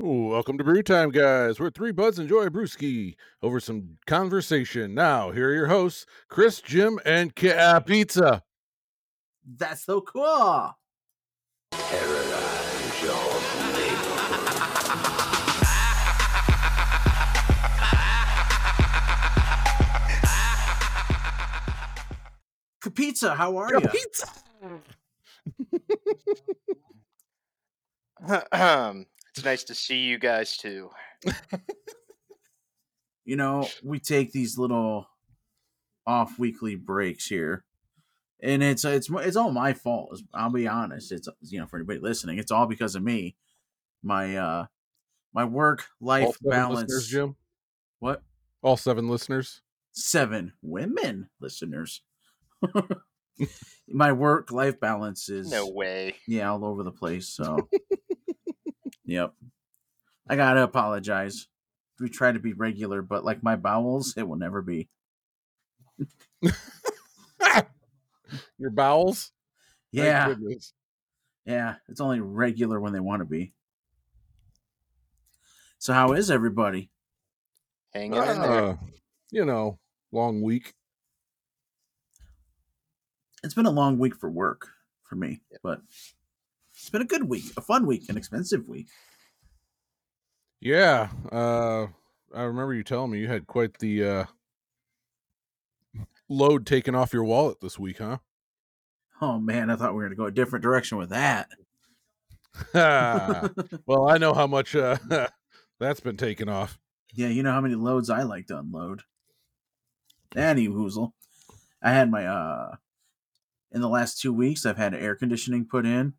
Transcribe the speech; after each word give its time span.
Ooh, 0.00 0.28
welcome 0.28 0.56
to 0.58 0.62
Brew 0.62 0.84
Time, 0.84 1.10
guys. 1.10 1.58
We're 1.58 1.70
three 1.70 1.90
buds 1.90 2.20
enjoy 2.20 2.42
a 2.42 2.50
brewski 2.52 3.16
over 3.42 3.58
some 3.58 3.98
conversation. 4.06 4.94
Now, 4.94 5.32
here 5.32 5.48
are 5.48 5.54
your 5.54 5.66
hosts, 5.66 6.06
Chris, 6.28 6.60
Jim, 6.60 7.00
and 7.04 7.34
Cat 7.34 7.84
Pizza. 7.84 8.44
That's 9.44 9.84
so 9.84 10.00
cool. 10.00 10.72
Paralyze 11.72 13.02
your 13.02 13.12
Pizza, 22.94 23.34
how 23.34 23.56
are 23.56 23.72
you? 23.72 23.80
Pizza. 23.80 24.28
it's 29.38 29.44
nice 29.44 29.64
to 29.64 29.74
see 29.74 29.98
you 29.98 30.18
guys 30.18 30.56
too. 30.56 30.90
You 33.24 33.36
know, 33.36 33.68
we 33.84 33.98
take 34.00 34.32
these 34.32 34.56
little 34.56 35.06
off 36.06 36.38
weekly 36.38 36.76
breaks 36.76 37.26
here. 37.26 37.64
And 38.42 38.62
it's 38.62 38.84
it's 38.84 39.10
it's 39.10 39.36
all 39.36 39.50
my 39.50 39.72
fault. 39.74 40.20
I'll 40.32 40.50
be 40.50 40.68
honest. 40.68 41.12
It's 41.12 41.28
you 41.42 41.58
know 41.60 41.66
for 41.66 41.76
anybody 41.76 41.98
listening, 41.98 42.38
it's 42.38 42.52
all 42.52 42.66
because 42.66 42.94
of 42.94 43.02
me. 43.02 43.36
My 44.02 44.36
uh 44.36 44.66
my 45.34 45.44
work 45.44 45.84
life 46.00 46.36
balance. 46.40 46.82
listeners, 46.88 47.08
Jim. 47.08 47.36
What? 47.98 48.22
All 48.62 48.76
seven 48.76 49.08
listeners. 49.08 49.60
Seven 49.92 50.52
women 50.62 51.28
listeners. 51.40 52.02
my 53.88 54.12
work 54.12 54.52
life 54.52 54.78
balance 54.80 55.28
is 55.28 55.50
No 55.50 55.68
way. 55.68 56.14
yeah 56.26 56.50
all 56.50 56.64
over 56.64 56.82
the 56.84 56.92
place. 56.92 57.28
So 57.28 57.68
yep, 59.08 59.32
I 60.28 60.36
gotta 60.36 60.62
apologize. 60.62 61.48
We 61.98 62.08
try 62.08 62.30
to 62.30 62.38
be 62.38 62.52
regular, 62.52 63.02
but 63.02 63.24
like 63.24 63.42
my 63.42 63.56
bowels, 63.56 64.14
it 64.16 64.28
will 64.28 64.36
never 64.36 64.62
be. 64.62 64.88
Your 68.58 68.70
bowels. 68.70 69.32
Yeah, 69.90 70.34
yeah, 71.46 71.76
it's 71.88 72.00
only 72.00 72.20
regular 72.20 72.78
when 72.78 72.92
they 72.92 73.00
want 73.00 73.20
to 73.20 73.24
be. 73.26 73.54
So 75.78 75.92
how 75.92 76.12
is 76.12 76.30
everybody? 76.30 76.90
Hanging 77.94 78.12
in 78.12 78.42
there. 78.42 78.50
Uh, 78.52 78.76
you 79.30 79.44
know, 79.44 79.78
long 80.12 80.42
week. 80.42 80.74
It's 83.42 83.54
been 83.54 83.66
a 83.66 83.70
long 83.70 83.98
week 83.98 84.16
for 84.16 84.28
work 84.28 84.68
for 85.04 85.16
me, 85.16 85.40
Yep. 85.50 85.60
but 85.62 85.80
it's 86.74 86.90
been 86.90 87.02
a 87.02 87.06
good 87.06 87.28
week, 87.28 87.44
a 87.56 87.60
fun 87.60 87.86
week, 87.86 88.08
an 88.08 88.16
expensive 88.16 88.68
week. 88.68 88.88
Yeah. 90.60 91.08
Uh, 91.30 91.86
I 92.34 92.42
remember 92.42 92.74
you 92.74 92.82
telling 92.82 93.10
me 93.10 93.20
you 93.20 93.28
had 93.28 93.46
quite 93.46 93.78
the 93.78 94.04
uh, 94.04 94.24
load 96.28 96.66
taken 96.66 96.94
off 96.94 97.12
your 97.12 97.24
wallet 97.24 97.60
this 97.60 97.78
week, 97.78 97.98
huh? 97.98 98.18
Oh 99.20 99.38
man, 99.38 99.70
I 99.70 99.76
thought 99.76 99.92
we 99.92 99.96
were 99.96 100.02
going 100.02 100.10
to 100.10 100.16
go 100.16 100.26
a 100.26 100.30
different 100.30 100.62
direction 100.62 100.98
with 100.98 101.10
that. 101.10 101.48
well, 103.86 104.08
I 104.08 104.18
know 104.18 104.32
how 104.34 104.46
much 104.46 104.74
uh, 104.74 104.98
that's 105.80 106.00
been 106.00 106.16
taken 106.16 106.48
off. 106.48 106.78
Yeah, 107.14 107.28
you 107.28 107.42
know 107.42 107.52
how 107.52 107.60
many 107.60 107.74
loads 107.74 108.10
I 108.10 108.22
like 108.22 108.46
to 108.48 108.58
unload. 108.58 109.02
Any 110.36 110.68
woozle. 110.68 111.12
I 111.82 111.90
had 111.90 112.10
my 112.10 112.26
uh 112.26 112.76
in 113.72 113.80
the 113.80 113.88
last 113.88 114.20
two 114.20 114.32
weeks 114.32 114.66
I've 114.66 114.76
had 114.76 114.94
air 114.94 115.14
conditioning 115.14 115.66
put 115.66 115.86
in. 115.86 116.14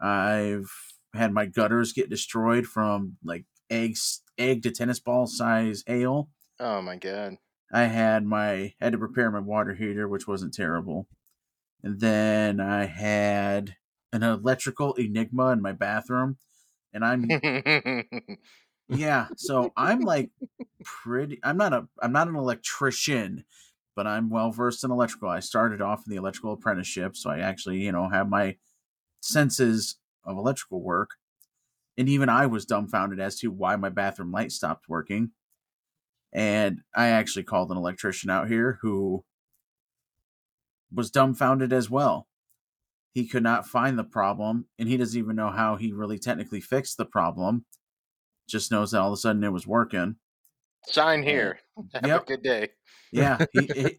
I've 0.00 0.93
had 1.14 1.32
my 1.32 1.46
gutters 1.46 1.92
get 1.92 2.10
destroyed 2.10 2.66
from 2.66 3.16
like 3.24 3.44
eggs 3.70 4.22
egg 4.38 4.62
to 4.62 4.70
tennis 4.70 5.00
ball 5.00 5.26
size 5.26 5.84
hail. 5.86 6.28
Oh 6.60 6.82
my 6.82 6.96
god. 6.96 7.36
I 7.72 7.84
had 7.84 8.24
my 8.24 8.74
had 8.80 8.92
to 8.92 8.98
repair 8.98 9.30
my 9.30 9.40
water 9.40 9.74
heater, 9.74 10.08
which 10.08 10.28
wasn't 10.28 10.54
terrible. 10.54 11.08
And 11.82 12.00
then 12.00 12.60
I 12.60 12.86
had 12.86 13.76
an 14.12 14.22
electrical 14.22 14.94
enigma 14.94 15.48
in 15.48 15.60
my 15.60 15.72
bathroom. 15.72 16.38
And 16.92 17.04
I'm 17.04 17.28
yeah 18.88 19.28
so 19.36 19.72
i'm 19.76 20.00
like 20.00 20.30
pretty 20.84 21.38
i'm 21.42 21.56
not 21.56 21.72
a 21.72 21.86
i'm 22.02 22.12
not 22.12 22.28
an 22.28 22.36
electrician 22.36 23.44
but 23.96 24.06
i'm 24.06 24.28
well 24.28 24.50
versed 24.50 24.84
in 24.84 24.90
electrical 24.90 25.28
i 25.28 25.40
started 25.40 25.80
off 25.80 26.02
in 26.06 26.10
the 26.10 26.18
electrical 26.18 26.52
apprenticeship 26.52 27.16
so 27.16 27.30
i 27.30 27.38
actually 27.38 27.78
you 27.78 27.90
know 27.90 28.08
have 28.08 28.28
my 28.28 28.56
senses 29.20 29.96
of 30.24 30.36
electrical 30.36 30.82
work 30.82 31.10
and 31.96 32.08
even 32.08 32.28
i 32.28 32.46
was 32.46 32.64
dumbfounded 32.66 33.20
as 33.20 33.36
to 33.36 33.50
why 33.50 33.76
my 33.76 33.88
bathroom 33.88 34.32
light 34.32 34.52
stopped 34.52 34.88
working 34.88 35.30
and 36.32 36.80
i 36.94 37.08
actually 37.08 37.42
called 37.44 37.70
an 37.70 37.76
electrician 37.76 38.30
out 38.30 38.48
here 38.48 38.78
who 38.82 39.24
was 40.92 41.10
dumbfounded 41.10 41.72
as 41.72 41.90
well 41.90 42.28
he 43.12 43.26
could 43.26 43.42
not 43.42 43.66
find 43.66 43.98
the 43.98 44.04
problem 44.04 44.66
and 44.78 44.88
he 44.88 44.96
doesn't 44.96 45.18
even 45.18 45.36
know 45.36 45.50
how 45.50 45.76
he 45.76 45.92
really 45.92 46.18
technically 46.18 46.60
fixed 46.60 46.96
the 46.96 47.04
problem 47.06 47.64
just 48.48 48.70
knows 48.70 48.90
that 48.90 49.00
all 49.00 49.08
of 49.08 49.14
a 49.14 49.16
sudden 49.16 49.42
it 49.44 49.52
was 49.52 49.66
working. 49.66 50.16
Sign 50.86 51.22
here. 51.22 51.60
Have 51.94 52.04
Yep. 52.04 52.22
a 52.22 52.26
good 52.26 52.42
day. 52.42 52.68
Yeah. 53.10 53.46
He, 53.52 53.60
he- 53.74 53.98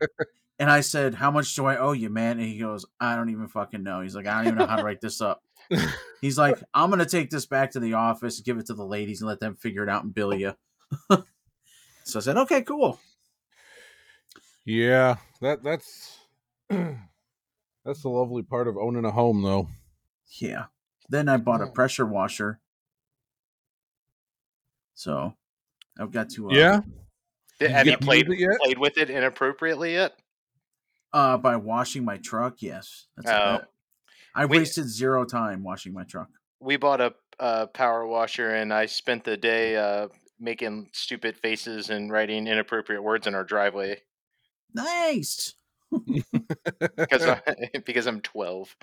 and 0.59 0.69
I 0.69 0.81
said, 0.81 1.15
How 1.15 1.31
much 1.31 1.55
do 1.55 1.65
I 1.65 1.77
owe 1.77 1.93
you, 1.93 2.09
man? 2.09 2.39
And 2.39 2.47
he 2.47 2.59
goes, 2.59 2.85
I 2.99 3.15
don't 3.15 3.29
even 3.31 3.47
fucking 3.47 3.83
know. 3.83 4.01
He's 4.01 4.15
like, 4.15 4.27
I 4.27 4.35
don't 4.35 4.47
even 4.47 4.59
know 4.59 4.67
how 4.67 4.77
to 4.77 4.83
write 4.83 5.01
this 5.01 5.21
up. 5.21 5.43
He's 6.21 6.37
like, 6.37 6.57
I'm 6.73 6.89
going 6.89 6.99
to 6.99 7.05
take 7.05 7.29
this 7.29 7.45
back 7.45 7.71
to 7.71 7.79
the 7.79 7.93
office, 7.93 8.39
give 8.41 8.57
it 8.57 8.67
to 8.67 8.73
the 8.73 8.85
ladies, 8.85 9.21
and 9.21 9.27
let 9.27 9.39
them 9.39 9.55
figure 9.55 9.83
it 9.83 9.89
out 9.89 10.03
and 10.03 10.13
bill 10.13 10.33
you. 10.33 10.53
so 12.03 12.19
I 12.19 12.19
said, 12.19 12.37
Okay, 12.37 12.61
cool. 12.61 12.99
Yeah, 14.65 15.17
that 15.41 15.63
that's 15.63 16.17
that's 16.69 18.01
the 18.01 18.09
lovely 18.09 18.41
part 18.43 18.67
of 18.67 18.77
owning 18.77 19.05
a 19.05 19.11
home, 19.11 19.43
though. 19.43 19.67
Yeah. 20.39 20.65
Then 21.09 21.29
I 21.29 21.37
bought 21.37 21.61
a 21.61 21.67
pressure 21.67 22.05
washer. 22.05 22.59
So 24.95 25.33
I've 25.99 26.11
got 26.11 26.29
to, 26.31 26.49
uh, 26.49 26.53
yeah, 26.53 26.81
Did- 27.59 27.71
Have 27.71 27.85
you 27.87 27.97
played 27.97 28.27
use 28.27 28.41
it 28.41 28.59
played 28.61 28.79
with 28.79 28.97
it 28.97 29.09
inappropriately 29.09 29.93
yet? 29.93 30.13
uh, 31.13 31.37
by 31.37 31.55
washing 31.55 32.03
my 32.03 32.17
truck. 32.17 32.55
Yes. 32.61 33.05
That's 33.15 33.29
Oh. 33.29 33.33
about 33.35 33.61
it. 33.61 33.67
I 34.35 34.45
We- 34.45 34.57
wasted 34.59 34.87
zero 34.89 35.25
time 35.25 35.63
washing 35.63 35.93
my 35.93 36.03
truck. 36.03 36.27
We 36.59 36.77
bought 36.77 37.01
a, 37.01 37.13
a 37.39 37.67
power 37.67 38.05
washer, 38.07 38.49
and 38.55 38.73
I 38.73 38.85
spent 38.87 39.23
the 39.23 39.37
day 39.37 39.75
uh, 39.77 40.07
making 40.39 40.89
stupid 40.93 41.37
faces 41.37 41.89
and 41.89 42.11
writing 42.11 42.47
inappropriate 42.47 43.03
words 43.03 43.27
in 43.27 43.35
our 43.35 43.43
driveway 43.43 44.01
Nice. 44.73 45.53
because 46.97 47.25
I, 47.25 47.41
because 47.85 48.07
I'm 48.07 48.19
12. 48.21 48.75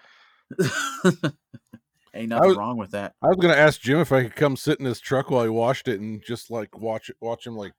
Ain't 2.15 2.29
nothing 2.29 2.49
was- 2.49 2.57
wrong 2.57 2.77
with 2.77 2.91
that. 2.93 3.15
I 3.23 3.29
was 3.29 3.37
gonna 3.41 3.55
ask 3.55 3.81
Jim 3.81 3.99
if 3.99 4.13
I 4.13 4.23
could 4.25 4.37
come 4.37 4.57
sit 4.57 4.79
in 4.81 4.87
his 4.87 5.01
truck 5.01 5.31
while 5.31 5.45
he 5.45 5.49
washed 5.51 5.89
it 5.89 6.01
and 6.01 6.23
just 6.27 6.51
like 6.51 6.79
watch 6.79 7.09
it, 7.09 7.17
watch 7.21 7.47
him 7.47 7.57
like 7.57 7.73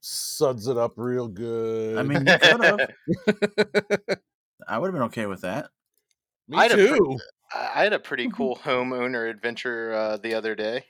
suds 0.00 0.68
it 0.68 0.76
up 0.78 0.92
real 0.96 1.26
good. 1.28 1.98
I 1.98 2.02
mean, 2.02 2.24
you 2.26 2.38
could 2.38 2.64
have. 2.64 2.80
I 4.68 4.78
would 4.78 4.86
have 4.88 4.94
been 4.94 5.02
okay 5.04 5.26
with 5.26 5.40
that. 5.42 5.68
Me 6.48 6.58
I'd 6.58 6.70
too. 6.70 7.18
I 7.52 7.70
I 7.74 7.82
had 7.84 7.92
a 7.92 7.98
pretty 7.98 8.28
cool 8.34 8.56
homeowner 8.56 9.30
adventure 9.30 9.92
uh, 9.92 10.16
the 10.16 10.34
other 10.34 10.54
day. 10.54 10.84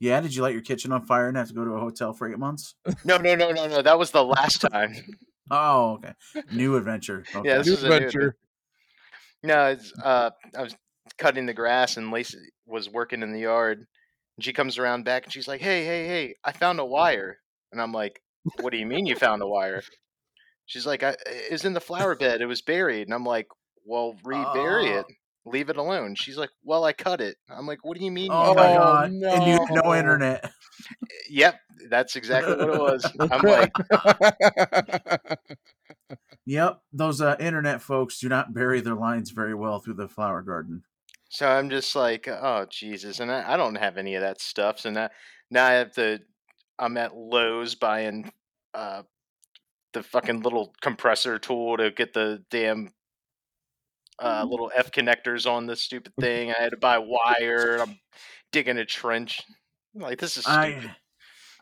Yeah, 0.00 0.20
did 0.22 0.34
you 0.34 0.40
light 0.42 0.54
your 0.54 0.62
kitchen 0.62 0.92
on 0.92 1.04
fire 1.04 1.28
and 1.28 1.36
have 1.36 1.48
to 1.48 1.54
go 1.54 1.64
to 1.64 1.72
a 1.72 1.80
hotel 1.80 2.14
for 2.14 2.30
eight 2.30 2.38
months? 2.38 2.74
No, 3.04 3.18
no, 3.18 3.34
no, 3.34 3.52
no, 3.52 3.66
no. 3.68 3.82
That 3.82 3.98
was 3.98 4.10
the 4.10 4.24
last 4.24 4.60
time. 4.62 4.94
Oh, 5.52 5.94
okay. 5.94 6.12
New 6.52 6.76
adventure. 6.76 7.24
Okay. 7.34 7.48
Yeah, 7.48 7.58
this 7.58 7.66
New 7.66 7.72
is 7.72 7.82
a 7.82 7.88
new 7.88 7.94
adventure. 7.96 8.36
No, 9.42 9.66
it's 9.66 9.92
uh 10.00 10.30
I 10.56 10.62
was 10.62 10.76
cutting 11.18 11.44
the 11.44 11.52
grass 11.52 11.96
and 11.96 12.12
Lacey 12.12 12.38
was 12.66 12.88
working 12.88 13.22
in 13.24 13.32
the 13.32 13.40
yard. 13.40 13.84
And 14.36 14.44
she 14.44 14.52
comes 14.52 14.78
around 14.78 15.04
back 15.04 15.24
and 15.24 15.32
she's 15.32 15.48
like, 15.48 15.60
"Hey, 15.60 15.84
hey, 15.84 16.06
hey, 16.06 16.34
I 16.44 16.52
found 16.52 16.78
a 16.78 16.84
wire." 16.84 17.38
And 17.72 17.82
I'm 17.82 17.90
like, 17.90 18.22
"What 18.60 18.70
do 18.70 18.78
you 18.78 18.86
mean 18.86 19.06
you 19.06 19.16
found 19.16 19.42
a 19.42 19.48
wire?" 19.48 19.82
She's 20.66 20.86
like, 20.86 21.02
I, 21.02 21.16
"It 21.26 21.50
was 21.50 21.64
in 21.64 21.72
the 21.72 21.80
flower 21.80 22.14
bed. 22.14 22.40
It 22.42 22.46
was 22.46 22.62
buried." 22.62 23.08
And 23.08 23.14
I'm 23.14 23.24
like, 23.24 23.48
"Well, 23.84 24.16
rebury 24.24 24.94
Oh. 24.94 25.00
it. 25.00 25.06
Leave 25.46 25.70
it 25.70 25.76
alone." 25.76 26.14
She's 26.14 26.36
like, 26.36 26.50
"Well, 26.62 26.84
I 26.84 26.92
cut 26.92 27.20
it." 27.20 27.36
I'm 27.48 27.66
like, 27.66 27.84
"What 27.84 27.96
do 27.98 28.04
you 28.04 28.10
mean?" 28.10 28.30
Oh 28.32 28.54
my 28.54 28.70
it?" 28.72 28.76
god. 28.76 29.10
And 29.10 29.46
you 29.46 29.58
no 29.70 29.82
no. 29.82 29.94
internet. 29.94 30.50
Yep, 31.28 31.60
that's 31.88 32.16
exactly 32.16 32.56
what 32.56 32.68
it 32.68 32.78
was. 32.78 33.12
I'm 33.30 33.42
like, 33.42 33.72
Yep. 36.46 36.80
Those 36.92 37.20
uh, 37.20 37.36
internet 37.38 37.80
folks 37.82 38.18
do 38.18 38.28
not 38.28 38.52
bury 38.54 38.80
their 38.80 38.94
lines 38.94 39.30
very 39.30 39.54
well 39.54 39.78
through 39.78 39.94
the 39.94 40.08
flower 40.08 40.42
garden. 40.42 40.82
So 41.28 41.46
I'm 41.46 41.70
just 41.70 41.94
like, 41.94 42.26
oh 42.26 42.66
Jesus, 42.68 43.20
and 43.20 43.30
I, 43.30 43.54
I 43.54 43.56
don't 43.56 43.76
have 43.76 43.96
any 43.96 44.16
of 44.16 44.22
that 44.22 44.40
stuff. 44.40 44.80
So 44.80 44.90
now, 44.90 45.10
now 45.50 45.64
I 45.66 45.72
have 45.72 45.92
to. 45.92 46.18
I'm 46.78 46.96
at 46.96 47.14
Lowe's 47.14 47.74
buying 47.74 48.32
uh, 48.74 49.02
the 49.92 50.02
fucking 50.02 50.40
little 50.40 50.74
compressor 50.80 51.38
tool 51.38 51.76
to 51.76 51.90
get 51.90 52.14
the 52.14 52.42
damn 52.50 52.92
uh, 54.20 54.44
little 54.48 54.70
F 54.74 54.90
connectors 54.92 55.50
on 55.50 55.66
this 55.66 55.82
stupid 55.82 56.12
thing. 56.20 56.50
I 56.50 56.62
had 56.62 56.70
to 56.70 56.76
buy 56.76 56.98
wire. 56.98 57.78
I'm 57.80 57.98
digging 58.52 58.78
a 58.78 58.84
trench. 58.84 59.40
Like 59.94 60.18
this 60.18 60.36
is 60.36 60.44
stupid. 60.44 60.90
I, 60.90 60.96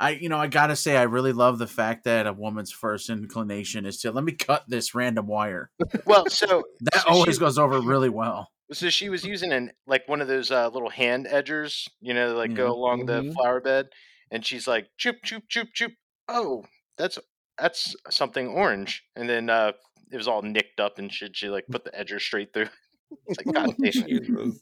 I, 0.01 0.11
you 0.11 0.29
know, 0.29 0.39
I 0.39 0.47
gotta 0.47 0.77
say, 0.77 0.97
I 0.97 1.03
really 1.03 1.33
love 1.33 1.59
the 1.59 1.67
fact 1.67 2.05
that 2.05 2.27
a 2.27 2.33
woman's 2.33 2.71
first 2.71 3.11
inclination 3.11 3.85
is 3.87 4.01
to 4.03 4.13
let 4.13 4.23
me 4.25 4.33
cut 4.33 4.65
this 4.69 4.95
random 4.95 5.27
wire. 5.27 5.71
well, 6.05 6.27
so 6.29 6.63
That 6.81 7.03
so 7.03 7.09
always 7.09 7.37
she- 7.37 7.41
goes 7.41 7.59
over 7.59 7.81
really 7.81 8.09
well. 8.11 8.51
So 8.71 8.91
she 8.91 9.09
was 9.09 9.25
using 9.25 9.51
an 9.51 9.73
like 9.87 10.07
one 10.09 10.21
of 10.21 10.29
those 10.29 10.51
uh, 10.51 10.69
little 10.69 10.91
hand 10.91 11.27
edgers, 11.27 11.89
you 12.03 12.13
know, 12.13 12.35
like 12.35 12.53
go 12.53 12.71
along 12.71 13.07
the 13.07 13.33
flower 13.35 13.63
bed, 13.63 13.87
and 14.31 14.45
she's 14.45 14.69
like, 14.69 14.89
"Choop, 15.01 15.23
choop, 15.25 15.45
choop, 15.51 15.69
choop." 15.75 15.93
Oh, 16.29 16.65
that's 16.99 17.19
that's 17.59 17.97
something 18.11 18.47
orange, 18.49 19.05
and 19.17 19.27
then 19.27 19.49
uh, 19.49 19.73
it 20.11 20.17
was 20.17 20.29
all 20.29 20.43
nicked 20.43 20.81
up 20.81 20.99
and 20.99 21.13
shit. 21.13 21.37
She 21.37 21.49
like 21.49 21.67
put 21.69 21.85
the 21.85 21.91
edger 21.91 22.21
straight 22.21 22.53
through. 22.53 22.69
It's 23.27 23.39
like, 23.39 23.55
God 23.55 23.75
damn 23.83 24.53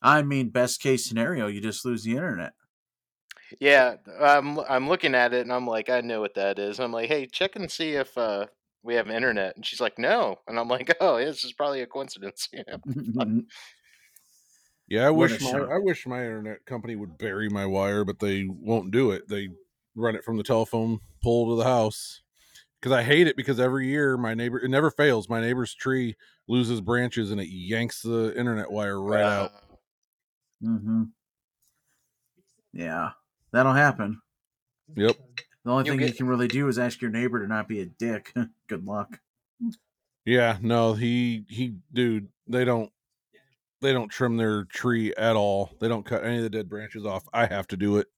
I 0.00 0.22
mean, 0.22 0.50
best 0.50 0.80
case 0.80 1.04
scenario, 1.04 1.48
you 1.48 1.60
just 1.60 1.84
lose 1.84 2.04
the 2.04 2.12
internet. 2.12 2.52
Yeah, 3.58 3.96
I'm 4.20 4.60
I'm 4.60 4.88
looking 4.88 5.16
at 5.16 5.32
it 5.32 5.40
and 5.40 5.52
I'm 5.52 5.66
like, 5.66 5.90
I 5.90 6.00
know 6.00 6.20
what 6.20 6.34
that 6.34 6.60
is. 6.60 6.78
I'm 6.78 6.92
like, 6.92 7.08
hey, 7.08 7.26
check 7.26 7.56
and 7.56 7.68
see 7.68 7.94
if 7.94 8.16
uh, 8.16 8.46
we 8.84 8.94
have 8.94 9.08
internet, 9.10 9.56
and 9.56 9.66
she's 9.66 9.80
like, 9.80 9.98
no, 9.98 10.36
and 10.46 10.58
I'm 10.60 10.68
like, 10.68 10.94
oh, 11.00 11.16
yeah, 11.16 11.26
this 11.26 11.44
is 11.44 11.52
probably 11.52 11.80
a 11.80 11.86
coincidence. 11.86 12.48
You 12.52 12.62
know? 12.68 13.42
Yeah, 14.86 15.06
I 15.06 15.10
What 15.10 15.30
wish 15.30 15.40
my 15.40 15.50
shock. 15.50 15.68
I 15.70 15.78
wish 15.78 16.06
my 16.06 16.22
internet 16.24 16.66
company 16.66 16.94
would 16.94 17.16
bury 17.18 17.48
my 17.48 17.66
wire, 17.66 18.04
but 18.04 18.20
they 18.20 18.46
won't 18.46 18.90
do 18.90 19.10
it. 19.10 19.28
They 19.28 19.48
run 19.96 20.14
it 20.14 20.24
from 20.24 20.36
the 20.36 20.42
telephone 20.42 21.00
pole 21.22 21.50
to 21.50 21.62
the 21.62 21.68
house. 21.68 22.22
Because 22.84 22.98
I 22.98 23.02
hate 23.02 23.26
it 23.26 23.34
because 23.34 23.58
every 23.58 23.88
year 23.88 24.18
my 24.18 24.34
neighbor 24.34 24.58
it 24.58 24.68
never 24.68 24.90
fails. 24.90 25.26
My 25.26 25.40
neighbor's 25.40 25.74
tree 25.74 26.16
loses 26.48 26.82
branches 26.82 27.30
and 27.30 27.40
it 27.40 27.48
yanks 27.48 28.02
the 28.02 28.38
internet 28.38 28.70
wire 28.70 29.00
right 29.00 29.24
out. 29.24 29.52
hmm 30.60 31.04
Yeah, 32.74 33.12
that'll 33.52 33.72
happen. 33.72 34.20
Yep. 34.96 35.16
The 35.64 35.70
only 35.70 35.86
You'll 35.86 35.96
thing 35.96 36.08
you 36.08 36.12
can 36.12 36.26
really 36.26 36.46
do 36.46 36.68
is 36.68 36.78
ask 36.78 37.00
your 37.00 37.10
neighbor 37.10 37.40
to 37.40 37.46
not 37.46 37.68
be 37.68 37.80
a 37.80 37.86
dick. 37.86 38.34
Good 38.68 38.84
luck. 38.84 39.18
Yeah, 40.26 40.58
no, 40.60 40.92
he 40.92 41.46
he 41.48 41.76
dude, 41.90 42.28
they 42.46 42.66
don't 42.66 42.92
they 43.80 43.94
don't 43.94 44.10
trim 44.10 44.36
their 44.36 44.64
tree 44.64 45.14
at 45.14 45.36
all. 45.36 45.70
They 45.80 45.88
don't 45.88 46.04
cut 46.04 46.22
any 46.22 46.36
of 46.36 46.42
the 46.42 46.50
dead 46.50 46.68
branches 46.68 47.06
off. 47.06 47.26
I 47.32 47.46
have 47.46 47.66
to 47.68 47.78
do 47.78 47.96
it. 47.96 48.08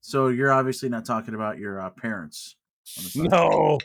So 0.00 0.28
you're 0.28 0.52
obviously 0.52 0.88
not 0.88 1.04
talking 1.04 1.34
about 1.34 1.58
your 1.58 1.80
uh, 1.80 1.90
parents. 1.90 2.56
on 2.98 3.04
the 3.04 3.10
side. 3.10 3.30
No. 3.30 3.78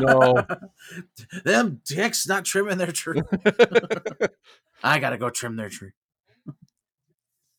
No. 0.00 0.46
Them 1.44 1.80
dicks 1.86 2.26
not 2.26 2.44
trimming 2.44 2.78
their 2.78 2.92
tree. 2.92 3.22
I 4.82 4.98
gotta 4.98 5.16
go 5.16 5.30
trim 5.30 5.56
their 5.56 5.70
tree. 5.70 5.92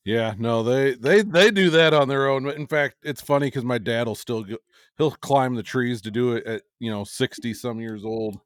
Yeah, 0.04 0.36
no, 0.38 0.62
they 0.62 0.94
they 0.94 1.24
they 1.24 1.50
do 1.50 1.72
that 1.72 1.94
on 1.96 2.08
their 2.08 2.28
own. 2.30 2.48
In 2.48 2.68
fact, 2.68 2.98
it's 3.02 3.22
funny 3.22 3.48
because 3.48 3.64
my 3.66 3.80
dad 3.80 4.06
will 4.06 4.14
still 4.14 4.44
go, 4.44 4.58
he'll 5.00 5.10
climb 5.10 5.56
the 5.56 5.64
trees 5.64 6.00
to 6.04 6.12
do 6.12 6.34
it 6.36 6.46
at 6.46 6.62
you 6.80 6.92
know 6.92 7.04
sixty 7.04 7.56
some 7.56 7.80
years 7.80 8.06
old. 8.06 8.40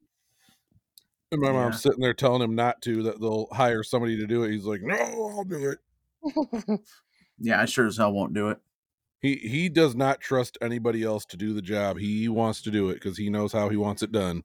And 1.34 1.42
my 1.42 1.48
Yeah. 1.50 1.54
mom's 1.54 1.82
sitting 1.82 2.00
there 2.00 2.14
telling 2.14 2.42
him 2.42 2.56
not 2.56 2.82
to. 2.84 3.04
That 3.04 3.20
they'll 3.20 3.48
hire 3.52 3.84
somebody 3.84 4.16
to 4.18 4.26
do 4.26 4.44
it. 4.44 4.52
He's 4.52 4.64
like, 4.64 4.82
"No, 4.82 4.96
I'll 4.96 5.44
do 5.44 5.74
it." 5.76 6.80
Yeah, 7.42 7.62
I 7.62 7.66
sure 7.66 7.88
as 7.88 7.96
hell 7.96 8.12
won't 8.12 8.34
do 8.34 8.50
it. 8.50 8.60
He 9.22 9.36
he 9.36 9.70
does 9.70 9.96
not 9.96 10.22
trust 10.22 10.58
anybody 10.62 11.04
else 11.04 11.26
to 11.26 11.38
do 11.38 11.54
the 11.54 11.62
job. 11.62 11.98
He 11.98 12.30
wants 12.30 12.62
to 12.62 12.72
do 12.72 12.90
it 12.90 12.96
because 12.96 13.18
he 13.18 13.30
knows 13.30 13.52
how 13.52 13.70
he 13.70 13.78
wants 13.78 14.02
it 14.02 14.12
done. 14.12 14.44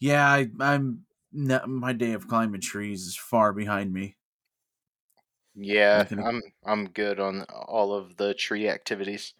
Yeah, 0.00 0.26
I, 0.26 0.48
I'm. 0.60 1.04
No, 1.30 1.60
my 1.66 1.92
day 1.92 2.12
of 2.12 2.26
climbing 2.26 2.60
trees 2.62 3.06
is 3.06 3.16
far 3.16 3.52
behind 3.52 3.92
me. 3.92 4.16
Yeah, 5.54 6.06
I'm 6.24 6.40
I'm 6.64 6.88
good 6.88 7.20
on 7.20 7.42
all 7.50 7.92
of 7.92 8.16
the 8.16 8.32
tree 8.32 8.68
activities. 8.68 9.34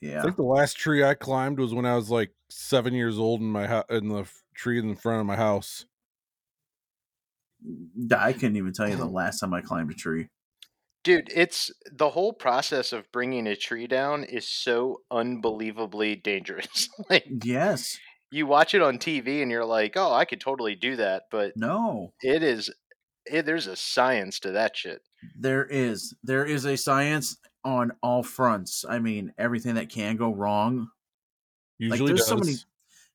Yeah, 0.00 0.20
I 0.20 0.22
think 0.22 0.36
the 0.36 0.44
last 0.44 0.74
tree 0.78 1.04
I 1.04 1.14
climbed 1.14 1.58
was 1.58 1.74
when 1.74 1.84
I 1.84 1.96
was 1.96 2.10
like 2.10 2.32
seven 2.48 2.94
years 2.94 3.18
old 3.18 3.40
in 3.40 3.48
my 3.48 3.66
house 3.66 3.84
in 3.90 4.08
the 4.08 4.30
tree 4.54 4.78
in 4.78 4.94
front 4.96 5.20
of 5.20 5.26
my 5.26 5.36
house. 5.36 5.86
I 8.16 8.32
couldn't 8.32 8.56
even 8.56 8.72
tell 8.72 8.88
you 8.88 8.96
the 8.96 9.06
last 9.06 9.40
time 9.40 9.52
I 9.52 9.60
climbed 9.60 9.90
a 9.90 9.94
tree. 9.94 10.28
Dude, 11.02 11.30
it's 11.34 11.70
the 11.90 12.10
whole 12.10 12.32
process 12.32 12.92
of 12.92 13.10
bringing 13.10 13.46
a 13.46 13.56
tree 13.56 13.86
down 13.86 14.24
is 14.24 14.46
so 14.48 15.00
unbelievably 15.10 16.16
dangerous. 16.16 16.88
like 17.10 17.26
Yes, 17.42 17.98
you 18.30 18.46
watch 18.46 18.74
it 18.74 18.82
on 18.82 18.98
TV 18.98 19.40
and 19.42 19.50
you're 19.50 19.64
like, 19.64 19.94
"Oh, 19.96 20.12
I 20.12 20.24
could 20.26 20.40
totally 20.40 20.74
do 20.74 20.96
that," 20.96 21.24
but 21.30 21.52
no, 21.56 22.12
it 22.22 22.42
is 22.42 22.70
it, 23.26 23.46
there's 23.46 23.66
a 23.66 23.76
science 23.76 24.38
to 24.40 24.52
that 24.52 24.76
shit. 24.76 25.00
there 25.38 25.64
is 25.64 26.14
there 26.22 26.44
is 26.44 26.64
a 26.66 26.76
science 26.76 27.36
on 27.64 27.92
all 28.02 28.22
fronts. 28.22 28.84
I 28.88 28.98
mean, 28.98 29.32
everything 29.38 29.74
that 29.76 29.88
can 29.90 30.16
go 30.16 30.34
wrong 30.34 30.88
Usually 31.78 32.08
there's 32.08 32.20
does. 32.20 32.28
so 32.28 32.36
many- 32.36 32.56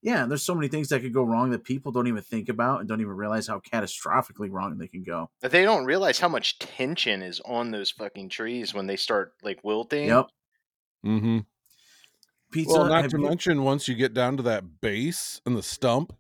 yeah, 0.06 0.28
there's 0.28 0.44
so 0.44 0.54
many 0.54 0.68
things 0.68 0.90
that 0.90 1.02
could 1.02 1.16
go 1.16 1.24
wrong 1.24 1.50
that 1.50 1.64
people 1.64 1.92
don't 1.92 2.06
even 2.06 2.22
think 2.22 2.48
about 2.48 2.80
and 2.80 2.88
don't 2.88 3.02
even 3.02 3.14
realize 3.14 3.48
how 3.48 3.60
catastrophically 3.60 4.52
wrong 4.52 4.78
they 4.78 4.88
can 4.88 5.02
go. 5.02 5.32
But 5.42 5.50
they 5.50 5.64
don't 5.64 5.86
realize 5.86 6.20
how 6.20 6.28
much 6.28 6.60
tension 6.60 7.24
is 7.24 7.42
on 7.44 7.72
those 7.72 7.90
fucking 7.90 8.30
trees 8.30 8.72
when 8.72 8.86
they 8.86 8.98
start 8.98 9.34
like 9.42 9.64
wilting. 9.64 10.10
Yep. 10.10 10.28
mm-hmm. 11.04 11.40
Pizza. 12.52 12.72
Well, 12.78 12.88
not 12.88 13.10
to 13.10 13.18
you- 13.18 13.24
mention 13.28 13.64
once 13.64 13.88
you 13.88 13.96
get 13.96 14.14
down 14.14 14.38
to 14.38 14.44
that 14.44 14.80
base 14.80 15.42
and 15.44 15.58
the 15.58 15.64
stump, 15.64 16.14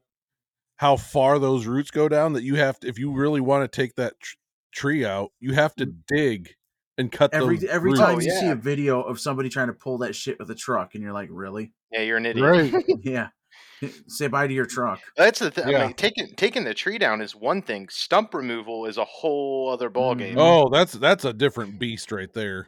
how 0.77 0.97
far 0.97 1.37
those 1.37 1.67
roots 1.67 1.91
go 1.91 2.09
down 2.09 2.33
that 2.33 2.43
you 2.43 2.55
have 2.55 2.79
to, 2.79 2.87
if 2.87 2.97
you 2.97 3.11
really 3.11 3.39
want 3.39 3.71
to 3.71 3.81
take 3.81 3.93
that 3.97 4.19
tr- 4.19 4.35
tree 4.73 5.05
out, 5.05 5.31
you 5.39 5.53
have 5.53 5.75
to 5.75 5.85
dig 5.85 6.55
and 6.97 7.11
cut 7.11 7.29
the 7.29 7.37
every 7.37 7.69
every 7.69 7.91
roots. 7.91 7.99
time 7.99 8.15
Oh, 8.15 8.19
you 8.19 8.31
see 8.31 8.49
a 8.49 8.55
video 8.55 9.03
of 9.03 9.19
somebody 9.19 9.49
trying 9.49 9.67
to 9.67 9.73
pull 9.73 9.99
that 9.99 10.15
shit 10.15 10.39
with 10.39 10.49
a 10.49 10.55
truck, 10.55 10.95
and 10.95 11.03
you're 11.03 11.13
like, 11.13 11.29
really? 11.31 11.71
Yeah, 11.91 12.01
you're 12.01 12.17
an 12.17 12.25
idiot. 12.25 12.73
Right. 12.73 12.83
yeah. 13.03 13.27
Say 14.07 14.27
bye 14.27 14.47
to 14.47 14.53
your 14.53 14.65
truck. 14.65 14.99
That's 15.17 15.39
the 15.39 15.51
thing. 15.51 15.65
I 15.75 15.85
mean, 15.87 15.93
taking 15.93 16.27
taking 16.35 16.63
the 16.63 16.73
tree 16.73 16.97
down 16.97 17.21
is 17.21 17.35
one 17.35 17.61
thing. 17.61 17.87
Stump 17.89 18.33
removal 18.33 18.85
is 18.85 18.97
a 18.97 19.05
whole 19.05 19.69
other 19.71 19.89
ballgame. 19.89 20.35
Mhm. 20.35 20.37
Oh, 20.37 20.69
that's 20.71 20.93
that's 20.93 21.25
a 21.25 21.33
different 21.33 21.79
beast 21.79 22.11
right 22.11 22.31
there. 22.33 22.67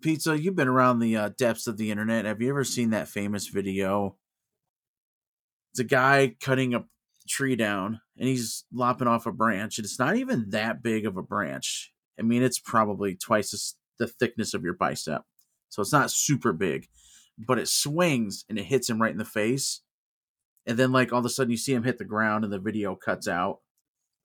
Pizza, 0.00 0.38
you've 0.38 0.56
been 0.56 0.68
around 0.68 0.98
the 0.98 1.16
uh, 1.16 1.30
depths 1.38 1.66
of 1.66 1.78
the 1.78 1.90
internet. 1.90 2.24
Have 2.26 2.40
you 2.42 2.50
ever 2.50 2.64
seen 2.64 2.90
that 2.90 3.08
famous 3.08 3.48
video? 3.48 4.16
It's 5.72 5.80
a 5.80 5.84
guy 5.84 6.36
cutting 6.40 6.74
a 6.74 6.84
tree 7.28 7.56
down 7.56 8.00
and 8.16 8.28
he's 8.28 8.64
lopping 8.72 9.08
off 9.08 9.26
a 9.26 9.32
branch, 9.32 9.78
and 9.78 9.84
it's 9.84 9.98
not 9.98 10.16
even 10.16 10.50
that 10.50 10.82
big 10.82 11.06
of 11.06 11.16
a 11.16 11.22
branch. 11.22 11.92
I 12.18 12.22
mean, 12.22 12.42
it's 12.42 12.58
probably 12.58 13.16
twice 13.16 13.52
as 13.52 13.74
the 13.98 14.06
thickness 14.06 14.54
of 14.54 14.62
your 14.62 14.74
bicep. 14.74 15.22
So 15.68 15.82
it's 15.82 15.92
not 15.92 16.10
super 16.10 16.52
big, 16.52 16.86
but 17.38 17.58
it 17.58 17.68
swings 17.68 18.44
and 18.48 18.58
it 18.58 18.64
hits 18.64 18.88
him 18.88 19.00
right 19.00 19.12
in 19.12 19.18
the 19.18 19.24
face. 19.24 19.82
And 20.66 20.76
then, 20.78 20.92
like, 20.92 21.12
all 21.12 21.20
of 21.20 21.24
a 21.24 21.28
sudden, 21.30 21.50
you 21.50 21.56
see 21.56 21.72
him 21.72 21.84
hit 21.84 21.98
the 21.98 22.04
ground 22.04 22.44
and 22.44 22.52
the 22.52 22.58
video 22.58 22.94
cuts 22.96 23.28
out 23.28 23.60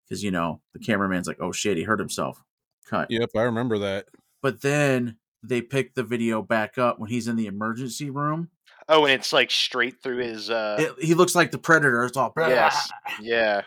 because, 0.04 0.23
you 0.23 0.30
know, 0.30 0.61
the 0.73 0.78
cameraman's 0.78 1.26
like, 1.26 1.40
oh 1.40 1.52
shit, 1.52 1.76
he 1.76 1.83
hurt 1.83 1.99
himself. 1.99 2.42
Cut. 2.88 3.11
Yep, 3.11 3.30
I 3.37 3.42
remember 3.42 3.78
that. 3.78 4.07
But 4.40 4.62
then 4.62 5.16
they 5.42 5.61
pick 5.61 5.95
the 5.95 6.02
video 6.04 6.42
back 6.42 6.78
up 6.78 6.99
when 6.99 7.11
he's 7.11 7.28
in 7.28 7.37
the 7.37 7.47
emergency 7.47 8.09
room. 8.11 8.50
Oh, 8.88 9.04
and 9.04 9.12
it's 9.12 9.33
like 9.33 9.50
straight 9.50 10.00
through 10.02 10.18
his. 10.18 10.49
uh 10.49 10.76
It, 10.78 11.04
he 11.04 11.14
looks 11.14 11.35
like 11.35 11.50
the 11.50 11.59
predator. 11.59 12.04
It's 12.04 12.16
all 12.16 12.33
Yes. 12.38 12.90
Yeah. 13.21 13.62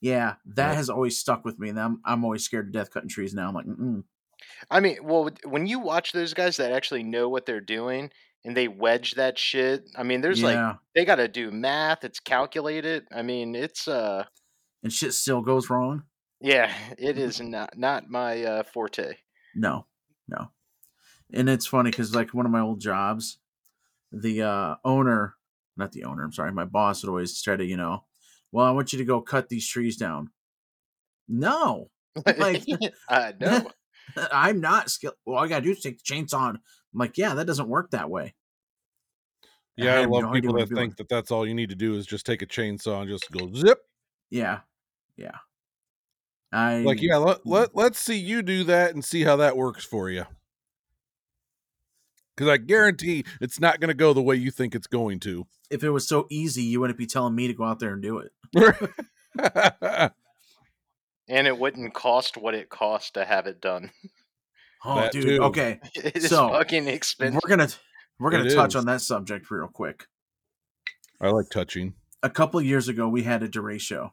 Yeah, 0.00 0.34
that 0.46 0.70
Yeah. 0.70 0.74
has 0.74 0.90
always 0.90 1.18
stuck 1.18 1.44
with 1.44 1.58
me. 1.58 1.70
And 1.70 1.80
I'm 1.80 2.00
I'm 2.04 2.24
always 2.24 2.44
scared 2.44 2.72
to 2.72 2.78
death 2.78 2.90
cutting 2.90 3.08
trees 3.08 3.32
now. 3.32 3.48
I'm 3.48 3.54
like, 3.54 3.66
Mm-mm. 3.66 4.04
I 4.70 4.80
mean, 4.80 4.98
well, 5.02 5.30
when 5.44 5.66
you 5.66 5.78
watch 5.78 6.12
those 6.12 6.34
guys 6.34 6.58
that 6.58 6.72
actually 6.72 7.02
know 7.02 7.28
what 7.30 7.46
they're 7.46 7.60
doing 7.60 8.10
and 8.44 8.56
they 8.56 8.68
wedge 8.68 9.14
that 9.14 9.38
shit, 9.38 9.88
I 9.96 10.02
mean, 10.02 10.20
there's 10.20 10.42
like 10.42 10.76
they 10.94 11.04
got 11.04 11.16
to 11.16 11.28
do 11.28 11.50
math. 11.50 12.04
It's 12.04 12.20
calculated. 12.20 13.04
I 13.12 13.22
mean, 13.22 13.54
it's 13.54 13.88
uh, 13.88 14.24
and 14.82 14.92
shit 14.92 15.14
still 15.14 15.40
goes 15.42 15.70
wrong. 15.70 16.02
yeah, 16.40 16.72
it 16.98 17.18
is 17.18 17.40
not 17.40 17.76
not 17.76 18.08
my 18.10 18.42
uh, 18.44 18.62
forte. 18.64 19.14
No, 19.54 19.86
no. 20.28 20.50
And 21.32 21.48
it's 21.48 21.66
funny 21.66 21.90
because 21.90 22.14
like 22.14 22.34
one 22.34 22.46
of 22.46 22.52
my 22.52 22.60
old 22.60 22.80
jobs, 22.80 23.38
the 24.12 24.42
uh, 24.42 24.74
owner, 24.84 25.34
not 25.76 25.92
the 25.92 26.04
owner, 26.04 26.22
I'm 26.22 26.32
sorry, 26.32 26.52
my 26.52 26.64
boss 26.66 27.02
would 27.02 27.08
always 27.10 27.40
try 27.40 27.56
to, 27.56 27.64
you 27.64 27.76
know, 27.76 28.04
well, 28.52 28.66
I 28.66 28.70
want 28.72 28.92
you 28.92 28.98
to 28.98 29.04
go 29.04 29.20
cut 29.20 29.48
these 29.48 29.66
trees 29.68 29.96
down. 29.96 30.30
No, 31.28 31.90
Like- 32.38 32.64
uh, 33.08 33.32
no, 33.40 33.70
I'm 34.32 34.60
not 34.60 34.90
skilled. 34.90 35.14
Well, 35.24 35.38
all 35.38 35.44
I 35.44 35.48
gotta 35.48 35.64
do 35.64 35.70
is 35.72 35.80
take 35.80 35.98
the 36.02 36.14
chainsaw. 36.14 36.50
And 36.50 36.58
I'm 36.94 37.00
like, 37.00 37.18
yeah, 37.18 37.34
that 37.34 37.46
doesn't 37.46 37.68
work 37.68 37.90
that 37.90 38.08
way. 38.08 38.34
Yeah, 39.76 39.96
I, 39.96 40.00
have 40.02 40.10
love 40.10 40.22
no 40.22 40.30
people 40.30 40.54
that 40.54 40.68
I'm 40.70 40.76
think 40.76 40.96
that 40.98 41.08
that's 41.08 41.32
all 41.32 41.46
you 41.46 41.54
need 41.54 41.70
to 41.70 41.74
do 41.74 41.96
is 41.96 42.06
just 42.06 42.24
take 42.24 42.42
a 42.42 42.46
chainsaw 42.46 43.00
and 43.00 43.08
just 43.08 43.30
go 43.32 43.52
zip. 43.52 43.80
Yeah, 44.30 44.60
yeah. 45.16 45.38
I 46.52 46.78
Like, 46.78 47.02
yeah, 47.02 47.16
let, 47.16 47.38
mm. 47.38 47.42
let 47.46 47.74
let's 47.74 47.98
see 47.98 48.16
you 48.16 48.42
do 48.42 48.62
that 48.64 48.94
and 48.94 49.04
see 49.04 49.24
how 49.24 49.36
that 49.36 49.56
works 49.56 49.84
for 49.84 50.08
you. 50.08 50.24
Because 52.36 52.48
I 52.52 52.56
guarantee 52.58 53.24
it's 53.40 53.58
not 53.58 53.80
going 53.80 53.88
to 53.88 53.94
go 53.94 54.12
the 54.12 54.22
way 54.22 54.36
you 54.36 54.50
think 54.50 54.74
it's 54.74 54.86
going 54.86 55.20
to. 55.20 55.46
If 55.70 55.82
it 55.82 55.90
was 55.90 56.06
so 56.06 56.26
easy, 56.30 56.62
you 56.62 56.80
wouldn't 56.80 56.98
be 56.98 57.06
telling 57.06 57.34
me 57.34 57.48
to 57.48 57.54
go 57.54 57.64
out 57.64 57.80
there 57.80 57.92
and 57.92 58.02
do 58.02 58.18
it. 58.18 60.12
And 61.28 61.46
it 61.46 61.58
wouldn't 61.58 61.94
cost 61.94 62.36
what 62.36 62.54
it 62.54 62.68
costs 62.68 63.12
to 63.12 63.24
have 63.24 63.46
it 63.46 63.60
done. 63.60 63.90
Oh, 64.84 64.96
That 64.96 65.12
dude. 65.12 65.24
too. 65.24 65.42
Okay, 65.44 65.80
It 65.94 66.16
is 66.16 66.28
So, 66.28 66.48
fucking 66.50 66.88
expensive. 66.88 67.40
we're 67.42 67.48
gonna 67.50 67.68
we're 68.18 68.30
gonna 68.30 68.44
It 68.44 68.54
touch 68.54 68.70
is. 68.70 68.76
on 68.76 68.86
that 68.86 69.00
subject 69.00 69.50
real 69.50 69.68
quick. 69.68 70.06
I 71.20 71.28
like 71.30 71.48
touching. 71.50 71.94
a 72.22 72.30
couple 72.30 72.58
of 72.60 72.66
years 72.66 72.88
ago 72.88 73.08
we 73.08 73.22
had 73.22 73.42
a 73.42 73.48
derecho 73.48 74.10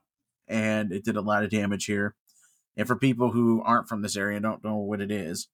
and 0.48 0.92
it 0.92 1.04
did 1.04 1.16
a 1.18 1.22
lot 1.22 1.44
of 1.44 1.50
damage 1.50 1.86
here 1.86 2.16
and 2.78 2.88
for 2.88 2.96
people 2.96 3.32
who 3.32 3.62
aren't 3.64 3.88
from 3.90 4.02
this 4.02 4.16
area 4.16 4.38
and 4.38 4.44
don't 4.44 4.64
know 4.64 4.78
what 4.78 5.02
it 5.02 5.12
is 5.12 5.48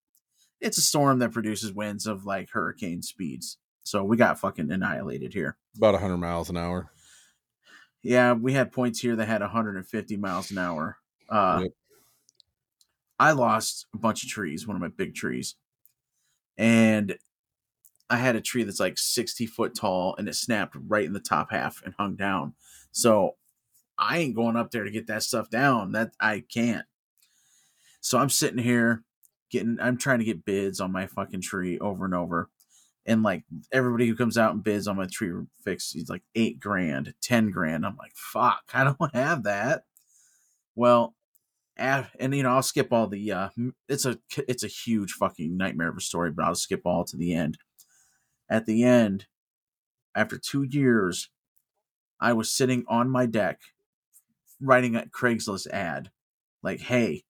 it's 0.60 0.78
a 0.78 0.82
storm 0.82 1.20
that 1.20 1.32
produces 1.32 1.72
winds 1.72 2.06
of 2.08 2.26
like 2.26 2.50
hurricane 2.52 3.02
speeds 3.02 3.58
so 3.84 4.04
we 4.04 4.18
got 4.18 4.40
fucking 4.40 4.70
annihilated 4.72 5.34
here 5.34 5.56
About 5.78 5.94
100 5.94 6.18
miles 6.18 6.50
an 6.50 6.58
hour. 6.58 6.92
yeah 8.04 8.34
we 8.34 8.54
had 8.54 8.72
points 8.72 9.00
here 9.00 9.16
that 9.16 9.28
had 9.28 9.42
150 9.42 10.18
miles 10.18 10.52
an 10.52 10.58
hour 10.58 10.98
uh 11.30 11.60
Yep. 11.64 11.72
I 13.20 13.32
lost 13.32 13.86
a 13.94 13.98
bunch 13.98 14.24
of 14.24 14.30
trees 14.30 14.68
one 14.68 14.76
of 14.76 14.82
my 14.82 14.88
big 14.90 15.16
trees 15.16 15.56
and 16.58 17.18
i 18.10 18.18
had 18.18 18.36
a 18.36 18.42
tree 18.42 18.64
that's 18.64 18.80
like 18.80 18.98
60 18.98 19.46
foot 19.48 19.76
tall 19.76 20.16
and 20.18 20.28
it 20.28 20.36
snapped 20.36 20.76
right 20.88 21.06
in 21.06 21.14
the 21.14 21.20
top 21.20 21.52
half 21.52 21.82
and 21.84 21.94
hung 21.98 22.16
down. 22.16 22.54
So 22.92 23.36
i 23.98 24.20
ain't 24.20 24.36
going 24.36 24.56
up 24.56 24.72
there 24.72 24.84
to 24.84 24.92
get 24.92 25.08
that 25.08 25.24
stuff 25.24 25.50
down. 25.50 25.92
That 25.92 26.12
i 26.20 26.44
can't. 26.52 26.86
So 28.02 28.18
i'm 28.18 28.30
sitting 28.30 28.64
here 28.64 29.04
getting 29.52 29.78
i'm 29.82 29.98
trying 29.98 30.20
to 30.20 30.26
get 30.26 30.46
bids 30.46 30.80
on 30.80 30.92
my 30.92 31.08
fucking 31.08 31.42
tree 31.42 31.80
over 31.80 32.06
and 32.06 32.14
over 32.14 32.50
and 33.06 33.24
like 33.24 33.44
everybody 33.72 34.08
who 34.08 34.16
comes 34.16 34.38
out 34.38 34.54
and 34.54 34.64
bids 34.64 34.88
on 34.88 34.98
my 34.98 35.08
tree 35.12 35.32
fix 35.64 35.96
is 35.96 36.10
like 36.10 36.24
eight 36.36 36.60
grand 36.60 37.14
ten 37.22 37.52
grand. 37.52 37.86
I'm 37.86 37.98
like 37.98 38.14
fuck 38.16 38.64
i 38.74 38.84
don't 38.84 38.98
have 39.16 39.44
that. 39.44 39.84
Well 40.76 41.16
and 41.78 42.36
you 42.36 42.44
know 42.44 42.50
i'll 42.50 42.62
skip 42.62 42.92
all 42.92 43.08
the 43.08 43.32
uh 43.32 43.50
it's 43.88 44.06
a 44.06 44.18
it's 44.48 44.64
a 44.64 44.68
huge 44.68 45.14
fucking 45.14 45.56
nightmare 45.56 45.90
of 45.90 45.98
a 45.98 46.02
story 46.02 46.32
but 46.32 46.46
i'll 46.46 46.56
skip 46.56 46.82
all 46.86 47.04
to 47.04 47.18
the 47.18 47.34
end 47.34 47.58
at 48.50 48.66
the 48.66 48.84
end 48.84 49.26
after 50.16 50.38
two 50.38 50.64
years 50.64 51.30
i 52.20 52.34
was 52.34 52.50
sitting 52.50 52.84
on 52.88 53.10
my 53.10 53.26
deck 53.26 53.60
writing 54.60 54.96
a 54.96 55.04
craigslist 55.04 55.68
ad 55.68 56.10
like 56.64 56.80
hey 56.80 57.24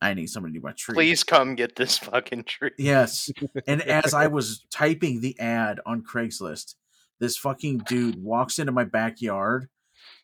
i 0.00 0.14
need 0.14 0.28
somebody 0.28 0.54
to 0.54 0.60
do 0.60 0.64
my 0.64 0.72
tree 0.72 0.94
Please 0.94 1.24
come 1.24 1.54
get 1.54 1.76
this 1.76 1.98
fucking 1.98 2.44
tree. 2.44 2.70
Yes. 2.78 3.30
And 3.66 3.82
as 3.82 4.14
I 4.14 4.26
was 4.28 4.64
typing 4.70 5.20
the 5.20 5.38
ad 5.40 5.80
on 5.84 6.02
Craigslist, 6.02 6.74
this 7.18 7.36
fucking 7.36 7.78
dude 7.78 8.22
walks 8.22 8.60
into 8.60 8.70
my 8.70 8.84
backyard 8.84 9.68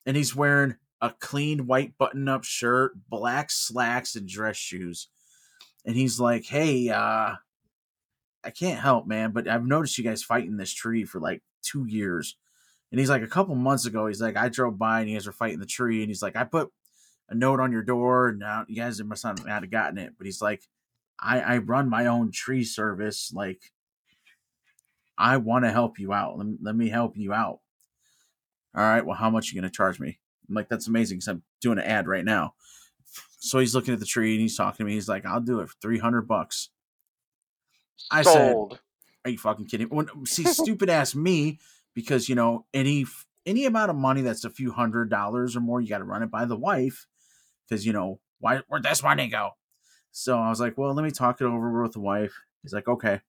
and 0.06 0.16
he's 0.16 0.34
wearing 0.36 0.76
a 1.04 1.14
clean 1.20 1.66
white 1.66 1.98
button 1.98 2.28
up 2.28 2.44
shirt, 2.44 2.92
black 3.10 3.50
slacks, 3.50 4.16
and 4.16 4.26
dress 4.26 4.56
shoes. 4.56 5.08
And 5.84 5.94
he's 5.94 6.18
like, 6.18 6.46
Hey, 6.46 6.88
uh, 6.88 7.34
I 8.42 8.50
can't 8.50 8.80
help, 8.80 9.06
man, 9.06 9.32
but 9.32 9.46
I've 9.46 9.66
noticed 9.66 9.98
you 9.98 10.04
guys 10.04 10.22
fighting 10.22 10.56
this 10.56 10.72
tree 10.72 11.04
for 11.04 11.20
like 11.20 11.42
two 11.62 11.84
years. 11.86 12.36
And 12.90 12.98
he's 12.98 13.10
like, 13.10 13.22
a 13.22 13.26
couple 13.26 13.54
months 13.54 13.84
ago, 13.84 14.06
he's 14.06 14.22
like, 14.22 14.36
I 14.36 14.48
drove 14.48 14.78
by 14.78 15.00
and 15.00 15.10
you 15.10 15.16
guys 15.16 15.26
were 15.26 15.32
fighting 15.32 15.58
the 15.58 15.66
tree. 15.66 16.00
And 16.00 16.08
he's 16.08 16.22
like, 16.22 16.36
I 16.36 16.44
put 16.44 16.70
a 17.28 17.34
note 17.34 17.60
on 17.60 17.72
your 17.72 17.82
door. 17.82 18.28
And 18.28 18.38
now 18.38 18.64
you 18.66 18.76
guys 18.76 19.02
must 19.02 19.24
not 19.24 19.46
have 19.46 19.70
gotten 19.70 19.98
it. 19.98 20.14
But 20.16 20.26
he's 20.26 20.40
like, 20.40 20.62
I, 21.20 21.40
I 21.40 21.58
run 21.58 21.90
my 21.90 22.06
own 22.06 22.30
tree 22.32 22.64
service. 22.64 23.30
Like, 23.34 23.60
I 25.18 25.36
want 25.36 25.64
to 25.66 25.70
help 25.70 25.98
you 25.98 26.14
out. 26.14 26.38
Let 26.38 26.46
me, 26.46 26.56
let 26.62 26.76
me 26.76 26.88
help 26.88 27.16
you 27.16 27.34
out. 27.34 27.60
All 28.74 28.82
right. 28.82 29.04
Well, 29.04 29.16
how 29.16 29.30
much 29.30 29.50
are 29.50 29.54
you 29.54 29.60
going 29.60 29.70
to 29.70 29.76
charge 29.76 30.00
me? 30.00 30.18
I'm 30.48 30.54
like, 30.54 30.68
that's 30.68 30.88
amazing 30.88 31.18
because 31.18 31.28
I'm 31.28 31.42
doing 31.60 31.78
an 31.78 31.84
ad 31.84 32.06
right 32.06 32.24
now. 32.24 32.54
So 33.38 33.58
he's 33.58 33.74
looking 33.74 33.94
at 33.94 34.00
the 34.00 34.06
tree 34.06 34.32
and 34.32 34.40
he's 34.40 34.56
talking 34.56 34.78
to 34.78 34.84
me. 34.84 34.94
He's 34.94 35.08
like, 35.08 35.26
I'll 35.26 35.40
do 35.40 35.60
it 35.60 35.68
for 35.68 35.74
300 35.82 36.22
bucks. 36.22 36.70
I 38.10 38.22
said, 38.22 38.54
are 39.24 39.30
you 39.30 39.38
fucking 39.38 39.66
kidding? 39.66 39.88
When, 39.88 40.08
see, 40.26 40.44
stupid 40.52 40.90
ass 40.90 41.14
me, 41.14 41.58
because 41.94 42.28
you 42.28 42.34
know 42.34 42.66
any 42.74 43.06
any 43.46 43.66
amount 43.66 43.90
of 43.90 43.96
money 43.96 44.22
that's 44.22 44.44
a 44.44 44.50
few 44.50 44.72
hundred 44.72 45.10
dollars 45.10 45.56
or 45.56 45.60
more, 45.60 45.80
you 45.80 45.88
got 45.88 45.98
to 45.98 46.04
run 46.04 46.22
it 46.22 46.30
by 46.30 46.44
the 46.44 46.56
wife, 46.56 47.06
because 47.68 47.86
you 47.86 47.92
know 47.92 48.20
why 48.40 48.60
where'd 48.68 48.82
this 48.82 49.02
money 49.02 49.28
go? 49.28 49.50
So 50.12 50.38
I 50.38 50.48
was 50.48 50.60
like, 50.60 50.78
well, 50.78 50.94
let 50.94 51.04
me 51.04 51.10
talk 51.10 51.40
it 51.40 51.44
over 51.44 51.82
with 51.82 51.92
the 51.92 52.00
wife. 52.00 52.34
He's 52.62 52.72
like, 52.72 52.88
okay. 52.88 53.20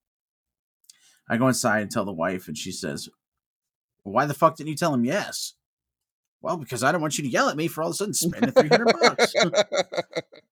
I 1.27 1.37
go 1.37 1.47
inside 1.47 1.81
and 1.81 1.91
tell 1.91 2.05
the 2.05 2.13
wife, 2.13 2.47
and 2.47 2.57
she 2.57 2.71
says, 2.71 3.09
why 4.03 4.25
the 4.25 4.35
fuck 4.35 4.55
didn't 4.55 4.69
you 4.69 4.75
tell 4.75 4.93
him 4.93 5.05
yes? 5.05 5.53
Well, 6.45 6.57
because 6.57 6.83
I 6.83 6.91
don't 6.91 7.01
want 7.01 7.17
you 7.17 7.23
to 7.23 7.29
yell 7.29 7.49
at 7.49 7.57
me 7.57 7.67
for 7.67 7.81
all 7.81 7.89
of 7.89 7.93
a 7.93 7.97
sudden 7.97 8.13
spending 8.13 8.51
three 8.51 8.69
hundred 8.69 8.93
bucks. 9.01 9.33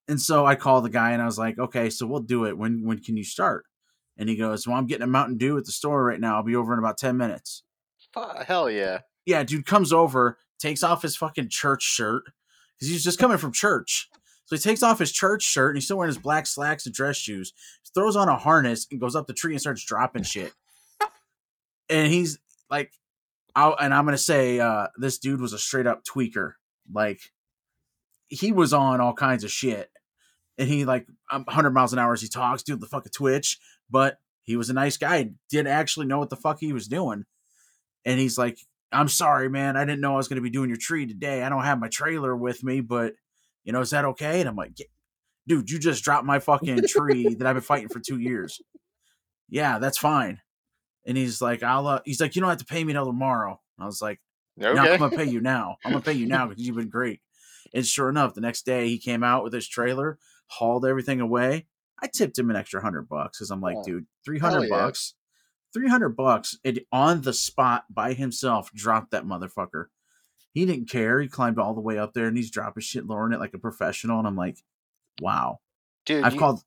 And 0.10 0.20
so 0.20 0.46
I 0.46 0.56
called 0.56 0.84
the 0.84 0.90
guy 0.90 1.12
and 1.12 1.22
I 1.22 1.26
was 1.26 1.38
like, 1.38 1.58
okay, 1.58 1.90
so 1.90 2.06
we'll 2.06 2.20
do 2.20 2.46
it. 2.46 2.58
When 2.58 2.84
when 2.84 3.00
can 3.00 3.16
you 3.16 3.24
start? 3.24 3.66
And 4.18 4.28
he 4.28 4.36
goes, 4.36 4.68
Well, 4.68 4.76
I'm 4.76 4.88
getting 4.88 5.04
a 5.04 5.08
Mountain 5.08 5.38
Dew 5.38 5.58
at 5.58 5.66
the 5.66 5.72
store 5.72 6.04
right 6.04 6.20
now. 6.20 6.36
I'll 6.36 6.44
be 6.44 6.56
over 6.56 6.74
in 6.74 6.80
about 6.80 6.98
10 6.98 7.16
minutes. 7.16 7.62
Hell 8.46 8.72
yeah. 8.72 9.00
Yeah, 9.26 9.44
dude 9.44 9.68
comes 9.68 9.94
over, 9.94 10.40
takes 10.60 10.82
off 10.82 11.04
his 11.04 11.16
fucking 11.16 11.50
church 11.50 11.84
shirt 11.84 12.24
because 12.76 12.90
he's 12.90 13.04
just 13.04 13.20
coming 13.20 13.38
from 13.38 13.52
church. 13.52 14.10
So 14.46 14.56
he 14.56 14.62
takes 14.62 14.82
off 14.82 14.98
his 14.98 15.12
church 15.12 15.44
shirt 15.44 15.70
and 15.70 15.78
he's 15.78 15.86
still 15.86 15.98
wearing 15.98 16.14
his 16.14 16.22
black 16.22 16.48
slacks 16.48 16.88
and 16.88 16.94
dress 16.94 17.18
shoes, 17.18 17.54
throws 17.94 18.16
on 18.16 18.30
a 18.30 18.38
harness 18.38 18.88
and 18.90 19.00
goes 19.00 19.16
up 19.16 19.28
the 19.28 19.34
tree 19.34 19.54
and 19.54 19.62
starts 19.62 19.86
dropping 19.86 20.24
shit. 20.24 20.54
and 21.90 22.12
he's 22.12 22.40
like, 22.70 22.92
I'll, 23.56 23.76
and 23.80 23.94
I'm 23.94 24.08
to 24.08 24.18
say 24.18 24.60
uh, 24.60 24.88
this 24.98 25.20
dude 25.20 25.42
was 25.42 25.54
a 25.54 25.60
straight 25.60 25.88
up 25.88 26.04
tweaker. 26.04 26.54
Like, 26.92 27.22
he 28.28 28.52
was 28.52 28.74
on 28.74 29.00
all 29.00 29.14
kinds 29.14 29.44
of 29.44 29.52
shit. 29.52 29.90
And 30.58 30.68
he, 30.68 30.86
like, 30.86 31.08
um, 31.32 31.44
100 31.46 31.72
miles 31.72 31.94
an 31.94 32.00
hour 32.00 32.14
as 32.14 32.22
he 32.22 32.28
talks, 32.28 32.64
dude, 32.64 32.82
the 32.82 32.88
fucking 32.88 33.12
twitch. 33.12 33.60
But 33.90 34.20
he 34.44 34.56
was 34.56 34.70
a 34.70 34.74
nice 34.74 34.98
guy, 34.98 35.32
did 35.50 35.68
actually 35.68 36.06
know 36.08 36.20
what 36.20 36.30
the 36.30 36.36
fuck 36.36 36.60
he 36.60 36.74
was 36.74 36.88
doing. 36.88 37.26
And 38.06 38.20
he's 38.20 38.38
like, 38.38 38.60
I'm 38.92 39.08
sorry, 39.08 39.50
man. 39.50 39.78
I 39.78 39.86
didn't 39.86 40.02
know 40.02 40.14
I 40.14 40.18
was 40.18 40.28
to 40.28 40.42
be 40.42 40.50
doing 40.50 40.70
your 40.70 40.78
tree 40.78 41.06
today. 41.06 41.44
I 41.44 41.50
don't 41.50 41.64
have 41.64 41.80
my 41.80 41.88
trailer 41.88 42.36
with 42.36 42.64
me, 42.64 42.82
but, 42.82 43.14
you 43.64 43.72
know, 43.74 43.82
is 43.82 43.92
that 43.92 44.06
okay? 44.06 44.40
And 44.40 44.50
I'm 44.50 44.56
like, 44.56 44.74
"Yeah, 44.78 44.86
dude, 45.48 45.70
you 45.70 45.80
just 45.80 46.04
dropped 46.04 46.26
my 46.26 46.40
fucking 46.40 46.84
tree 46.88 47.36
that 47.36 47.48
I've 47.48 47.56
been 47.56 47.64
fighting 47.64 47.90
for 47.90 48.00
two 48.00 48.20
years. 48.20 48.62
Yeah, 49.50 49.80
that's 49.80 49.98
fine. 49.98 50.42
And 51.06 51.18
he's 51.18 51.42
like, 51.42 51.64
I'll, 51.64 51.88
uh, 51.88 52.00
he's 52.06 52.22
like, 52.22 52.36
you 52.36 52.42
don't 52.42 52.50
have 52.50 52.60
to 52.60 52.66
pay 52.66 52.84
me 52.84 52.94
till 52.94 53.06
tomorrow. 53.06 53.60
And 53.78 53.84
I 53.84 53.86
was 53.86 54.02
like, 54.02 54.20
no, 54.56 54.74
I'm 54.74 55.00
gonna 55.00 55.16
pay 55.16 55.26
you 55.26 55.42
now. 55.42 55.78
I'm 55.84 55.92
gonna 55.92 56.04
pay 56.04 56.14
you 56.14 56.28
now 56.28 56.48
because 56.48 56.66
you've 56.66 56.76
been 56.76 56.90
great. 56.90 57.22
And 57.74 57.86
sure 57.86 58.10
enough, 58.10 58.34
the 58.34 58.42
next 58.42 58.66
day 58.66 58.88
he 58.88 58.98
came 58.98 59.24
out 59.24 59.44
with 59.44 59.54
his 59.54 59.68
trailer, 59.68 60.20
hauled 60.48 60.86
everything 60.86 61.22
away. 61.22 61.66
I 62.02 62.08
tipped 62.08 62.38
him 62.38 62.50
an 62.50 62.56
extra 62.56 62.82
hundred 62.82 63.10
bucks 63.10 63.38
because 63.40 63.52
I'm 63.52 63.62
like, 63.62 63.78
Oh, 63.80 63.84
dude, 63.84 64.06
three 64.24 64.40
hundred 64.40 64.64
yeah. 64.64 64.70
bucks, 64.70 65.16
three 65.74 65.90
hundred 65.90 66.16
bucks, 66.16 66.58
and 66.64 66.80
on 66.92 67.22
the 67.22 67.34
spot 67.34 67.86
by 67.90 68.14
himself 68.14 68.72
dropped 68.74 69.12
that 69.12 69.26
motherfucker. 69.26 69.86
He 70.54 70.66
didn't 70.68 70.90
care. 70.90 71.20
He 71.20 71.28
climbed 71.28 71.58
all 71.58 71.74
the 71.74 71.82
way 71.82 71.98
up 71.98 72.14
there 72.14 72.28
and 72.28 72.38
he's 72.38 72.52
dropping 72.52 72.82
shit, 72.82 73.08
lowering 73.08 73.34
it 73.34 73.40
like 73.40 73.56
a 73.56 73.60
professional. 73.60 74.20
And 74.20 74.28
I'm 74.28 74.36
like, 74.36 74.60
wow. 75.20 75.60
Dude, 76.06 76.24
I've 76.24 76.34
you, 76.34 76.40
called. 76.40 76.64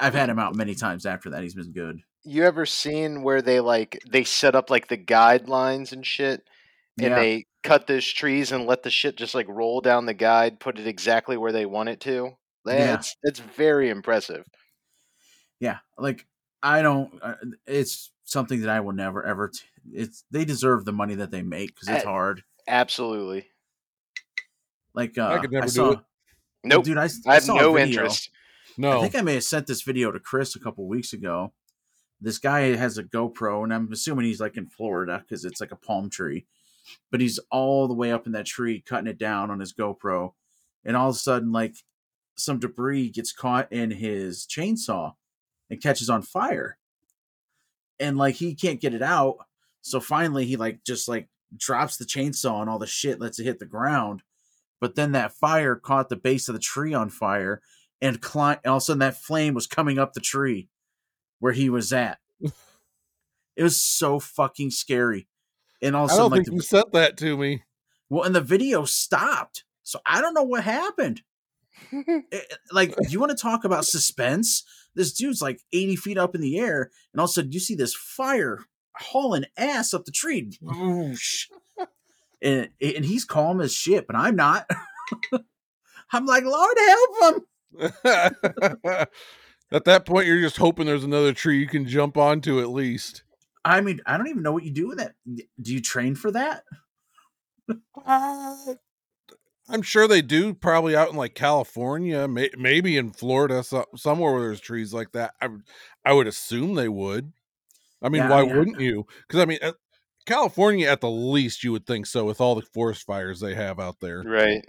I've 0.00 0.14
had 0.14 0.28
him 0.28 0.38
out 0.38 0.54
many 0.56 0.74
times 0.74 1.06
after 1.06 1.30
that. 1.30 1.42
He's 1.42 1.54
been 1.54 1.72
good. 1.72 2.00
you 2.24 2.44
ever 2.44 2.66
seen 2.66 3.22
where 3.22 3.40
they 3.42 3.60
like 3.60 4.02
they 4.10 4.24
set 4.24 4.54
up 4.54 4.70
like 4.70 4.88
the 4.88 4.98
guidelines 4.98 5.92
and 5.92 6.04
shit 6.04 6.42
and 6.98 7.08
Yeah. 7.10 7.14
they 7.14 7.46
cut 7.62 7.86
those 7.86 8.06
trees 8.06 8.50
and 8.52 8.66
let 8.66 8.82
the 8.82 8.90
shit 8.90 9.16
just 9.16 9.34
like 9.34 9.46
roll 9.48 9.80
down 9.80 10.06
the 10.06 10.14
guide, 10.14 10.58
put 10.60 10.78
it 10.78 10.86
exactly 10.86 11.36
where 11.36 11.52
they 11.52 11.64
want 11.66 11.88
it 11.88 12.00
to? 12.00 12.32
Yeah. 12.66 12.86
That's 12.86 13.16
it's 13.22 13.40
very 13.40 13.88
impressive. 13.88 14.44
yeah 15.60 15.78
like 15.96 16.26
i 16.62 16.82
don't 16.82 17.12
uh, 17.22 17.34
it's 17.66 18.12
something 18.24 18.60
that 18.60 18.68
i 18.68 18.80
will 18.80 18.92
never 18.92 19.24
ever 19.24 19.48
t- 19.48 19.60
it's 19.92 20.24
they 20.30 20.44
deserve 20.44 20.84
the 20.84 20.92
money 20.92 21.14
that 21.14 21.30
they 21.30 21.40
make 21.42 21.68
because 21.74 21.88
it's 21.88 22.04
Uh, 22.04 22.08
hard 22.08 22.42
Absolutely. 22.68 23.46
like 24.94 25.16
uh, 25.18 25.38
could 25.40 25.50
never 25.52 25.66
do 25.66 25.72
saw, 25.72 25.90
it. 25.92 25.98
Nope. 26.64 26.84
dude 26.84 26.98
I 26.98 27.02
have 27.02 27.42
saw 27.42 27.56
a 27.56 27.60
no 27.62 27.72
video. 27.72 27.86
interest. 28.02 28.30
I 28.98 29.00
think 29.00 29.14
i 29.16 29.20
may 29.20 29.34
have 29.34 29.44
sent 29.44 29.66
this 29.66 29.82
video 29.82 30.10
to 30.10 30.20
chris 30.20 30.54
a 30.54 30.60
couple 30.60 30.86
weeks 30.86 31.12
ago. 31.12 31.52
This 32.20 32.38
guy 32.38 32.74
has 32.76 32.96
a 32.98 33.04
gopro 33.04 33.62
and 33.64 33.74
i'm 33.74 33.92
assuming 33.92 34.26
he's 34.26 34.40
like 34.40 34.56
in 34.56 34.66
florida 34.66 35.22
because 35.22 35.44
it's 35.44 35.60
like 35.60 35.72
a 35.72 35.76
palm 35.76 36.08
tree. 36.10 36.46
But 37.10 37.20
he's 37.20 37.38
all 37.50 37.86
the 37.86 37.94
way 37.94 38.12
up 38.12 38.26
in 38.26 38.32
that 38.32 38.46
tree 38.46 38.82
cutting 38.86 39.08
it 39.08 39.18
down 39.18 39.50
on 39.50 39.60
his 39.60 39.74
gopro. 39.74 40.32
And 40.84 40.96
all 40.96 41.10
of 41.10 41.16
a 41.16 41.18
sudden 41.18 41.52
like 41.52 41.74
some 42.36 42.58
debris 42.58 43.10
gets 43.10 43.32
caught 43.32 43.70
in 43.72 43.90
his 43.90 44.46
chainsaw 44.46 45.14
and 45.68 45.82
catches 45.82 46.08
on 46.08 46.22
fire. 46.22 46.78
And 48.00 48.16
like 48.16 48.36
he 48.36 48.54
can't 48.54 48.80
get 48.80 48.94
it 48.94 49.02
out. 49.02 49.36
So 49.82 50.00
finally 50.00 50.46
he 50.46 50.56
like 50.56 50.84
just 50.84 51.08
like 51.08 51.28
drops 51.56 51.96
the 51.96 52.04
chainsaw 52.04 52.60
and 52.60 52.70
all 52.70 52.78
the 52.78 52.86
shit 52.86 53.20
lets 53.20 53.38
it 53.38 53.44
hit 53.44 53.58
the 53.58 53.66
ground. 53.66 54.22
But 54.80 54.94
then 54.94 55.12
that 55.12 55.32
fire 55.32 55.74
caught 55.74 56.08
the 56.08 56.16
base 56.16 56.48
of 56.48 56.54
the 56.54 56.60
tree 56.60 56.94
on 56.94 57.10
fire 57.10 57.60
and 58.00 58.20
climb 58.20 58.58
all 58.64 58.76
of 58.76 58.82
a 58.82 58.84
sudden 58.84 59.00
that 59.00 59.16
flame 59.22 59.54
was 59.54 59.66
coming 59.66 59.98
up 59.98 60.12
the 60.12 60.20
tree 60.20 60.68
where 61.40 61.52
he 61.52 61.68
was 61.70 61.92
at 61.92 62.18
it 63.56 63.62
was 63.62 63.80
so 63.80 64.18
fucking 64.20 64.70
scary 64.70 65.26
and 65.82 65.96
all 65.96 66.04
of 66.04 66.10
a 66.10 66.12
I 66.12 66.16
sudden 66.16 66.30
don't 66.30 66.30
like 66.30 66.46
think 66.46 66.48
the, 66.48 66.54
you 66.54 66.60
sent 66.62 66.92
that 66.92 67.16
to 67.18 67.36
me. 67.36 67.62
well 68.08 68.24
and 68.24 68.34
the 68.34 68.40
video 68.40 68.84
stopped 68.84 69.64
so 69.82 70.00
i 70.06 70.20
don't 70.20 70.34
know 70.34 70.42
what 70.42 70.64
happened 70.64 71.22
Eh, 71.92 72.22
eh, 72.32 72.40
like, 72.72 72.94
do 72.96 73.08
you 73.08 73.20
want 73.20 73.30
to 73.30 73.40
talk 73.40 73.64
about 73.64 73.84
suspense? 73.84 74.64
This 74.94 75.12
dude's 75.12 75.40
like 75.42 75.60
80 75.72 75.96
feet 75.96 76.18
up 76.18 76.34
in 76.34 76.40
the 76.40 76.58
air, 76.58 76.90
and 77.12 77.20
all 77.20 77.24
of 77.24 77.30
a 77.30 77.32
sudden 77.32 77.52
you 77.52 77.60
see 77.60 77.74
this 77.74 77.94
fire 77.94 78.60
hauling 78.96 79.44
ass 79.56 79.94
up 79.94 80.04
the 80.04 80.10
tree. 80.10 80.52
Whoosh. 80.60 81.46
and, 82.42 82.68
and 82.80 83.04
he's 83.04 83.24
calm 83.24 83.60
as 83.60 83.72
shit, 83.72 84.06
but 84.06 84.16
I'm 84.16 84.36
not. 84.36 84.68
I'm 86.12 86.26
like, 86.26 86.44
Lord 86.44 86.76
help 86.78 87.34
him. 87.34 87.42
At 89.70 89.84
that 89.84 90.06
point, 90.06 90.26
you're 90.26 90.40
just 90.40 90.56
hoping 90.56 90.86
there's 90.86 91.04
another 91.04 91.32
tree 91.32 91.58
you 91.58 91.66
can 91.66 91.86
jump 91.86 92.16
onto 92.16 92.60
at 92.60 92.70
least. 92.70 93.22
I 93.64 93.80
mean, 93.82 94.00
I 94.06 94.16
don't 94.16 94.28
even 94.28 94.42
know 94.42 94.52
what 94.52 94.64
you 94.64 94.70
do 94.70 94.88
with 94.88 95.00
it. 95.00 95.12
Do 95.60 95.72
you 95.72 95.80
train 95.80 96.14
for 96.14 96.30
that? 96.30 96.62
Uh, 98.06 98.56
I'm 99.68 99.82
sure 99.82 100.08
they 100.08 100.22
do. 100.22 100.54
Probably 100.54 100.96
out 100.96 101.10
in 101.10 101.16
like 101.16 101.34
California, 101.34 102.26
may, 102.26 102.48
maybe 102.56 102.96
in 102.96 103.10
Florida, 103.12 103.62
so, 103.62 103.84
somewhere 103.94 104.32
where 104.32 104.40
there's 104.42 104.60
trees 104.60 104.94
like 104.94 105.12
that. 105.12 105.34
I, 105.40 105.48
I 106.04 106.14
would 106.14 106.26
assume 106.26 106.74
they 106.74 106.88
would. 106.88 107.32
I 108.00 108.08
mean, 108.08 108.22
Yeah, 108.22 108.30
why 108.30 108.38
I 108.38 108.46
mean, 108.46 108.56
wouldn't 108.56 108.80
you? 108.80 109.06
Because 109.26 109.40
I 109.40 109.44
mean, 109.44 109.58
at, 109.60 109.74
California 110.24 110.88
at 110.88 111.00
the 111.00 111.10
least, 111.10 111.62
you 111.62 111.72
would 111.72 111.86
think 111.86 112.06
so 112.06 112.24
with 112.24 112.40
all 112.40 112.54
the 112.54 112.62
forest 112.62 113.04
fires 113.04 113.40
they 113.40 113.54
have 113.54 113.78
out 113.78 114.00
there. 114.00 114.22
Right. 114.22 114.64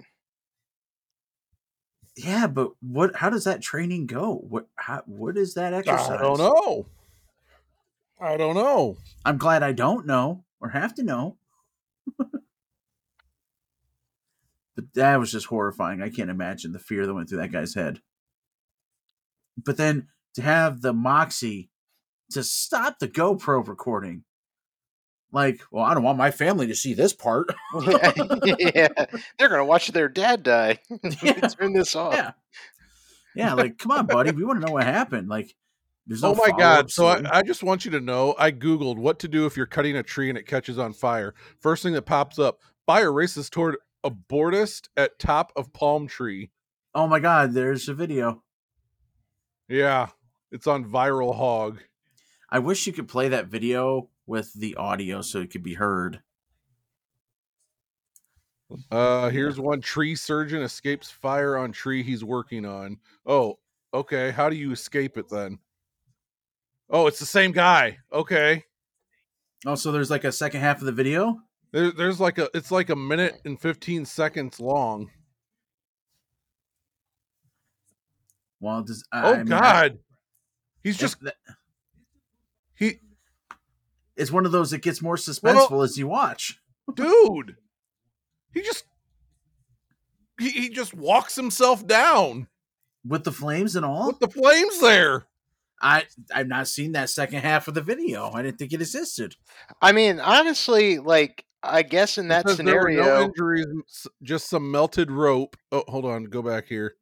Yeah, 2.16 2.48
but 2.48 2.72
what? 2.82 3.16
How 3.16 3.30
does 3.30 3.46
that 3.46 3.62
training 3.62 4.08
go? 4.08 4.36
What? 4.36 4.68
How, 4.76 5.04
what 5.06 5.38
is 5.38 5.54
that 5.54 5.74
exercise? 5.74 6.10
I 6.10 6.18
don't 6.18 6.38
know. 6.38 6.86
I 8.20 8.38
don't 8.38 8.56
know. 8.56 8.98
I'm 9.24 9.38
glad 9.38 9.64
I 9.64 9.72
don't 9.72 10.06
know 10.06 10.44
or 10.60 10.70
have 10.70 10.94
to 10.96 11.04
know. 11.04 11.38
but 12.18 12.34
that 14.96 15.20
was 15.20 15.32
just 15.32 15.46
horrifying. 15.46 16.02
I 16.02 16.10
can't 16.10 16.30
imagine 16.30 16.74
the 16.74 16.80
fear 16.80 17.06
that 17.06 17.14
went 17.14 17.30
through 17.30 17.40
that 17.40 17.52
guy's 17.52 17.76
head. 17.76 18.02
But 19.58 19.78
then 19.78 20.10
to 20.36 20.42
have 20.42 20.82
the 20.82 20.94
moxie 20.94 21.70
to 22.32 22.44
stop 22.44 23.00
the 23.00 23.08
GoPro 23.08 23.68
recording. 23.68 24.24
Like, 25.32 25.62
well, 25.72 25.84
I 25.84 25.94
don't 25.94 26.04
want 26.04 26.18
my 26.18 26.32
family 26.32 26.68
to 26.68 26.76
see 26.76 26.94
this 26.94 27.14
part. 27.14 27.54
yeah, 27.86 28.88
they're 29.38 29.50
gonna 29.50 29.66
watch 29.66 29.90
their 29.90 30.10
dad 30.10 30.44
die. 30.44 30.80
Yeah. 31.22 31.34
Turn 31.34 31.74
this 31.74 31.96
off. 31.96 32.14
yeah. 32.14 32.32
Yeah, 33.36 33.54
like, 33.54 33.78
come 33.78 33.92
on, 33.92 34.08
buddy. 34.08 34.32
We 34.32 34.44
want 34.44 34.60
to 34.60 34.66
know 34.66 34.74
what 34.74 34.84
happened. 34.84 35.30
Like, 35.30 35.56
there's 36.08 36.24
no 36.24 36.32
oh 36.32 36.36
my 36.36 36.52
god! 36.58 36.90
So. 36.92 37.06
I, 37.06 37.22
I 37.32 37.44
just 37.44 37.62
want 37.62 37.86
you 37.86 37.92
to 37.92 38.00
know, 38.00 38.36
I 38.40 38.52
googled 38.52 38.98
what 38.98 39.20
to 39.20 39.28
do 39.28 39.46
if 39.46 39.56
you're 39.56 39.68
cutting 39.68 39.96
a 39.96 40.04
tree 40.04 40.30
and 40.30 40.38
it 40.38 40.48
catches 40.48 40.80
on 40.80 40.94
fire. 40.94 41.36
First 41.60 41.84
thing 41.84 41.94
that 41.94 42.02
pops 42.04 42.40
up: 42.40 42.60
fire 42.88 43.14
races 43.14 43.50
toward 43.50 43.78
arborist 44.04 44.90
at 44.98 45.20
top 45.20 45.54
of 45.56 45.72
palm 45.74 46.08
tree. 46.08 46.50
oh 46.96 47.06
my 47.08 47.20
god, 47.20 47.54
there's 47.54 47.88
a 47.88 47.94
video. 47.94 48.42
Yeah, 49.68 50.08
it's 50.52 50.66
on 50.66 50.86
ViralHog. 50.86 51.78
I 52.50 52.60
wish 52.60 52.88
you 52.88 52.94
could 52.94 53.08
play 53.08 53.30
that 53.30 53.46
video 53.46 54.10
with 54.30 54.54
the 54.54 54.76
audio 54.76 55.22
so 55.22 55.40
it 55.42 55.50
could 55.50 55.64
be 55.64 55.74
heard. 55.74 56.22
Uh, 58.92 59.30
here's 59.30 59.60
one 59.60 59.82
tree 59.82 60.16
surgeon 60.16 60.62
escapes 60.62 61.10
fire 61.10 61.58
on 61.58 61.72
tree 61.72 62.04
he's 62.04 62.24
working 62.24 62.64
on. 62.64 62.98
Oh, 63.26 63.58
okay. 63.92 64.30
How 64.30 64.48
do 64.48 64.56
you 64.56 64.72
escape 64.72 65.18
it 65.18 65.28
then? 65.28 65.58
Oh, 66.92 67.08
it's 67.08 67.18
the 67.20 67.26
same 67.26 67.52
guy. 67.52 67.98
Okay. 68.14 68.64
Oh, 69.66 69.74
so 69.74 69.92
there's 69.92 70.12
like 70.12 70.24
a 70.24 70.32
second 70.32 70.62
half 70.62 70.80
of 70.80 70.86
the 70.86 70.92
video? 70.92 71.40
There, 71.72 71.92
there's 71.92 72.20
like 72.20 72.38
a 72.38 72.50
it's 72.54 72.72
like 72.72 72.92
a 72.92 72.96
minute 72.96 73.42
and 73.46 73.60
15 73.60 74.06
seconds 74.06 74.60
long. 74.60 75.10
Well, 78.60 78.84
does 78.84 79.04
Oh 79.12 79.34
I 79.34 79.44
mean, 79.44 79.52
I- 79.54 79.60
god. 79.60 80.00
He's 80.84 80.98
just 80.98 81.20
that- 81.22 81.36
he 82.76 83.00
it's 84.20 84.32
one 84.32 84.46
of 84.46 84.52
those 84.52 84.72
that 84.72 84.82
gets 84.82 85.02
more 85.02 85.16
suspenseful 85.16 85.84
as 85.84 85.98
you 85.98 86.08
watch. 86.08 86.60
dude. 86.96 87.56
He 88.54 88.62
just 88.62 88.84
he, 90.40 90.50
he 90.50 90.70
just 90.70 90.94
walks 90.94 91.36
himself 91.36 91.86
down 91.86 92.48
With 93.06 93.24
the 93.24 93.32
flames 93.32 93.76
and 93.76 93.86
all? 93.86 94.08
with 94.08 94.20
the 94.20 94.30
flames 94.30 94.80
there. 94.82 95.26
I 95.82 96.06
I've 96.34 96.48
not 96.48 96.68
seen 96.68 96.92
that 96.92 97.10
second 97.10 97.40
half 97.40 97.68
of 97.68 97.74
the 97.74 97.82
video. 97.82 98.32
I 98.32 98.42
didn't 98.42 98.58
think 98.58 98.74
it 98.74 98.82
existed. 98.82 99.36
I 99.82 99.94
mean, 99.94 100.20
honestly, 100.20 101.00
like 101.00 101.46
I 101.64 101.84
guess 101.84 102.18
in 102.18 102.28
that 102.30 102.48
Says 102.48 102.58
there 102.58 102.66
were 102.66 102.92
scenario, 102.92 103.04
no 103.04 103.24
injuries, 103.24 104.08
just 104.22 104.50
some 104.50 104.72
melted 104.72 105.12
rope. 105.12 105.56
Oh, 105.72 105.84
hold 105.88 106.06
on, 106.06 106.26
go 106.26 106.42
back 106.42 106.66
here. 106.68 106.96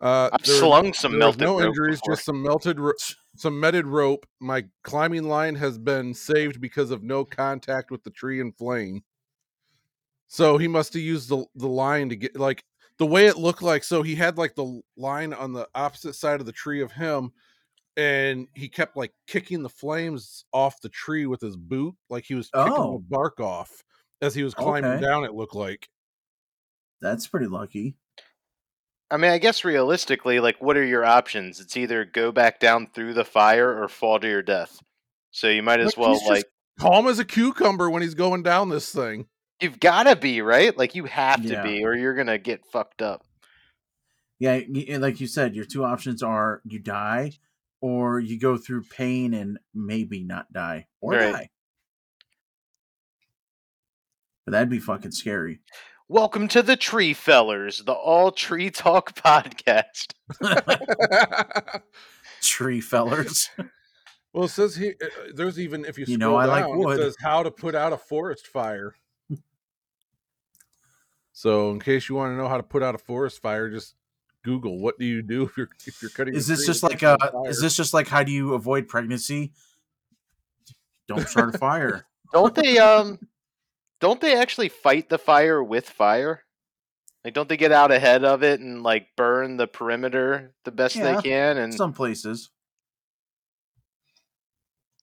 Uh, 0.00 0.30
I've 0.32 0.42
there 0.42 0.54
were- 0.54 0.60
slung 0.60 0.92
some 0.94 1.18
melted 1.18 1.40
no 1.42 1.58
rope 1.58 1.68
injuries, 1.68 2.00
before. 2.00 2.14
just 2.14 2.24
some 2.24 2.42
melted, 2.42 2.80
ro- 2.80 2.92
some 3.36 3.60
metted 3.60 3.86
rope. 3.86 4.26
My 4.40 4.64
climbing 4.82 5.24
line 5.24 5.54
has 5.56 5.78
been 5.78 6.14
saved 6.14 6.60
because 6.60 6.90
of 6.90 7.02
no 7.02 7.24
contact 7.24 7.90
with 7.90 8.02
the 8.04 8.10
tree 8.10 8.40
and 8.40 8.56
flame. 8.56 9.02
So 10.28 10.56
he 10.58 10.68
must 10.68 10.94
have 10.94 11.02
used 11.02 11.28
the 11.28 11.44
the 11.54 11.68
line 11.68 12.08
to 12.10 12.16
get 12.16 12.36
like 12.38 12.64
the 12.98 13.06
way 13.06 13.26
it 13.26 13.36
looked 13.36 13.62
like. 13.62 13.84
So 13.84 14.02
he 14.02 14.14
had 14.14 14.38
like 14.38 14.54
the 14.54 14.80
line 14.96 15.32
on 15.34 15.52
the 15.52 15.68
opposite 15.74 16.14
side 16.14 16.40
of 16.40 16.46
the 16.46 16.52
tree 16.52 16.80
of 16.80 16.92
him, 16.92 17.32
and 17.96 18.46
he 18.54 18.68
kept 18.68 18.96
like 18.96 19.12
kicking 19.26 19.62
the 19.62 19.68
flames 19.68 20.44
off 20.52 20.80
the 20.80 20.88
tree 20.88 21.26
with 21.26 21.40
his 21.40 21.56
boot, 21.56 21.94
like 22.08 22.24
he 22.24 22.34
was 22.34 22.48
kicking 22.50 22.72
Oh. 22.72 22.92
the 22.94 23.04
bark 23.08 23.38
off 23.40 23.82
as 24.22 24.34
he 24.34 24.44
was 24.44 24.54
climbing 24.54 24.92
Okay. 24.92 25.02
down. 25.04 25.24
It 25.24 25.34
looked 25.34 25.54
like. 25.54 25.88
That's 27.02 27.26
pretty 27.26 27.46
lucky. 27.46 27.96
I 29.10 29.16
mean, 29.16 29.30
I 29.30 29.38
guess 29.38 29.64
realistically, 29.64 30.38
like, 30.40 30.60
what 30.62 30.76
are 30.76 30.84
your 30.84 31.04
options? 31.04 31.58
It's 31.60 31.76
either 31.76 32.04
go 32.04 32.30
back 32.30 32.60
down 32.60 32.86
through 32.86 33.14
the 33.14 33.24
fire 33.24 33.82
or 33.82 33.88
fall 33.88 34.20
to 34.20 34.28
your 34.28 34.42
death. 34.42 34.78
So 35.32 35.48
you 35.48 35.62
might 35.62 35.80
as 35.80 35.94
But 35.94 36.00
well 36.00 36.10
he's 36.12 36.20
just 36.20 36.30
like 36.30 36.44
Calm 36.78 37.08
as 37.08 37.18
a 37.18 37.24
cucumber 37.24 37.90
when 37.90 38.02
he's 38.02 38.14
going 38.14 38.42
down 38.42 38.68
this 38.70 38.90
thing. 38.92 39.26
you've 39.60 39.80
got 39.80 40.04
to 40.04 40.16
be 40.16 40.40
right. 40.42 40.76
Like 40.76 40.94
you 40.94 41.04
have 41.04 41.44
Yeah. 41.44 41.62
to 41.62 41.68
be, 41.68 41.84
or 41.84 41.94
you're 41.94 42.14
gonna 42.14 42.38
get 42.38 42.64
fucked 42.64 43.02
up. 43.02 43.24
Yeah, 44.38 44.60
like 44.98 45.20
you 45.20 45.26
said, 45.26 45.54
your 45.54 45.66
two 45.66 45.84
options 45.84 46.22
are 46.22 46.62
you 46.64 46.78
die 46.78 47.32
or 47.82 48.18
you 48.20 48.38
go 48.40 48.56
through 48.56 48.84
pain 48.84 49.34
and 49.34 49.58
maybe 49.74 50.22
not 50.24 50.50
die 50.52 50.86
or 51.02 51.12
Right. 51.12 51.32
die. 51.32 51.48
But 54.46 54.52
that'd 54.52 54.70
be 54.70 54.78
fucking 54.78 55.12
scary. 55.12 55.60
Welcome 56.12 56.48
to 56.48 56.62
the 56.64 56.74
Tree 56.74 57.12
Fellers, 57.14 57.84
the 57.84 57.92
All 57.92 58.32
Tree 58.32 58.68
Talk 58.68 59.14
podcast. 59.22 60.12
Tree 62.42 62.80
fellers. 62.80 63.48
well, 64.32 64.46
it 64.46 64.48
says 64.48 64.74
he. 64.74 64.88
uh, 64.90 65.06
There's 65.32 65.60
even 65.60 65.84
if 65.84 65.96
you 65.98 66.06
You 66.08 66.16
scroll 66.16 66.32
know 66.32 66.36
I 66.36 66.46
like 66.46 66.64
down, 66.66 66.78
wood. 66.78 66.98
it 66.98 67.02
says 67.04 67.16
how 67.20 67.44
to 67.44 67.52
put 67.52 67.76
out 67.76 67.92
a 67.92 67.96
forest 67.96 68.48
fire. 68.48 68.96
so, 71.32 71.70
in 71.70 71.78
case 71.78 72.08
you 72.08 72.16
want 72.16 72.32
to 72.32 72.36
know 72.36 72.48
how 72.48 72.56
to 72.56 72.64
put 72.64 72.82
out 72.82 72.96
a 72.96 72.98
forest 72.98 73.40
fire, 73.40 73.70
just 73.70 73.94
Google 74.42 74.80
what 74.80 74.98
do 74.98 75.04
you 75.04 75.22
do 75.22 75.44
if 75.44 75.56
you're 75.56 75.68
if 75.86 76.02
you're 76.02 76.10
cutting. 76.10 76.34
Is 76.34 76.50
a 76.50 76.54
this 76.54 76.64
tree 76.64 76.66
just 76.66 76.82
like 76.82 76.98
catches 76.98 77.28
uh 77.34 77.42
is 77.42 77.60
this 77.60 77.76
just 77.76 77.94
like 77.94 78.08
how 78.08 78.24
do 78.24 78.32
you 78.32 78.54
avoid 78.54 78.88
pregnancy? 78.88 79.52
Don't 81.06 81.28
start 81.28 81.54
a 81.54 81.58
fire. 81.58 82.04
Don't 82.32 82.52
they 82.52 82.78
um 82.78 83.20
don't 84.00 84.20
they 84.20 84.36
actually 84.36 84.68
fight 84.68 85.08
the 85.08 85.18
fire 85.18 85.62
with 85.62 85.88
fire? 85.88 86.44
Like 87.24 87.34
don't 87.34 87.48
they 87.48 87.56
get 87.56 87.72
out 87.72 87.92
ahead 87.92 88.24
of 88.24 88.42
it 88.42 88.60
and 88.60 88.82
like 88.82 89.08
burn 89.16 89.56
the 89.56 89.66
perimeter 89.66 90.54
the 90.64 90.70
best 90.70 90.96
Yeah, 90.96 91.16
they 91.16 91.22
can 91.22 91.58
and 91.58 91.74
Some 91.74 91.92
places. 91.92 92.50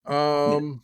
Um. 0.06 0.84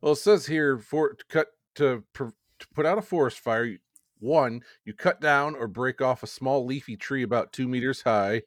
Well, 0.00 0.12
it 0.12 0.16
says 0.16 0.46
here 0.46 0.78
for 0.78 1.14
to 1.14 1.24
cut 1.28 1.48
to, 1.76 2.04
to 2.14 2.32
put 2.74 2.86
out 2.86 2.98
a 2.98 3.02
forest 3.02 3.38
fire. 3.40 3.76
One, 4.18 4.62
you 4.84 4.94
cut 4.94 5.20
down 5.20 5.56
or 5.56 5.66
break 5.66 6.00
off 6.00 6.22
a 6.22 6.28
small 6.28 6.64
leafy 6.64 6.96
tree 6.96 7.22
about 7.22 7.52
two 7.52 7.66
meters 7.66 8.02
high. 8.02 8.42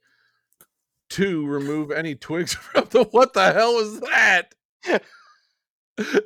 Two, 1.09 1.45
remove 1.45 1.91
any 1.91 2.15
twigs 2.15 2.53
from 2.55 2.87
the. 2.89 3.03
What 3.03 3.33
the 3.33 3.51
hell 3.51 3.77
is 3.79 3.99
that? 3.99 4.55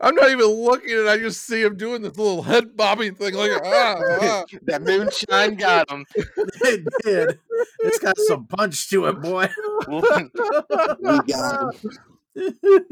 I'm 0.00 0.14
not 0.14 0.30
even 0.30 0.46
looking, 0.46 0.96
and 0.98 1.08
I 1.08 1.18
just 1.18 1.46
see 1.46 1.62
him 1.62 1.76
doing 1.76 2.02
this 2.02 2.16
little 2.16 2.42
head 2.42 2.76
bobbing 2.76 3.14
thing, 3.14 3.34
like 3.34 3.50
ah, 3.64 3.96
ah. 4.22 4.44
that 4.62 4.82
moonshine 4.82 5.56
got 5.56 5.90
him. 5.90 6.06
it 6.16 6.84
did. 7.02 7.38
It's 7.80 7.98
got 7.98 8.18
some 8.18 8.46
punch 8.46 8.88
to 8.90 9.06
it, 9.06 9.20
boy. 9.20 9.48
we 9.88 11.20
got 11.32 11.74
him. 11.74 11.90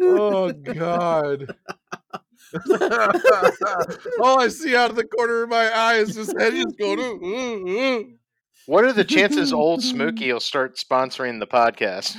oh 0.00 0.52
god 0.52 1.54
all 4.20 4.40
i 4.40 4.48
see 4.48 4.74
out 4.74 4.90
of 4.90 4.96
the 4.96 5.04
corner 5.04 5.44
of 5.44 5.48
my 5.48 5.70
eye 5.70 5.94
is 5.94 6.16
his 6.16 6.34
head 6.36 6.52
just 6.54 6.76
going 6.76 6.98
ooh, 6.98 7.24
ooh, 7.24 7.68
ooh. 7.68 8.12
What 8.66 8.84
are 8.84 8.92
the 8.92 9.04
chances 9.04 9.52
old 9.52 9.82
Smokey 9.82 10.32
will 10.32 10.40
start 10.40 10.76
sponsoring 10.76 11.38
the 11.38 11.46
podcast? 11.46 12.16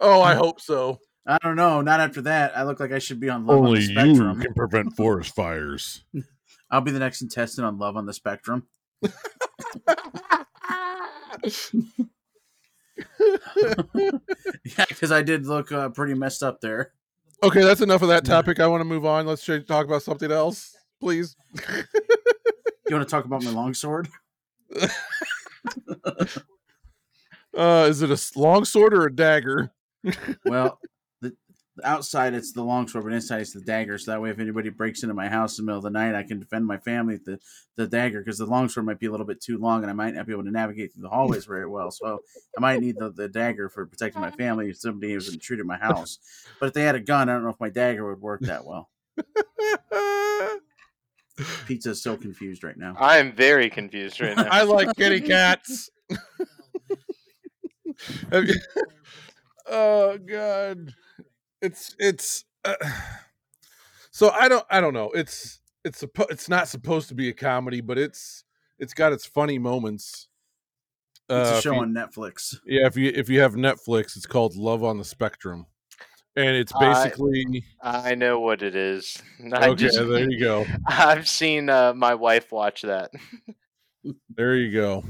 oh 0.00 0.22
i 0.22 0.34
hope 0.34 0.60
so 0.60 0.98
I 1.30 1.38
don't 1.42 1.54
know. 1.54 1.80
Not 1.80 2.00
after 2.00 2.22
that. 2.22 2.56
I 2.56 2.64
look 2.64 2.80
like 2.80 2.90
I 2.90 2.98
should 2.98 3.20
be 3.20 3.30
on 3.30 3.46
Love 3.46 3.64
on 3.64 3.74
the 3.74 3.82
Spectrum. 3.82 4.38
you 4.38 4.44
can 4.44 4.54
prevent 4.54 4.96
forest 4.96 5.34
fires 5.34 6.02
I'll 6.72 6.80
be 6.80 6.90
the 6.90 6.98
next 6.98 7.18
contestant 7.18 7.66
on 7.66 7.78
Love 7.78 7.96
on 7.96 8.06
the 8.06 8.12
Spectrum. 8.12 8.66
yeah, 9.02 9.10
because 14.88 15.12
I 15.12 15.22
did 15.22 15.46
look 15.46 15.72
uh, 15.72 15.88
pretty 15.90 16.14
messed 16.14 16.42
up 16.42 16.60
there. 16.60 16.92
Okay, 17.42 17.62
that's 17.62 17.80
enough 17.80 18.02
of 18.02 18.08
that 18.08 18.24
topic. 18.24 18.60
I 18.60 18.66
want 18.66 18.80
to 18.80 18.84
move 18.84 19.06
on. 19.06 19.26
Let's 19.26 19.44
try- 19.44 19.60
talk 19.60 19.86
about 19.86 20.02
something 20.02 20.30
else, 20.30 20.76
please. 21.00 21.36
You 22.88 22.96
want 22.96 23.08
to 23.08 23.10
talk 23.10 23.24
about 23.24 23.42
my 23.44 23.50
longsword? 23.50 24.08
Uh, 27.52 27.86
is 27.88 28.00
it 28.00 28.10
a 28.10 28.38
longsword 28.38 28.94
or 28.94 29.06
a 29.06 29.14
dagger? 29.14 29.72
Well, 30.44 30.78
the, 30.78 30.80
the 30.86 30.99
outside 31.84 32.34
it's 32.34 32.52
the 32.52 32.62
longsword, 32.62 33.04
but 33.04 33.12
inside 33.12 33.40
it's 33.42 33.52
the 33.52 33.60
dagger. 33.60 33.98
So 33.98 34.10
that 34.10 34.20
way, 34.20 34.30
if 34.30 34.38
anybody 34.38 34.68
breaks 34.70 35.02
into 35.02 35.14
my 35.14 35.28
house 35.28 35.58
in 35.58 35.64
the 35.64 35.70
middle 35.70 35.78
of 35.78 35.84
the 35.84 35.90
night, 35.90 36.14
I 36.14 36.22
can 36.22 36.38
defend 36.38 36.66
my 36.66 36.78
family 36.78 37.14
with 37.14 37.24
the, 37.24 37.38
the 37.76 37.86
dagger 37.86 38.20
because 38.20 38.38
the 38.38 38.46
longsword 38.46 38.86
might 38.86 38.98
be 38.98 39.06
a 39.06 39.10
little 39.10 39.26
bit 39.26 39.40
too 39.40 39.58
long 39.58 39.82
and 39.82 39.90
I 39.90 39.94
might 39.94 40.14
not 40.14 40.26
be 40.26 40.32
able 40.32 40.44
to 40.44 40.50
navigate 40.50 40.92
through 40.92 41.02
the 41.02 41.08
hallways 41.08 41.44
very 41.46 41.66
well. 41.68 41.90
So 41.90 42.20
I 42.56 42.60
might 42.60 42.80
need 42.80 42.96
the, 42.98 43.10
the 43.10 43.28
dagger 43.28 43.68
for 43.68 43.86
protecting 43.86 44.20
my 44.20 44.30
family 44.30 44.70
if 44.70 44.78
somebody 44.78 45.14
was 45.14 45.32
intruded 45.32 45.66
my 45.66 45.78
house. 45.78 46.18
But 46.58 46.66
if 46.68 46.72
they 46.74 46.82
had 46.82 46.94
a 46.94 47.00
gun, 47.00 47.28
I 47.28 47.32
don't 47.34 47.42
know 47.44 47.50
if 47.50 47.60
my 47.60 47.70
dagger 47.70 48.08
would 48.08 48.20
work 48.20 48.40
that 48.42 48.64
well. 48.64 48.90
Pizza's 51.66 52.02
so 52.02 52.16
confused 52.16 52.62
right 52.64 52.76
now. 52.76 52.94
I 52.98 53.18
am 53.18 53.32
very 53.32 53.70
confused 53.70 54.20
right 54.20 54.36
now. 54.36 54.46
I 54.50 54.62
like 54.64 54.94
kitty 54.96 55.20
cats. 55.26 55.90
Have 58.30 58.46
you- 58.46 58.54
oh 59.66 60.18
god, 60.18 60.92
it's 61.62 61.94
it's. 61.98 62.44
Uh, 62.64 62.74
so 64.10 64.30
I 64.30 64.48
don't 64.48 64.64
I 64.70 64.80
don't 64.80 64.94
know. 64.94 65.10
It's 65.10 65.60
it's 65.84 66.02
suppo- 66.02 66.30
it's 66.30 66.48
not 66.48 66.68
supposed 66.68 67.08
to 67.08 67.14
be 67.14 67.28
a 67.28 67.32
comedy, 67.32 67.80
but 67.80 67.98
it's 67.98 68.44
it's 68.78 68.94
got 68.94 69.12
its 69.12 69.26
funny 69.26 69.58
moments. 69.58 70.28
It's 71.28 71.50
Uh, 71.50 71.54
a 71.58 71.60
show 71.62 71.74
you- 71.74 71.80
on 71.80 71.92
Netflix. 71.92 72.56
yeah, 72.66 72.86
if 72.86 72.96
you 72.96 73.12
if 73.14 73.28
you 73.28 73.40
have 73.40 73.54
Netflix, 73.54 74.16
it's 74.16 74.26
called 74.26 74.56
Love 74.56 74.82
on 74.82 74.98
the 74.98 75.04
Spectrum, 75.04 75.66
and 76.36 76.56
it's 76.56 76.72
I- 76.74 76.92
basically 77.04 77.64
I 77.82 78.14
know 78.16 78.40
what 78.40 78.62
it 78.62 78.74
is. 78.74 79.16
I 79.52 79.68
okay. 79.68 79.74
just, 79.84 79.96
There 79.98 80.28
you 80.30 80.40
go. 80.40 80.66
I've 80.86 81.28
seen 81.28 81.68
uh, 81.70 81.94
my 81.94 82.14
wife 82.14 82.50
watch 82.52 82.82
that. 82.82 83.10
There 84.34 84.56
you 84.56 84.72
go. 84.72 85.04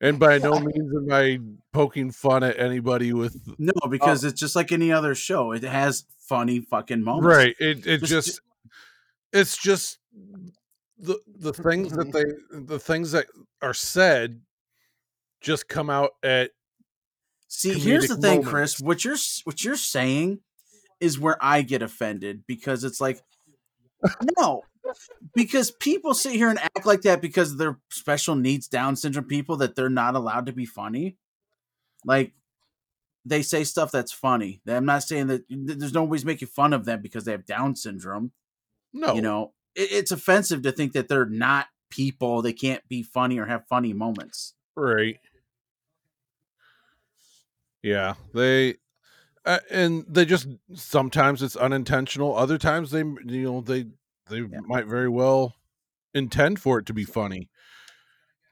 And 0.00 0.18
by 0.18 0.38
no 0.38 0.58
means 0.60 0.92
am 0.94 1.10
I 1.10 1.38
poking 1.72 2.10
fun 2.10 2.42
at 2.42 2.58
anybody 2.58 3.12
with 3.14 3.36
No, 3.58 3.72
uh 3.82 3.88
because 3.88 4.24
it's 4.24 4.38
just 4.38 4.54
like 4.54 4.70
any 4.72 4.92
other 4.92 5.14
show. 5.14 5.52
It 5.52 5.62
has 5.62 6.04
funny 6.28 6.60
fucking 6.60 7.02
moments. 7.02 7.26
right. 7.34 7.54
It 7.58 7.86
it 7.86 7.98
Just- 8.04 8.10
just 8.26 8.40
it's 9.32 9.56
just 9.56 9.98
the 10.98 11.18
the 11.38 11.52
things 11.52 11.92
that 11.92 12.12
they 12.12 12.24
the 12.50 12.78
things 12.78 13.12
that 13.12 13.26
are 13.62 13.74
said 13.74 14.40
just 15.40 15.68
come 15.68 15.88
out 15.90 16.10
at 16.22 16.50
See, 17.48 17.78
here's 17.78 18.08
the 18.08 18.16
thing, 18.16 18.44
moments. 18.44 18.48
Chris. 18.50 18.80
What 18.80 19.04
you're 19.04 19.16
what 19.44 19.64
you're 19.64 19.76
saying 19.76 20.40
is 21.00 21.18
where 21.18 21.36
I 21.40 21.62
get 21.62 21.80
offended 21.82 22.42
because 22.46 22.82
it's 22.84 23.00
like, 23.00 23.20
no, 24.38 24.62
because 25.34 25.70
people 25.70 26.14
sit 26.14 26.32
here 26.32 26.48
and 26.48 26.58
act 26.58 26.86
like 26.86 27.02
that 27.02 27.20
because 27.20 27.56
they're 27.56 27.78
special 27.90 28.34
needs 28.34 28.68
Down 28.68 28.96
syndrome 28.96 29.26
people 29.26 29.56
that 29.58 29.74
they're 29.74 29.88
not 29.88 30.14
allowed 30.14 30.46
to 30.46 30.52
be 30.52 30.66
funny. 30.66 31.16
Like 32.04 32.32
they 33.24 33.42
say 33.42 33.64
stuff 33.64 33.90
that's 33.90 34.12
funny. 34.12 34.60
I'm 34.66 34.84
not 34.84 35.02
saying 35.02 35.26
that 35.28 35.44
there's 35.48 35.94
nobody's 35.94 36.24
making 36.24 36.48
fun 36.48 36.72
of 36.72 36.84
them 36.84 37.02
because 37.02 37.24
they 37.24 37.32
have 37.32 37.46
Down 37.46 37.74
syndrome. 37.74 38.32
no 38.92 39.14
You 39.14 39.22
know, 39.22 39.52
it, 39.74 39.92
it's 39.92 40.12
offensive 40.12 40.62
to 40.62 40.72
think 40.72 40.92
that 40.92 41.08
they're 41.08 41.26
not 41.26 41.66
people. 41.90 42.42
They 42.42 42.52
can't 42.52 42.86
be 42.88 43.02
funny 43.02 43.38
or 43.38 43.46
have 43.46 43.66
funny 43.68 43.92
moments. 43.92 44.54
right. 44.76 45.18
Yeah, 47.82 48.14
they 48.34 48.76
uh, 49.44 49.60
and 49.70 50.04
they 50.08 50.24
just 50.24 50.48
sometimes 50.74 51.40
it's 51.40 51.54
unintentional. 51.54 52.36
Other 52.36 52.58
times 52.58 52.90
they 52.90 52.98
you 52.98 53.44
know 53.44 53.60
they 53.60 53.86
they 54.28 54.38
Yeah. 54.38 54.60
might 54.66 54.86
very 54.86 55.08
well 55.08 55.54
intend 56.14 56.60
for 56.60 56.78
it 56.78 56.86
to 56.86 56.94
be 56.94 57.04
funny. 57.04 57.50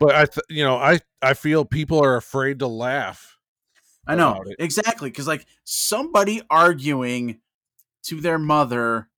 But 0.01 0.15
I 0.15 0.25
th- 0.27 0.45
you 0.49 0.65
know 0.65 0.77
I 0.77 1.01
I 1.23 1.35
feel 1.35 1.65
people 1.65 2.03
are 2.03 2.17
afraid 2.17 2.59
to 2.61 2.67
laugh. 2.67 3.39
I 4.07 4.15
know 4.17 4.43
exactly 4.59 5.09
because 5.11 5.27
like 5.27 5.47
somebody 5.65 6.43
arguing 6.51 7.41
to 8.05 8.21
their 8.21 8.39
mother 8.39 9.09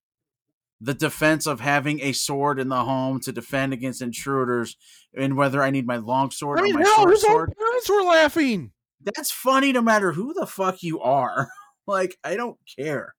the 0.81 0.95
defense 0.95 1.47
of 1.47 1.59
having 1.61 2.01
a 2.03 2.13
sword 2.13 2.61
in 2.61 2.69
the 2.69 2.85
home 2.85 3.19
to 3.19 3.33
defend 3.33 3.73
against 3.73 4.03
intruders 4.03 4.77
and 5.17 5.35
whether 5.37 5.63
I 5.63 5.71
need 5.71 5.87
my 5.87 5.97
long 5.97 6.31
sword 6.31 6.59
I 6.61 6.63
mean, 6.63 6.77
or 6.77 6.81
my 6.81 6.85
hell, 6.85 6.97
short 6.97 7.19
sword. 7.19 7.55
parents 7.59 7.89
were 7.89 8.03
laughing. 8.03 8.73
That's 9.01 9.31
funny 9.31 9.73
no 9.73 9.81
matter 9.81 10.13
who 10.13 10.35
the 10.35 10.47
fuck 10.47 10.83
you 10.83 11.01
are. 11.01 11.49
like 11.87 12.17
I 12.23 12.37
don't 12.37 12.59
care. 12.79 13.15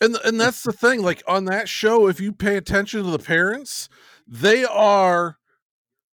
And 0.00 0.16
and 0.24 0.40
that's 0.40 0.62
the 0.62 0.72
thing. 0.72 1.02
Like 1.02 1.22
on 1.26 1.46
that 1.46 1.68
show, 1.68 2.06
if 2.08 2.20
you 2.20 2.32
pay 2.32 2.56
attention 2.56 3.02
to 3.04 3.10
the 3.10 3.18
parents, 3.18 3.88
they 4.26 4.64
are 4.64 5.38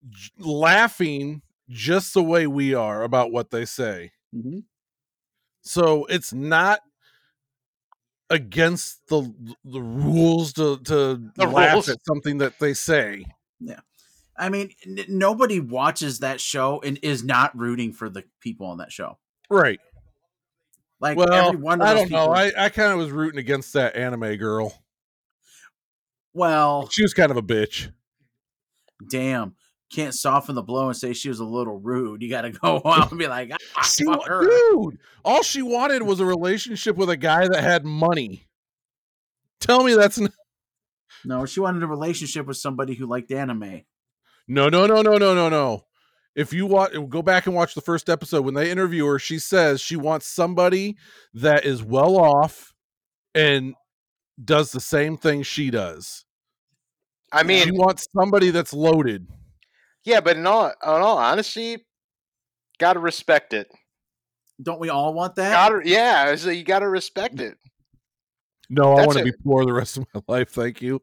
j- 0.10 0.30
laughing 0.40 1.42
just 1.70 2.14
the 2.14 2.24
way 2.24 2.48
we 2.48 2.74
are 2.74 3.04
about 3.04 3.32
what 3.32 3.52
they 3.52 3.66
say. 3.66 4.12
Mm-hmm. 4.34 4.60
So 5.62 6.06
it's 6.06 6.34
not 6.34 6.80
against 8.30 9.06
the 9.08 9.22
the 9.66 9.82
rules 9.82 10.54
to 10.54 10.78
to 10.80 11.22
The 11.36 11.46
laugh 11.48 11.74
rules. 11.74 11.90
at 11.90 11.98
something 12.06 12.38
that 12.40 12.60
they 12.60 12.74
say. 12.74 13.26
Yeah. 13.60 13.80
I 14.38 14.50
mean, 14.50 14.72
n- 14.88 15.06
nobody 15.10 15.60
watches 15.60 16.20
that 16.20 16.42
show 16.42 16.82
and 16.84 16.98
is 17.04 17.24
not 17.24 17.56
rooting 17.58 17.94
for 17.94 18.10
the 18.10 18.24
people 18.40 18.68
on 18.68 18.78
that 18.80 18.92
show. 18.92 19.18
Right. 19.50 19.80
Like 21.04 21.18
Well, 21.18 21.34
every 21.34 21.60
one 21.60 21.82
of 21.82 21.88
I 21.88 21.94
don't 21.94 22.08
people. 22.08 22.28
know. 22.28 22.32
I, 22.34 22.52
I 22.58 22.70
kind 22.70 22.94
of 22.94 22.98
was 22.98 23.12
rooting 23.12 23.38
against 23.38 23.74
that 23.74 23.96
anime 23.98 24.38
girl. 24.38 24.74
well, 26.34 26.88
She 26.90 27.04
was 27.04 27.14
kind 27.14 27.30
of 27.30 27.36
a 27.36 27.42
bitch. 27.42 27.92
damn, 29.10 29.56
can't 29.94 30.14
soften 30.14 30.56
the 30.56 30.62
blow 30.64 30.88
and 30.88 30.96
say 30.96 31.12
she 31.12 31.28
was 31.28 31.40
a 31.42 31.46
little 31.46 31.78
rude. 31.78 32.22
You 32.22 32.30
got 32.30 32.44
to 32.44 32.52
go 32.62 32.82
out 32.86 33.10
and 33.12 33.20
be 33.20 33.28
like, 33.28 33.52
ah, 33.76 33.82
She, 33.82 34.06
fuck 34.06 34.20
wa- 34.20 34.26
her. 34.28 34.46
dude, 34.46 34.98
all 35.26 35.44
she 35.44 35.62
wanted 35.62 36.04
was 36.04 36.22
a 36.22 36.26
relationship 36.26 36.96
with 36.96 37.10
a 37.10 37.18
guy 37.18 37.48
that 37.50 37.62
had 37.62 37.86
money. 37.86 38.48
Tell 39.60 39.84
me 39.84 39.94
that's 39.96 40.22
No, 41.26 41.46
she 41.46 41.60
wanted 41.60 41.84
a 41.84 41.88
relationship 41.88 42.46
with 42.48 42.58
somebody 42.58 42.96
who 42.96 43.08
liked 43.08 43.30
anime. 43.32 43.82
no, 44.48 44.70
no, 44.70 44.86
no, 44.88 45.02
no, 45.02 45.18
no, 45.18 45.34
no, 45.36 45.50
no. 45.50 45.84
If 46.36 46.52
you 46.52 46.66
want 46.66 47.10
go 47.10 47.22
back 47.22 47.46
and 47.46 47.56
watch 47.56 47.76
the 47.76 47.82
first 47.82 48.10
episode 48.10 48.44
when 48.44 48.54
they 48.56 48.72
interview 48.72 49.06
her, 49.06 49.20
she 49.20 49.38
says 49.40 49.82
she 49.82 49.96
wants 49.96 50.28
somebody 50.28 50.98
that 51.34 51.64
is 51.66 51.84
well 51.84 52.18
off 52.18 52.74
and 53.36 53.76
does 54.44 54.72
the 54.72 54.80
same 54.80 55.16
thing 55.18 55.44
she 55.44 55.70
does. 55.70 56.26
I 57.32 57.44
mean 57.44 57.64
she 57.66 57.72
mean, 57.72 57.80
wants 57.80 58.08
somebody 58.18 58.50
that's 58.50 58.74
loaded. 58.74 59.28
yeah, 60.04 60.22
but 60.22 60.38
in 60.38 60.46
all, 60.48 60.68
in 60.68 60.74
all 60.84 61.18
honesty, 61.18 61.86
gotta 62.80 63.00
respect 63.00 63.54
it. 63.54 63.68
Don't 64.62 64.80
we 64.80 64.90
all 64.90 65.14
want 65.14 65.36
that? 65.36 65.52
Gotta, 65.52 65.82
yeah, 65.88 66.36
so 66.36 66.50
you 66.50 66.64
gotta 66.64 66.88
respect 66.88 67.40
it. 67.40 67.58
No, 68.70 68.94
I 68.94 69.06
want 69.06 69.18
to 69.20 69.24
be 69.24 69.34
poor 69.44 69.66
the 69.66 69.74
rest 69.74 69.98
of 69.98 70.06
my 70.14 70.22
life. 70.28 70.50
Thank 70.50 70.82
you. 70.82 71.02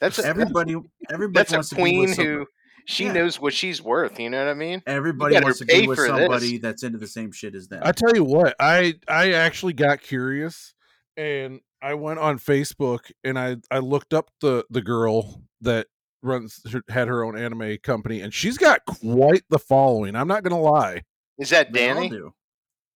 That's 0.00 0.18
a, 0.18 0.26
everybody, 0.26 0.76
everybody 1.12 1.32
That's 1.32 1.52
wants 1.52 1.72
a 1.72 1.76
to 1.76 1.76
be 1.76 1.82
with 1.82 2.06
queen 2.06 2.08
somebody. 2.08 2.28
who 2.38 2.46
she 2.86 3.04
Yeah. 3.04 3.12
knows 3.12 3.40
what 3.40 3.52
she's 3.52 3.80
worth. 3.82 4.18
You 4.18 4.30
know 4.30 4.38
what 4.44 4.50
I 4.50 4.54
mean? 4.54 4.82
Everybody 4.86 5.34
wants 5.40 5.58
to 5.60 5.66
pay 5.66 5.82
be 5.82 5.86
with 5.88 5.98
for 5.98 6.02
this. 6.08 6.10
somebody 6.10 6.58
that's 6.58 6.82
into 6.82 6.98
the 6.98 7.06
same 7.06 7.32
shit 7.32 7.54
as 7.54 7.68
them. 7.68 7.82
I 7.84 7.92
tell 7.92 8.14
you 8.14 8.24
what, 8.24 8.54
I 8.60 8.94
I 9.08 9.32
actually 9.32 9.72
got 9.74 10.00
curious 10.00 10.74
and 11.16 11.60
I 11.80 11.94
went 11.94 12.18
on 12.20 12.38
Facebook 12.38 13.10
and 13.24 13.38
I 13.38 13.56
I 13.70 13.78
looked 13.78 14.14
up 14.14 14.30
the 14.40 14.64
the 14.70 14.82
girl 14.82 15.42
that 15.60 15.86
runs 16.22 16.64
had 16.88 17.08
her 17.08 17.24
own 17.24 17.36
anime 17.36 17.78
company 17.82 18.20
and 18.20 18.32
she's 18.32 18.56
got 18.58 18.84
quite 18.86 19.42
the 19.50 19.58
following. 19.58 20.14
I'm 20.14 20.28
not 20.28 20.42
going 20.44 20.54
to 20.54 20.62
lie. 20.70 21.02
Is 21.38 21.50
that 21.50 21.72
Dani? 21.72 22.10
do. 22.10 22.32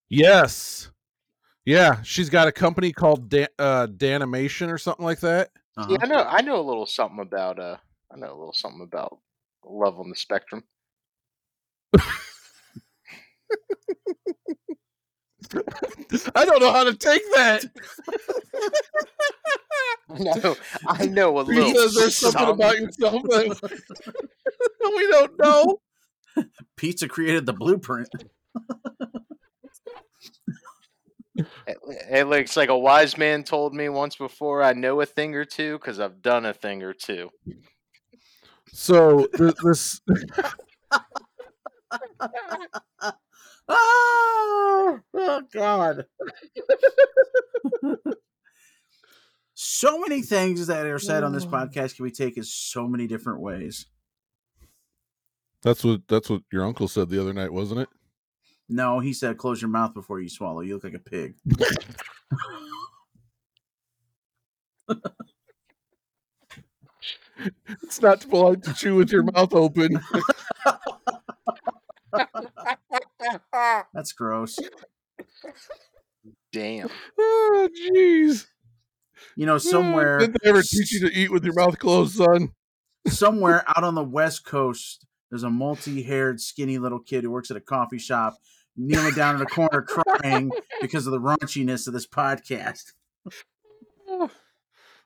Yes. 0.09 0.91
Yeah, 1.65 2.01
she's 2.03 2.31
got 2.31 2.47
a 2.47 2.53
company 2.53 2.93
called 2.93 3.29
Dan, 3.29 3.49
uh 3.59 3.89
DaniMation 3.89 4.71
or 4.73 4.79
something 4.79 5.05
like 5.05 5.19
that. 5.21 5.51
Uh-huh. 5.77 5.89
Yeah, 5.91 5.99
I 6.03 6.07
know. 6.07 6.23
I 6.23 6.41
know 6.43 6.61
a 6.61 6.63
little 6.63 6.87
something 6.87 7.19
about. 7.21 7.59
Uh, 7.59 7.77
I 8.13 8.17
know 8.17 8.29
a 8.29 8.39
little 8.39 8.53
something 8.53 8.83
about 8.83 9.19
love 9.67 9.99
on 9.99 10.09
the 10.09 10.17
spectrum. 10.17 10.65
I 16.35 16.45
don't 16.45 16.61
know 16.61 16.73
how 16.73 16.85
to 16.85 16.95
take 16.95 17.23
that. 17.35 17.65
No, 20.09 20.55
I 20.87 21.07
know 21.07 21.39
a 21.39 21.41
little. 21.41 21.73
Because 21.73 21.95
there's 21.95 22.17
something 22.17 22.49
about 22.49 22.79
yourself 22.79 23.23
that 23.25 24.15
we 24.97 25.07
don't 25.09 25.33
know. 25.39 25.81
Pizza 26.77 27.09
created 27.09 27.45
the 27.45 27.53
blueprint. 27.53 28.09
It, 31.37 31.77
it 32.11 32.29
looks 32.29 32.57
like 32.57 32.69
a 32.69 32.79
wise 32.79 33.19
man 33.19 33.43
told 33.43 33.75
me 33.75 33.89
once 33.89 34.17
before. 34.17 34.63
I 34.63 34.75
know 34.75 35.01
a 35.01 35.07
thing 35.07 35.35
or 35.35 35.45
two 35.45 35.77
because 35.79 35.99
I've 35.99 36.23
done 36.23 36.47
a 36.47 36.55
thing 36.55 36.83
or 36.83 36.93
two. 36.93 37.31
So 38.79 39.27
th- 39.29 39.55
this 39.65 40.03
oh, 43.69 45.01
oh 45.15 45.43
God. 45.51 46.05
so 49.55 49.99
many 49.99 50.21
things 50.21 50.67
that 50.67 50.85
are 50.85 50.99
said 50.99 51.25
on 51.25 51.33
this 51.33 51.47
podcast 51.47 51.97
can 51.97 52.05
be 52.05 52.11
taken 52.11 52.45
so 52.45 52.87
many 52.87 53.07
different 53.07 53.41
ways. 53.41 53.87
that's 55.63 55.83
what 55.83 56.03
that's 56.07 56.29
what 56.29 56.43
your 56.53 56.67
uncle 56.67 56.87
said 56.87 57.09
the 57.09 57.19
other 57.19 57.33
night, 57.33 57.55
wasn't 57.55 57.81
it? 57.81 57.89
No, 58.69 59.01
he 59.01 59.15
said 59.15 59.39
close 59.39 59.63
your 59.63 59.71
mouth 59.71 59.95
before 59.95 60.21
you 60.21 60.29
swallow. 60.29 60.61
You 60.61 60.75
look 60.75 60.85
like 60.85 60.93
a 60.93 60.99
pig. 60.99 61.37
It's 67.83 68.01
not 68.01 68.29
polite 68.29 68.63
to 68.65 68.75
chew 68.75 68.97
with 68.97 69.13
your 69.13 69.25
mouth 69.25 69.53
open. 69.53 70.01
That's 73.93 74.13
gross. 74.13 74.59
Damn. 76.53 76.89
oh, 77.19 77.69
jeez. 77.79 78.47
You 79.37 79.47
know, 79.47 79.59
somewhere 79.59 80.19
Didn't 80.19 80.39
they 80.43 80.49
ever 80.49 80.63
teach 80.63 80.93
you 80.93 81.01
to 81.01 81.15
eat 81.15 81.31
with 81.31 81.45
your 81.45 81.55
mouth 81.55 81.79
closed, 81.79 82.15
son? 82.17 82.53
somewhere 83.09 83.65
out 83.69 83.85
on 83.85 83.95
the 83.95 84.05
west 84.05 84.45
coast, 84.45 85.07
there's 85.31 85.43
a 85.43 85.51
multi-haired, 85.51 86.41
skinny 86.41 86.79
little 86.79 86.99
kid 87.01 87.25
who 87.25 87.31
works 87.31 87.51
at 87.51 87.57
a 87.57 87.61
coffee 87.61 87.99
shop, 87.99 88.35
kneeling 88.77 89.15
down 89.15 89.37
in 89.37 89.43
a 89.43 89.47
corner 89.47 89.83
crying 89.83 90.51
because 90.81 91.07
of 91.07 91.13
the 91.13 91.21
raunchiness 91.21 91.87
of 91.87 91.93
this 91.93 92.07
podcast. 92.07 92.93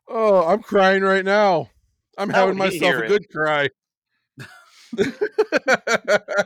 Oh, 0.08 0.44
I'm 0.46 0.62
crying 0.62 1.02
right 1.02 1.24
now. 1.24 1.70
I'm 2.18 2.30
How 2.30 2.40
having 2.46 2.58
myself 2.58 2.80
hear 2.82 3.02
a 3.02 3.04
it? 3.04 3.08
good 3.08 3.28
cry. 3.30 3.68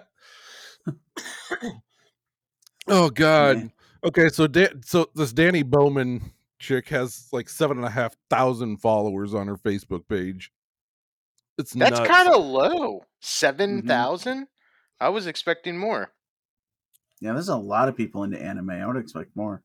oh 2.88 3.10
God. 3.10 3.56
Man. 3.56 3.72
Okay, 4.04 4.28
so 4.28 4.46
da- 4.46 4.74
so 4.84 5.08
this 5.14 5.32
Dani 5.32 5.64
Bowman 5.64 6.32
chick 6.58 6.88
has 6.88 7.28
like 7.32 7.48
seven 7.48 7.78
and 7.78 7.86
a 7.86 7.90
half 7.90 8.14
thousand 8.28 8.78
followers 8.78 9.34
on 9.34 9.46
her 9.46 9.56
Facebook 9.56 10.06
page. 10.08 10.52
It's 11.56 11.72
That's 11.72 12.00
kind 12.00 12.28
of 12.28 12.42
low. 12.44 13.04
7,000? 13.20 14.46
I 15.00 15.08
was 15.08 15.26
expecting 15.26 15.78
more. 15.78 16.10
Yeah, 17.20 17.32
there's 17.32 17.48
a 17.48 17.56
lot 17.56 17.88
of 17.88 17.96
people 17.96 18.24
into 18.24 18.40
anime. 18.40 18.70
I 18.70 18.86
would 18.86 18.96
expect 18.96 19.30
more. 19.36 19.62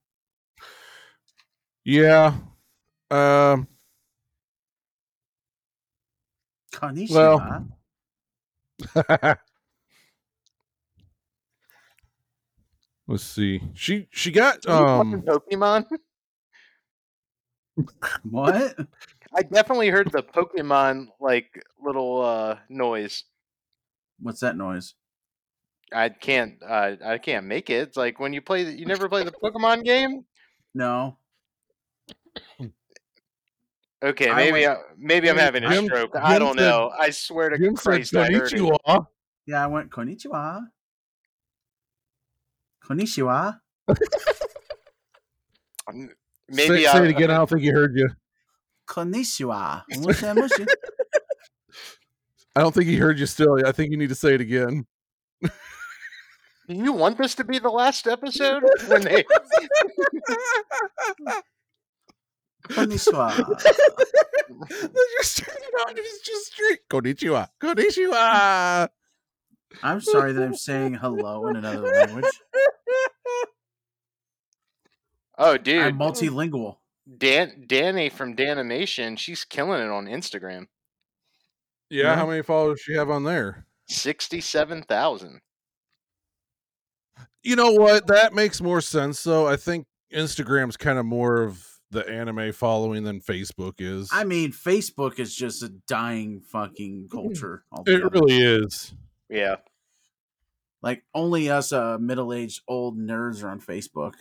yeah. 1.83 2.35
Um. 3.11 3.67
Konnichiwa. 6.79 7.67
Let's 13.07 13.23
see. 13.23 13.61
She 13.73 14.07
she 14.11 14.31
got 14.31 14.61
Do 14.61 14.71
you 14.71 14.77
fucking 14.77 15.13
um 15.15 15.21
Pokemon? 15.21 15.85
What? 18.29 18.77
I 19.33 19.41
definitely 19.43 19.87
heard 19.89 20.11
the 20.11 20.21
Pokemon 20.21 21.07
like 21.19 21.63
little 21.81 22.21
uh 22.21 22.57
noise. 22.67 23.23
What's 24.19 24.41
that 24.41 24.57
noise? 24.57 24.95
I 25.93 26.09
can't 26.09 26.61
uh, 26.61 26.97
I 27.03 27.17
can't 27.17 27.45
make 27.45 27.69
it. 27.69 27.87
It's 27.87 27.97
like 27.97 28.19
when 28.19 28.33
you 28.33 28.41
play 28.41 28.65
the, 28.65 28.77
you 28.77 28.85
never 28.85 29.07
play 29.07 29.23
the 29.23 29.31
Pokemon 29.31 29.85
game? 29.85 30.25
No. 30.73 31.17
Okay, 34.01 34.29
I 34.29 34.35
maybe 34.35 34.65
went- 34.65 34.79
I, 34.79 34.81
maybe 34.97 35.29
I'm 35.29 35.37
having 35.37 35.63
a 35.65 35.69
Jim- 35.69 35.85
stroke. 35.85 36.15
I 36.15 36.39
don't 36.39 36.57
said- 36.57 36.63
know. 36.69 36.91
I 36.97 37.09
swear 37.09 37.49
to 37.49 37.57
Jim 37.57 37.75
said 37.75 37.83
Christ 37.83 38.15
I 38.15 38.25
heard 38.31 38.53
it. 38.53 38.59
konnichiwa. 38.59 39.05
Yeah, 39.45 39.63
I 39.63 39.67
went 39.67 39.89
konnichiwa. 39.91 40.61
Konnichiwa. 42.85 43.59
Maybe 45.91 46.13
say, 46.67 46.85
I, 46.85 46.93
say 46.93 47.03
it 47.05 47.09
again. 47.09 47.29
I 47.31 47.35
don't 47.37 47.49
think 47.49 47.61
he 47.61 47.67
heard 47.69 47.95
you. 47.95 48.09
Konnichiwa. 48.87 49.83
Mushi, 49.93 50.33
mushi. 50.35 50.67
I 52.55 52.61
don't 52.61 52.73
think 52.73 52.85
he 52.87 52.95
heard 52.97 53.19
you 53.19 53.25
still. 53.25 53.63
I 53.65 53.71
think 53.71 53.91
you 53.91 53.97
need 53.97 54.09
to 54.09 54.15
say 54.15 54.33
it 54.33 54.41
again. 54.41 54.85
Do 55.41 55.49
you 56.75 56.93
want 56.93 57.17
this 57.17 57.35
to 57.35 57.43
be 57.43 57.59
the 57.59 57.69
last 57.69 58.07
episode? 58.07 58.63
When 58.87 59.01
they 59.01 59.25
Konnichiwa. 62.69 63.35
just 65.17 65.35
straight 65.37 65.57
on. 65.87 65.93
It's 65.97 66.19
just 66.21 66.53
straight. 66.53 66.79
Konnichiwa. 66.89 67.47
Konnichiwa. 67.61 68.89
I'm 69.83 70.01
sorry 70.01 70.33
that 70.33 70.43
I'm 70.43 70.55
saying 70.55 70.95
hello 70.95 71.47
in 71.47 71.55
another 71.57 71.81
language. 71.87 72.25
Oh 75.41 75.55
dude, 75.57 75.81
I'm 75.81 75.97
multilingual. 75.97 76.79
Dan 77.17 77.63
Dani 77.65 78.11
from 78.11 78.35
DaniMation, 78.35 79.17
she's 79.17 79.45
killing 79.45 79.81
it 79.81 79.89
on 79.89 80.05
Instagram. 80.05 80.65
Yeah, 81.89 82.13
how 82.15 82.27
many 82.27 82.41
followers 82.43 82.81
she 82.81 82.93
have 82.95 83.09
on 83.09 83.23
there? 83.23 83.65
Sixty-seven 83.87 84.83
thousand. 84.83 85.39
You 87.41 87.55
know 87.55 87.71
what? 87.71 88.07
That 88.07 88.33
makes 88.33 88.59
more 88.61 88.81
sense. 88.81 89.23
though. 89.23 89.47
I 89.47 89.55
think 89.55 89.87
Instagram's 90.13 90.75
kind 90.75 90.99
of 90.99 91.05
more 91.05 91.41
of 91.41 91.65
the 91.91 92.07
anime 92.07 92.51
following 92.51 93.03
than 93.03 93.19
Facebook 93.19 93.75
is. 93.79 94.09
I 94.11 94.23
mean, 94.23 94.51
Facebook 94.51 95.19
is 95.19 95.35
just 95.35 95.63
a 95.63 95.69
dying 95.87 96.41
fucking 96.41 97.09
culture. 97.11 97.63
it 97.85 98.03
really 98.11 98.37
is. 98.37 98.93
Yeah. 99.29 99.55
Like 100.81 101.03
only 101.13 101.49
us 101.49 101.73
uh, 101.73 101.97
middle-aged 101.97 102.61
old 102.67 102.97
nerds 102.97 103.43
are 103.43 103.49
on 103.49 103.59
Facebook. 103.59 104.13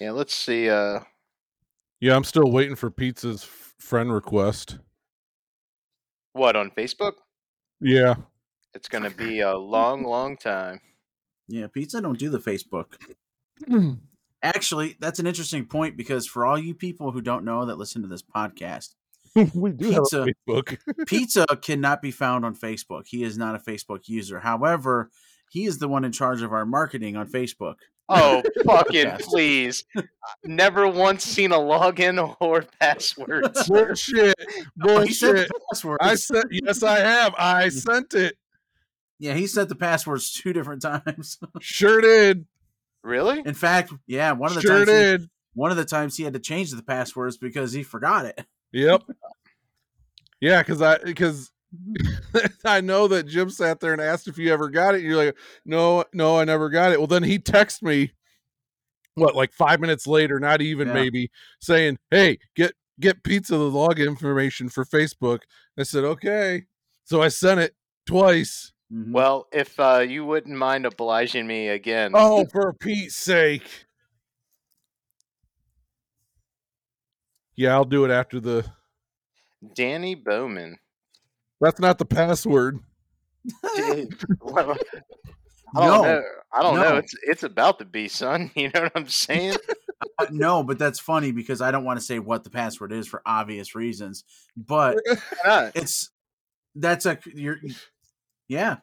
Yeah, 0.00 0.12
let's 0.12 0.34
see. 0.34 0.68
Uh 0.70 1.00
Yeah, 2.00 2.16
I'm 2.16 2.24
still 2.24 2.50
waiting 2.50 2.76
for 2.76 2.90
Pizza's 2.90 3.42
f- 3.44 3.74
friend 3.78 4.12
request. 4.12 4.78
what 6.32 6.56
on 6.56 6.70
Facebook? 6.70 7.14
Yeah. 7.80 8.14
It's 8.74 8.88
gonna 8.88 9.10
be 9.10 9.40
a 9.40 9.56
long, 9.56 10.04
long 10.04 10.36
time. 10.36 10.80
Yeah, 11.48 11.66
pizza 11.66 12.00
don't 12.00 12.18
do 12.18 12.30
the 12.30 12.38
Facebook. 12.38 12.94
Actually, 14.42 14.96
that's 15.00 15.18
an 15.18 15.26
interesting 15.26 15.66
point 15.66 15.96
because 15.96 16.26
for 16.26 16.46
all 16.46 16.58
you 16.58 16.74
people 16.74 17.10
who 17.10 17.20
don't 17.20 17.44
know 17.44 17.66
that 17.66 17.76
listen 17.78 18.02
to 18.02 18.08
this 18.08 18.22
podcast, 18.22 18.94
we 19.54 19.72
do 19.72 19.90
Pizza. 19.90 20.18
have 20.20 20.28
a 20.28 20.52
Facebook. 20.52 21.06
Pizza 21.06 21.46
cannot 21.62 22.00
be 22.02 22.10
found 22.10 22.44
on 22.44 22.54
Facebook. 22.54 23.06
He 23.06 23.24
is 23.24 23.36
not 23.36 23.54
a 23.54 23.58
Facebook 23.58 24.08
user. 24.08 24.40
However, 24.40 25.10
he 25.50 25.64
is 25.64 25.78
the 25.78 25.88
one 25.88 26.04
in 26.04 26.12
charge 26.12 26.42
of 26.42 26.52
our 26.52 26.64
marketing 26.66 27.16
on 27.16 27.26
Facebook. 27.28 27.76
Oh 28.10 28.42
fucking 28.64 29.10
please. 29.20 29.84
Never 30.44 30.88
once 30.88 31.24
seen 31.24 31.52
a 31.52 31.58
login 31.58 32.34
or 32.40 32.64
password. 32.80 33.52
Bullshit. 33.66 34.34
Oh, 34.82 35.00
he 35.00 35.12
sent 35.12 35.34
Bullshit. 35.34 35.48
the 35.48 35.60
passwords. 35.70 35.98
I 36.00 36.14
sent 36.14 36.46
yes, 36.50 36.82
I 36.82 37.00
have. 37.00 37.34
I 37.36 37.68
sent 37.68 38.14
it. 38.14 38.36
yeah, 39.18 39.34
he 39.34 39.46
sent 39.46 39.68
the 39.68 39.74
passwords 39.74 40.32
two 40.32 40.52
different 40.54 40.80
times. 40.82 41.38
Sure 41.60 42.00
did. 42.00 42.46
Really? 43.02 43.42
In 43.44 43.54
fact, 43.54 43.92
yeah, 44.06 44.32
one 44.32 44.50
of 44.50 44.54
the 44.56 44.60
Sure 44.60 44.84
times 44.84 45.22
he, 45.22 45.28
one 45.54 45.70
of 45.70 45.76
the 45.76 45.84
times 45.84 46.16
he 46.16 46.24
had 46.24 46.34
to 46.34 46.38
change 46.40 46.70
the 46.70 46.82
passwords 46.82 47.36
because 47.36 47.72
he 47.72 47.82
forgot 47.82 48.26
it. 48.26 48.44
Yep. 48.72 49.02
Yeah, 50.40 50.62
because 50.62 50.82
I 50.82 50.98
because 50.98 51.50
I 52.64 52.80
know 52.80 53.08
that 53.08 53.26
Jim 53.26 53.50
sat 53.50 53.80
there 53.80 53.92
and 53.92 54.00
asked 54.00 54.28
if 54.28 54.38
you 54.38 54.52
ever 54.52 54.68
got 54.68 54.94
it. 54.94 55.02
You're 55.02 55.16
like, 55.16 55.36
no, 55.64 56.04
no, 56.12 56.38
I 56.38 56.44
never 56.44 56.68
got 56.68 56.92
it. 56.92 56.98
Well, 56.98 57.06
then 57.06 57.22
he 57.22 57.38
texted 57.38 57.82
me, 57.82 58.12
what, 59.14 59.34
like 59.34 59.52
five 59.52 59.80
minutes 59.80 60.06
later, 60.06 60.38
not 60.38 60.62
even 60.62 60.88
Yeah. 60.88 60.94
maybe, 60.94 61.30
saying, 61.60 61.98
"Hey, 62.10 62.38
get 62.54 62.72
get 63.00 63.22
pizza 63.22 63.52
the 63.52 63.70
log 63.70 63.98
information 63.98 64.68
for 64.68 64.84
Facebook." 64.84 65.40
I 65.78 65.82
said, 65.82 66.04
"Okay." 66.04 66.66
So 67.04 67.22
I 67.22 67.28
sent 67.28 67.60
it 67.60 67.74
twice. 68.06 68.72
Mhm. 68.92 69.12
Well, 69.12 69.48
if 69.52 69.78
uh, 69.78 70.04
you 70.08 70.24
wouldn't 70.24 70.56
mind 70.56 70.86
obliging 70.86 71.46
me 71.46 71.68
again. 71.68 72.12
Oh, 72.14 72.46
for 72.46 72.72
Pete's 72.72 73.16
sake! 73.16 73.86
Yeah, 77.54 77.74
I'll 77.74 77.84
do 77.84 78.04
it 78.04 78.10
after 78.10 78.40
the. 78.40 78.64
Dani 79.74 80.22
Bowman. 80.22 80.78
That's 81.60 81.80
not 81.80 81.98
the 81.98 82.04
password. 82.04 82.78
Dude, 83.76 84.16
well, 84.40 84.76
I 85.76 85.80
no, 85.80 85.90
don't 85.90 86.02
know. 86.02 86.22
I 86.52 86.62
don't 86.62 86.76
know. 86.76 86.96
It's 86.96 87.14
it's 87.22 87.42
about 87.42 87.78
to 87.80 87.84
be, 87.84 88.08
son. 88.08 88.50
You 88.56 88.70
know 88.74 88.82
what 88.82 88.92
I'm 88.94 89.08
saying? 89.08 89.56
uh, 90.18 90.26
no, 90.30 90.62
but 90.62 90.78
that's 90.78 90.98
funny 90.98 91.32
because 91.32 91.60
I 91.60 91.70
don't 91.70 91.84
want 91.84 91.98
to 91.98 92.04
say 92.04 92.18
what 92.18 92.44
the 92.44 92.50
password 92.50 92.92
is 92.92 93.06
for 93.06 93.22
obvious 93.26 93.74
reasons. 93.74 94.24
But 94.56 94.98
it's 95.74 96.10
that's 96.74 97.06
a 97.06 97.18
you're 97.34 97.58
yeah 98.48 98.76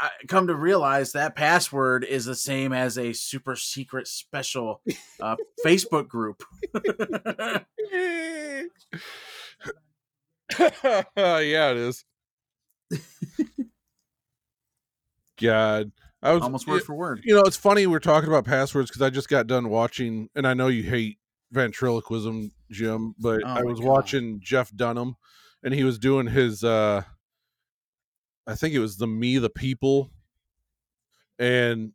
I 0.00 0.10
come 0.28 0.46
to 0.46 0.54
realize 0.54 1.12
that 1.12 1.34
password 1.34 2.04
is 2.04 2.24
the 2.24 2.36
same 2.36 2.72
as 2.72 2.96
a 2.98 3.12
super 3.12 3.56
secret 3.56 4.06
special 4.06 4.80
uh, 5.20 5.36
facebook 5.64 6.08
group 6.08 6.42
yeah, 10.58 11.70
it 11.70 11.76
is. 11.76 12.04
God, 15.40 15.92
I 16.22 16.32
was 16.32 16.42
Almost 16.42 16.66
word 16.66 16.82
for 16.82 16.94
word. 16.94 17.20
You 17.24 17.34
know, 17.34 17.42
it's 17.42 17.56
funny 17.56 17.86
we're 17.86 18.00
talking 18.00 18.28
about 18.28 18.44
passwords 18.44 18.90
because 18.90 19.02
I 19.02 19.10
just 19.10 19.28
got 19.28 19.46
done 19.46 19.68
watching, 19.68 20.28
and 20.34 20.46
I 20.46 20.54
know 20.54 20.68
you 20.68 20.82
hate 20.82 21.18
ventriloquism, 21.52 22.50
Jim, 22.70 23.14
but 23.18 23.42
Oh 23.44 23.48
I 23.48 23.62
was 23.62 23.78
God. 23.78 23.88
watching 23.88 24.40
Jeff 24.42 24.74
Dunham, 24.74 25.16
and 25.62 25.72
he 25.72 25.84
was 25.84 25.98
doing 25.98 26.26
his, 26.26 26.64
uh 26.64 27.02
I 28.48 28.56
think 28.56 28.74
it 28.74 28.80
was 28.80 28.96
the 28.96 29.06
Me 29.06 29.38
the 29.38 29.48
People, 29.50 30.10
and 31.38 31.92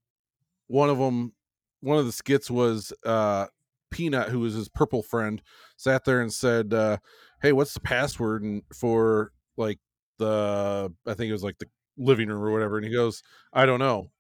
one 0.68 0.90
of 0.90 1.00
them, 1.00 1.34
one 1.82 2.00
of 2.00 2.08
the 2.08 2.12
skits 2.12 2.52
was 2.52 2.94
uh 3.06 3.48
Peanut, 3.92 4.30
who 4.30 4.42
was 4.42 4.54
his 4.56 4.70
purple 4.70 5.04
friend, 5.04 5.42
sat 5.78 6.06
there 6.06 6.22
and 6.22 6.34
said, 6.34 6.74
uh, 6.74 6.98
"Hey, 7.42 7.54
what's 7.54 7.74
the 7.74 7.82
password 7.82 8.44
for 8.76 9.32
like 9.58 9.80
the 10.20 10.94
I 11.08 11.14
think 11.16 11.30
it 11.30 11.34
was 11.34 11.44
like 11.44 11.60
the 11.60 11.68
living 11.98 12.30
room 12.30 12.42
or 12.44 12.52
whatever?" 12.52 12.78
And 12.78 12.86
he 12.88 12.94
goes, 12.94 13.24
"I 13.54 13.66
don't 13.68 13.80
know." 13.80 14.12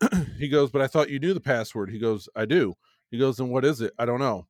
he 0.38 0.48
goes, 0.48 0.70
"But 0.72 0.82
I 0.82 0.88
thought 0.88 1.10
you 1.10 1.18
knew 1.20 1.34
the 1.34 1.40
password." 1.40 1.90
He 1.90 1.98
goes, 2.00 2.28
"I 2.36 2.46
do." 2.46 2.74
He 3.10 3.18
goes, 3.18 3.40
"And 3.40 3.50
what 3.50 3.64
is 3.64 3.80
it?" 3.82 3.94
I 3.98 4.06
don't 4.06 4.20
know. 4.20 4.46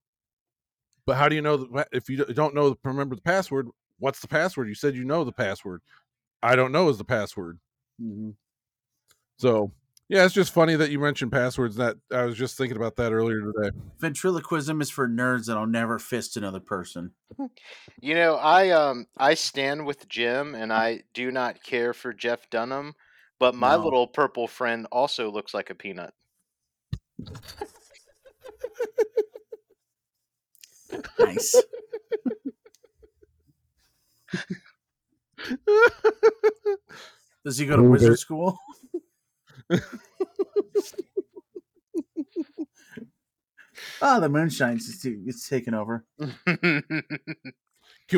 But 1.07 1.17
how 1.17 1.29
do 1.29 1.35
you 1.35 1.43
know 1.43 1.57
that 1.57 1.89
if 1.93 2.09
you 2.09 2.25
don't 2.25 2.55
know 2.55 2.77
remember 2.85 3.15
the 3.15 3.23
password? 3.23 3.69
What's 3.99 4.21
the 4.21 4.29
password? 4.29 4.69
You 4.69 4.75
said 4.75 4.95
you 4.95 5.05
know 5.05 5.25
the 5.25 5.33
password. 5.33 5.81
I 6.43 6.57
don't 6.57 6.73
know 6.73 6.89
is 6.89 6.99
the 6.99 7.05
password. 7.05 7.59
Mhm. 8.01 8.35
So 9.39 9.73
yeah, 10.09 10.25
it's 10.25 10.35
just 10.35 10.53
funny 10.53 10.75
that 10.77 10.91
you 10.91 10.99
mentioned 10.99 11.33
passwords. 11.33 11.77
That 11.77 11.97
I 12.13 12.23
was 12.25 12.37
just 12.37 12.57
thinking 12.57 12.77
about 12.77 12.97
that 12.97 13.13
earlier 13.13 13.41
today. 13.41 13.77
Ventriloquism 14.01 14.81
is 14.81 14.91
for 14.91 15.09
nerds 15.09 15.47
that'll 15.47 15.67
never 15.67 15.99
fist 15.99 16.37
another 16.37 16.61
person. 16.61 17.13
You 18.01 18.15
know, 18.15 18.37
I 18.37 18.71
um 18.71 19.07
I 19.17 19.35
stand 19.35 19.85
with 19.85 20.09
Jim 20.09 20.55
and 20.55 20.73
I 20.73 21.03
do 21.15 21.33
not 21.33 21.63
care 21.65 21.93
for 21.93 22.13
Jeff 22.13 22.49
Dunham, 22.49 22.95
but 23.41 23.57
my 23.57 23.75
No. 23.75 23.83
little 23.83 24.07
purple 24.07 24.47
friend 24.47 24.87
also 24.93 25.33
looks 25.33 25.53
like 25.53 25.69
a 25.71 25.75
peanut. 25.75 26.15
Nice. 31.19 31.55
Does 37.45 37.59
he 37.59 37.67
go 37.67 37.77
to 37.77 37.83
Move 37.83 37.91
wizard 37.93 38.15
it. 38.15 38.19
school? 38.19 38.59
oh, 44.03 44.11
the 44.21 44.29
moonshine's 44.29 44.89
it's, 44.89 45.05
it's 45.05 45.49
taken 45.49 45.75
over. 45.75 46.05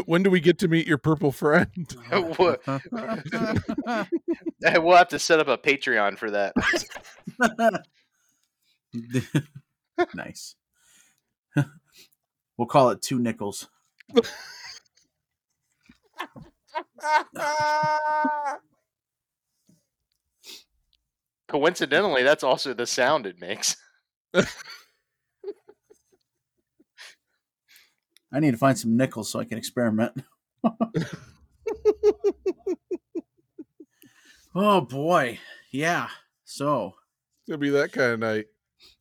When 0.06 0.22
do 0.22 0.30
we 0.30 0.38
get 0.38 0.60
to 0.60 0.68
meet 0.68 0.86
your 0.86 0.98
purple 0.98 1.32
friend? 1.32 1.96
We'll 2.12 2.56
have 4.96 5.08
to 5.08 5.18
set 5.18 5.40
up 5.40 5.48
a 5.48 5.58
Patreon 5.58 6.16
for 6.16 6.30
that. 6.30 6.54
nice. 10.14 10.54
we'll 12.56 12.68
call 12.68 12.90
it 12.90 13.02
two 13.02 13.18
nickels. 13.18 13.68
Coincidentally, 21.48 22.22
that's 22.22 22.44
also 22.44 22.72
the 22.74 22.86
sound 22.86 23.26
it 23.26 23.40
makes. 23.40 23.76
I 28.32 28.38
need 28.38 28.52
to 28.52 28.56
find 28.56 28.78
some 28.78 28.96
nickels 28.96 29.32
so 29.32 29.40
I 29.40 29.44
can 29.44 29.58
experiment. 29.58 30.22
oh 34.54 34.80
boy. 34.82 35.40
Yeah. 35.72 36.08
So, 36.44 36.94
It's 37.40 37.48
gonna 37.48 37.58
be 37.58 37.70
that 37.70 37.90
kind 37.92 38.12
of 38.12 38.20
night. 38.20 38.46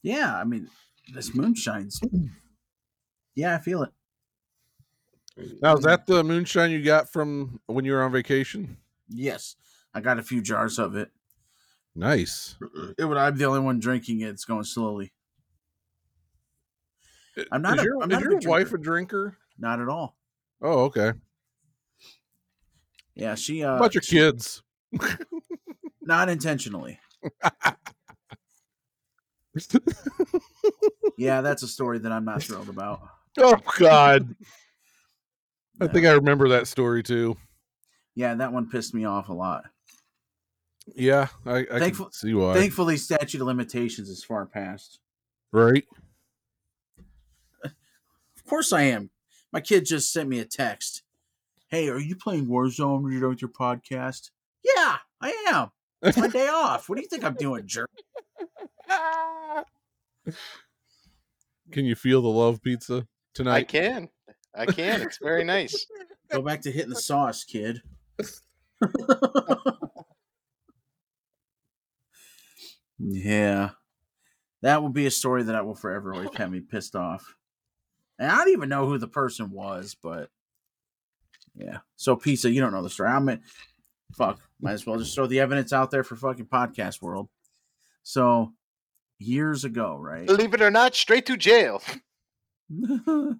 yeah, 0.02 0.36
I 0.36 0.44
mean, 0.44 0.70
this 1.14 1.36
moonshine's. 1.36 2.00
Yeah, 3.36 3.56
I 3.56 3.60
feel 3.60 3.84
it. 3.84 3.92
Now 5.62 5.76
is 5.76 5.84
that 5.84 6.06
the 6.08 6.24
moonshine 6.24 6.72
you 6.72 6.84
got 6.84 7.12
from 7.12 7.60
when 7.68 7.86
you 7.86 7.94
were 7.94 8.04
on 8.04 8.12
vacation? 8.12 8.78
Yes. 9.10 9.56
I 9.94 10.02
got 10.02 10.20
a 10.20 10.24
few 10.24 10.42
jars 10.42 10.80
of 10.80 10.96
it. 10.96 11.10
Nice. 11.96 12.56
it 12.98 13.06
would, 13.06 13.18
I'm 13.18 13.38
the 13.38 13.46
only 13.46 13.60
one 13.60 13.80
drinking 13.80 14.22
it. 14.22 14.30
It's 14.30 14.46
going 14.46 14.64
slowly. 14.64 15.12
I'm 17.52 17.62
not 17.62 17.78
Is 17.78 17.82
a- 17.82 17.86
your, 17.86 18.04
I'm 18.04 18.12
is 18.12 18.18
not 18.20 18.28
a 18.28 18.30
your 18.30 18.50
wife 18.50 18.74
a 18.74 18.78
drinker? 18.78 19.38
Not 19.58 19.82
at 19.82 19.88
all. 19.90 20.16
Oh, 20.62 20.84
okay. 20.86 21.14
Yeah, 23.16 23.36
she. 23.36 23.64
Uh, 23.64 23.76
about 23.78 23.94
your 23.96 24.02
she- 24.02 24.18
kids? 24.18 24.62
Not 26.02 26.30
intentionally. 26.30 27.00
Yeah, 31.18 31.42
that's 31.42 31.64
a 31.64 31.68
story 31.68 32.00
that 32.00 32.12
I'm 32.14 32.24
not 32.24 32.42
thrilled 32.42 32.70
about. 32.70 33.02
oh 33.40 33.58
God. 33.78 34.34
I 35.82 35.86
Yeah. 35.86 35.92
think 35.92 36.06
I 36.06 36.12
remember 36.14 36.50
that 36.50 36.68
story 36.68 37.04
too. 37.04 37.38
Yeah, 38.16 38.36
that 38.36 38.52
one 38.52 38.70
pissed 38.70 38.94
me 38.94 39.06
off 39.06 39.30
a 39.30 39.34
lot. 39.34 39.66
Yeah, 40.96 41.28
I, 41.46 41.58
I 41.60 41.64
can 41.66 41.80
Thankful- 41.80 42.12
see 42.12 42.34
why. 42.34 42.54
Thankfully, 42.56 42.98
statute 42.98 43.40
of 43.42 43.48
limitations 43.48 44.10
is 44.10 44.24
far 44.24 44.46
past. 44.46 45.00
right? 45.52 45.86
Of 47.64 48.46
course, 48.46 48.74
I 48.74 48.82
am. 48.84 49.12
My 49.54 49.62
kid 49.62 49.86
just 49.86 50.12
sent 50.12 50.28
me 50.28 50.40
a 50.40 50.46
text. 50.46 51.04
Hey, 51.70 51.88
are 51.90 52.00
you 52.00 52.16
playing 52.16 52.48
Warzone 52.48 53.04
when 53.04 53.12
you're 53.14 53.30
with 53.30 53.42
your 53.44 53.52
podcast? 53.52 54.32
Yeah, 54.64 54.98
I 55.22 55.46
am. 55.50 55.70
It's 56.02 56.18
my 56.18 56.28
day 56.28 56.48
off. 56.52 56.90
What 56.90 56.96
do 56.96 57.02
you 57.04 57.08
think 57.08 57.24
I'm 57.24 57.36
doing, 57.36 57.68
jerk? 57.68 57.90
Can 61.72 61.86
you 61.86 61.94
feel 61.96 62.22
the 62.24 62.28
love 62.30 62.62
pizza 62.64 63.06
tonight? 63.36 63.56
I 63.58 63.64
can. 63.64 64.10
I 64.56 64.66
can. 64.66 65.02
It's 65.02 65.20
very 65.22 65.44
nice. 65.44 65.86
Go 66.32 66.42
back 66.42 66.62
to 66.62 66.72
hitting 66.72 66.90
the 66.90 66.96
sauce, 66.96 67.44
kid. 67.44 67.82
yeah. 73.00 73.70
That 74.62 74.82
will 74.82 74.90
be 74.90 75.06
a 75.06 75.12
story 75.12 75.44
that 75.44 75.56
I 75.56 75.62
will 75.62 75.76
forever 75.76 76.14
always 76.14 76.36
have 76.36 76.52
me 76.52 76.60
pissed 76.60 76.96
off. 76.96 77.36
And 78.18 78.30
I 78.32 78.36
don't 78.38 78.50
even 78.50 78.70
know 78.70 78.86
who 78.88 78.98
the 78.98 79.08
person 79.08 79.52
was, 79.52 79.96
but 80.02 80.30
yeah. 81.56 81.80
So 81.96 82.16
pizza, 82.16 82.52
you 82.52 82.62
don't 82.62 82.74
know 82.74 82.84
the 82.84 82.90
story. 82.90 83.10
I'm 83.10 83.30
at, 83.30 83.40
fuck. 84.16 84.40
Might 84.60 84.74
as 84.74 84.86
well 84.86 85.00
just 85.00 85.16
throw 85.16 85.28
the 85.28 85.40
evidence 85.40 85.72
out 85.72 85.90
there 85.92 86.04
for 86.04 86.16
fucking 86.16 86.48
podcast 86.48 87.02
world. 87.02 87.30
So 88.04 88.54
years 89.18 89.64
ago, 89.64 89.98
right? 89.98 90.28
Believe 90.28 90.54
it 90.54 90.62
or 90.62 90.72
not, 90.72 90.96
straight 90.96 91.26
to 91.28 91.38
jail. 91.38 91.82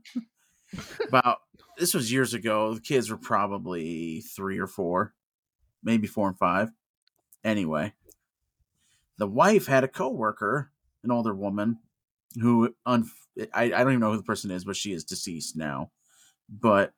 about 1.08 1.40
this 1.78 1.94
was 1.94 2.12
years 2.12 2.34
ago. 2.34 2.74
The 2.74 2.82
kids 2.82 3.10
were 3.10 3.18
probably 3.18 4.22
three 4.22 4.60
or 4.60 4.68
four, 4.68 5.14
maybe 5.84 6.08
four 6.08 6.28
and 6.28 6.38
five. 6.38 6.70
Anyway, 7.44 7.94
the 9.18 9.28
wife 9.28 9.68
had 9.68 9.84
a 9.84 9.88
coworker, 9.88 10.72
an 11.04 11.12
older 11.12 11.34
woman, 11.34 11.80
who 12.42 12.76
un- 12.86 13.10
I, 13.54 13.64
I 13.66 13.70
don't 13.70 13.90
even 13.94 14.00
know 14.00 14.12
who 14.12 14.18
the 14.18 14.24
person 14.24 14.52
is, 14.52 14.66
but 14.66 14.76
she 14.76 14.92
is 14.94 15.04
deceased 15.06 15.56
now. 15.56 15.92
But 16.50 16.94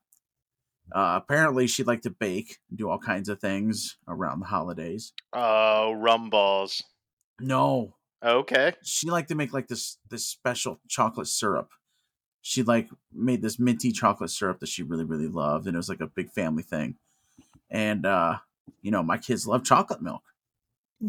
uh, 0.94 1.20
apparently, 1.22 1.68
she 1.68 1.84
liked 1.84 2.04
to 2.04 2.10
bake, 2.10 2.58
and 2.70 2.78
do 2.78 2.90
all 2.90 2.98
kinds 3.00 3.30
of 3.30 3.40
things 3.40 3.98
around 4.08 4.40
the 4.40 4.46
holidays. 4.48 5.14
Oh, 5.34 5.94
rum 5.94 6.30
balls. 6.30 6.84
No, 7.40 7.96
Okay. 8.24 8.74
she 8.84 9.10
liked 9.10 9.30
to 9.30 9.36
make 9.36 9.54
like 9.54 9.68
this 9.68 9.98
this 10.10 10.26
special 10.28 10.80
chocolate 10.88 11.28
syrup. 11.28 11.70
She 12.42 12.64
like 12.64 12.90
made 13.14 13.42
this 13.42 13.60
minty 13.60 13.92
chocolate 13.92 14.32
syrup 14.32 14.60
that 14.60 14.70
she 14.70 14.84
really 14.84 15.06
really 15.06 15.28
loved, 15.28 15.68
and 15.68 15.76
it 15.76 15.78
was 15.78 15.90
like 15.90 16.02
a 16.02 16.08
big 16.08 16.32
family 16.32 16.64
thing. 16.64 16.96
And 17.70 18.06
uh, 18.06 18.38
you 18.82 18.92
know, 18.92 19.04
my 19.04 19.18
kids 19.18 19.48
love 19.48 19.64
chocolate 19.64 20.02
milk, 20.02 20.24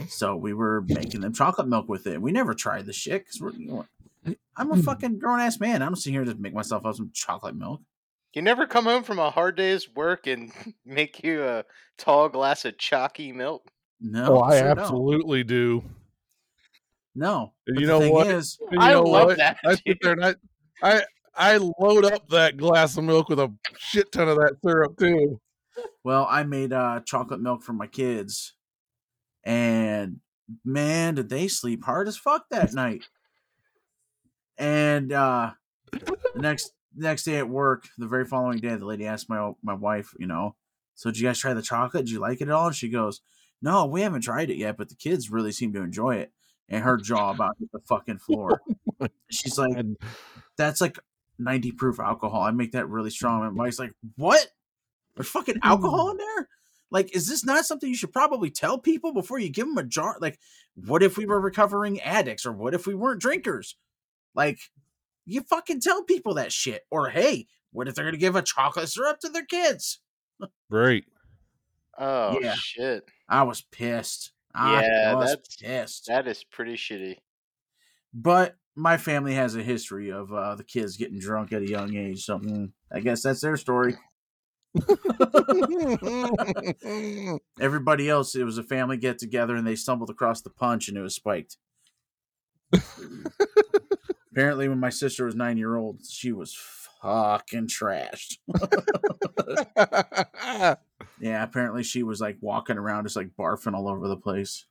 so 0.09 0.37
we 0.37 0.53
were 0.53 0.83
making 0.83 1.23
them 1.23 1.33
chocolate 1.33 1.69
milk 1.69 1.89
with 1.89 2.07
it. 2.07 2.21
We 2.21 2.33
never 2.33 2.55
tried 2.55 2.87
the 2.87 2.93
shit 2.93 3.25
because 3.25 3.41
we're. 3.41 3.53
You 3.53 3.67
know, 3.67 3.87
I'm 4.57 4.71
a 4.71 4.77
fucking 4.77 5.19
grown 5.19 5.41
ass 5.41 5.59
man. 5.59 5.83
I 5.83 5.87
don't 5.87 5.97
sit 5.97 6.11
here 6.13 6.25
to 6.25 6.35
make 6.35 6.55
myself 6.55 6.87
up 6.87 6.95
some 6.95 7.11
chocolate 7.13 7.57
milk. 7.57 7.81
You 8.35 8.43
never 8.43 8.67
come 8.67 8.85
home 8.85 9.03
from 9.03 9.19
a 9.19 9.31
hard 9.31 9.57
day's 9.57 9.89
work 9.95 10.27
and 10.27 10.53
make 10.87 11.23
you 11.23 11.45
a 11.45 11.65
tall 11.99 12.29
glass 12.29 12.65
of 12.65 12.79
chalky 12.79 13.33
milk. 13.33 13.69
No, 14.01 14.39
oh, 14.39 14.41
I 14.41 14.59
sure 14.59 14.69
don't. 14.69 14.79
absolutely 14.79 15.45
do. 15.45 15.85
no. 17.15 17.53
And 17.67 17.81
you 17.81 17.87
know 17.87 18.11
what? 18.11 18.27
Is, 18.27 18.59
you 18.71 18.79
I 18.81 18.93
know 18.93 19.03
love 19.03 19.29
what? 19.29 19.37
that, 19.37 19.59
I 19.65 19.75
sit 19.77 19.99
there 20.01 20.13
and 20.13 20.25
I, 20.25 20.35
I, 20.83 21.03
I 21.35 21.57
load 21.57 22.05
up 22.05 22.29
that 22.29 22.57
glass 22.57 22.97
of 22.97 23.05
milk 23.05 23.29
with 23.29 23.41
a 23.41 23.53
shit 23.79 24.13
ton 24.13 24.29
of 24.29 24.37
that 24.37 24.57
syrup 24.65 24.99
too. 24.99 25.41
Well, 26.05 26.27
I 26.29 26.43
made 26.43 26.73
uh, 26.73 27.01
chocolate 27.05 27.41
milk 27.41 27.63
for 27.63 27.73
my 27.73 27.87
kids, 27.87 28.55
and 29.45 30.21
man, 30.65 31.15
did 31.15 31.29
they 31.29 31.49
sleep 31.49 31.85
hard 31.85 32.09
as 32.09 32.17
fuck 32.17 32.47
that 32.51 32.75
night. 32.75 33.09
And 34.59 35.13
uh, 35.13 35.53
the 35.91 36.17
next 36.37 36.73
next 36.95 37.25
day 37.25 37.39
at 37.39 37.49
work, 37.49 37.89
the 37.97 38.07
very 38.07 38.27
following 38.27 38.59
day, 38.59 38.75
the 38.75 38.85
lady 38.85 39.07
asked 39.07 39.31
my 39.31 39.53
my 39.63 39.75
wife, 39.75 40.15
you 40.19 40.27
know, 40.27 40.57
so 40.95 41.11
did 41.11 41.19
you 41.19 41.29
guys 41.29 41.39
try 41.39 41.55
the 41.55 41.63
chocolate? 41.63 42.07
Did 42.07 42.13
you 42.13 42.21
like 42.21 42.41
it 42.41 42.49
at 42.49 42.55
all? 42.55 42.69
And 42.69 42.77
she 42.77 42.89
goes, 42.89 43.21
No, 43.61 43.87
we 43.87 44.03
haven't 44.03 44.23
tried 44.23 44.51
it 44.51 44.57
yet, 44.57 44.77
but 44.77 44.89
the 44.89 44.95
kids 44.95 45.31
really 45.31 45.53
seem 45.53 45.73
to 45.73 45.83
enjoy 45.83 46.17
it. 46.17 46.33
And 46.69 46.85
her 46.85 46.97
jaw 46.97 47.31
about 47.31 47.57
hit 47.59 47.71
the 47.73 47.81
fucking 47.81 48.19
floor. 48.19 48.61
She's 49.31 49.59
like, 49.59 49.85
That's 50.57 50.81
like 50.81 50.99
90 51.43 51.73
proof 51.73 52.01
alcohol. 52.01 52.43
I 52.43 52.51
make 52.51 52.73
that 52.73 52.89
really 52.89 53.11
strong. 53.11 53.45
And 53.45 53.55
my 53.57 53.65
wife's 53.65 53.79
like, 53.79 53.93
What? 54.17 54.47
There's 55.17 55.29
fucking 55.29 55.57
mm. 55.57 55.61
alcohol 55.63 56.11
in 56.11 56.17
there? 56.17 56.49
Like, 56.91 57.15
is 57.17 57.27
this 57.27 57.45
not 57.45 57.65
something 57.65 57.89
you 57.89 57.97
should 57.97 58.13
probably 58.13 58.51
tell 58.51 58.79
people 58.79 59.13
before 59.15 59.39
you 59.39 59.49
give 59.49 59.67
them 59.67 59.79
a 59.79 59.83
jar? 59.83 60.17
Like, 60.21 60.39
what 60.75 61.03
if 61.03 61.17
we 61.17 61.25
were 61.27 61.41
recovering 61.41 62.01
addicts 62.01 62.45
or 62.45 62.53
what 62.53 62.75
if 62.75 62.87
we 62.87 62.95
weren't 62.95 63.21
drinkers? 63.21 63.77
Like, 64.35 64.59
you 65.25 65.43
fucking 65.43 65.81
tell 65.81 66.03
people 66.03 66.35
that 66.35 66.53
shit. 66.53 66.83
Or 66.91 67.09
hey, 67.09 67.47
what 67.73 67.89
if 67.89 67.95
they're 67.95 68.05
gonna 68.05 68.17
give 68.19 68.37
a 68.37 68.43
chocolate 68.43 68.89
syrup 68.89 69.21
to 69.21 69.29
their 69.29 69.45
kids? 69.47 70.01
right. 70.71 71.05
Oh 71.99 72.39
Yeah. 72.41 72.55
shit. 72.57 73.05
I 73.29 73.43
was 73.43 73.63
pissed. 73.63 74.33
I 74.55 74.83
Yeah, 74.83 75.15
was 75.15 75.31
that's- 75.31 75.57
pissed. 75.57 76.07
That 76.09 76.27
is 76.29 76.45
pretty 76.45 76.75
shitty. 76.75 77.17
But 78.15 78.57
my 78.75 78.97
family 78.97 79.35
has 79.35 79.57
a 79.57 79.63
history 79.63 80.11
of 80.11 80.33
uh, 80.33 80.55
the 80.55 80.65
kids 80.65 80.97
getting 80.97 81.19
drunk 81.19 81.53
at 81.53 81.63
a 81.63 81.69
young 81.69 81.95
age, 81.97 82.25
so 82.25 82.39
mm, 82.39 82.71
I 82.93 83.01
guess 83.01 83.23
that's 83.23 83.41
their 83.41 83.57
story. 83.57 83.97
Everybody 87.61 88.09
else, 88.09 88.35
it 88.35 88.45
was 88.45 88.59
a 88.59 88.63
family 88.63 88.97
get 88.97 89.19
together 89.19 89.55
and 89.55 89.67
they 89.67 89.77
stumbled 89.77 90.11
across 90.11 90.41
the 90.41 90.51
punch 90.51 90.89
and 90.89 90.97
it 90.97 91.03
was 91.03 91.15
spiked. 91.15 91.59
Apparently, 94.33 94.69
when 94.69 94.81
my 94.81 94.89
sister 94.89 95.27
was 95.27 95.35
nine 95.35 95.59
year 95.59 95.77
old, 95.77 96.01
she 96.09 96.33
was 96.33 96.57
fucking 97.03 97.69
trashed. 97.69 98.39
Yeah, 101.23 101.45
apparently 101.45 101.85
she 101.85 102.03
was 102.03 102.21
like 102.21 102.37
walking 102.41 102.77
around 102.77 103.05
just 103.05 103.15
like 103.15 103.31
barfing 103.39 103.75
all 103.75 103.89
over 103.89 104.09
the 104.09 104.17
place. 104.17 104.67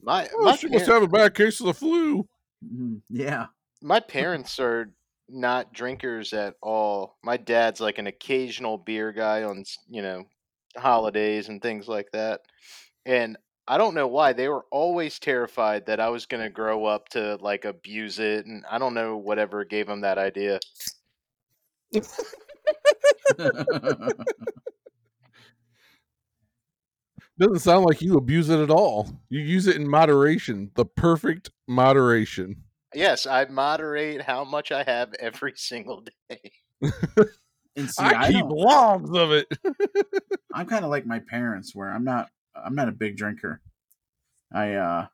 My 0.00 0.28
oh, 0.32 0.44
my, 0.44 0.56
she 0.56 0.68
must 0.68 0.86
have 0.86 1.02
a 1.02 1.08
bad 1.08 1.34
case 1.34 1.60
of 1.60 1.66
the 1.66 1.74
flu. 1.74 2.26
Mhm, 2.64 3.02
Yeah. 3.08 3.46
my 3.82 4.00
parents 4.00 4.58
are 4.58 4.92
not 5.28 5.72
drinkers 5.72 6.32
at 6.32 6.54
all. 6.62 7.18
My 7.22 7.36
dad's 7.36 7.80
like 7.80 7.98
an 7.98 8.06
occasional 8.06 8.78
beer 8.78 9.12
guy 9.12 9.42
on 9.42 9.64
you 9.88 10.02
know 10.02 10.24
holidays 10.76 11.48
and 11.48 11.60
things 11.60 11.88
like 11.88 12.10
that. 12.12 12.42
And 13.06 13.36
I 13.66 13.76
don't 13.78 13.94
know 13.94 14.06
why 14.08 14.32
they 14.32 14.48
were 14.48 14.64
always 14.70 15.18
terrified 15.18 15.86
that 15.86 16.00
I 16.00 16.08
was 16.08 16.26
going 16.26 16.42
to 16.42 16.50
grow 16.50 16.86
up 16.86 17.08
to 17.10 17.36
like 17.36 17.64
abuse 17.66 18.18
it 18.18 18.46
and 18.46 18.64
I 18.70 18.78
don't 18.78 18.94
know 18.94 19.16
whatever 19.16 19.64
gave 19.64 19.86
them 19.86 20.00
that 20.02 20.18
idea. 20.18 20.60
Doesn't 27.38 27.60
sound 27.60 27.84
like 27.84 28.02
you 28.02 28.16
abuse 28.16 28.48
it 28.48 28.58
at 28.58 28.70
all. 28.70 29.08
You 29.28 29.40
use 29.40 29.68
it 29.68 29.76
in 29.76 29.88
moderation, 29.88 30.72
the 30.74 30.84
perfect 30.84 31.50
moderation. 31.68 32.64
Yes, 32.94 33.26
I 33.26 33.44
moderate 33.44 34.22
how 34.22 34.44
much 34.44 34.72
I 34.72 34.82
have 34.82 35.14
every 35.20 35.52
single 35.54 36.04
day. 36.28 36.52
and 37.76 37.88
see, 37.88 38.02
I, 38.02 38.24
I 38.24 38.32
keep 38.32 38.44
logs 38.48 39.10
of 39.16 39.30
it. 39.30 39.46
I'm 40.54 40.66
kind 40.66 40.84
of 40.84 40.90
like 40.90 41.06
my 41.06 41.20
parents, 41.20 41.74
where 41.74 41.90
I'm 41.90 42.04
not. 42.04 42.28
I'm 42.56 42.74
not 42.74 42.88
a 42.88 42.92
big 42.92 43.16
drinker. 43.16 43.60
I 44.52 44.74
uh, 44.74 45.06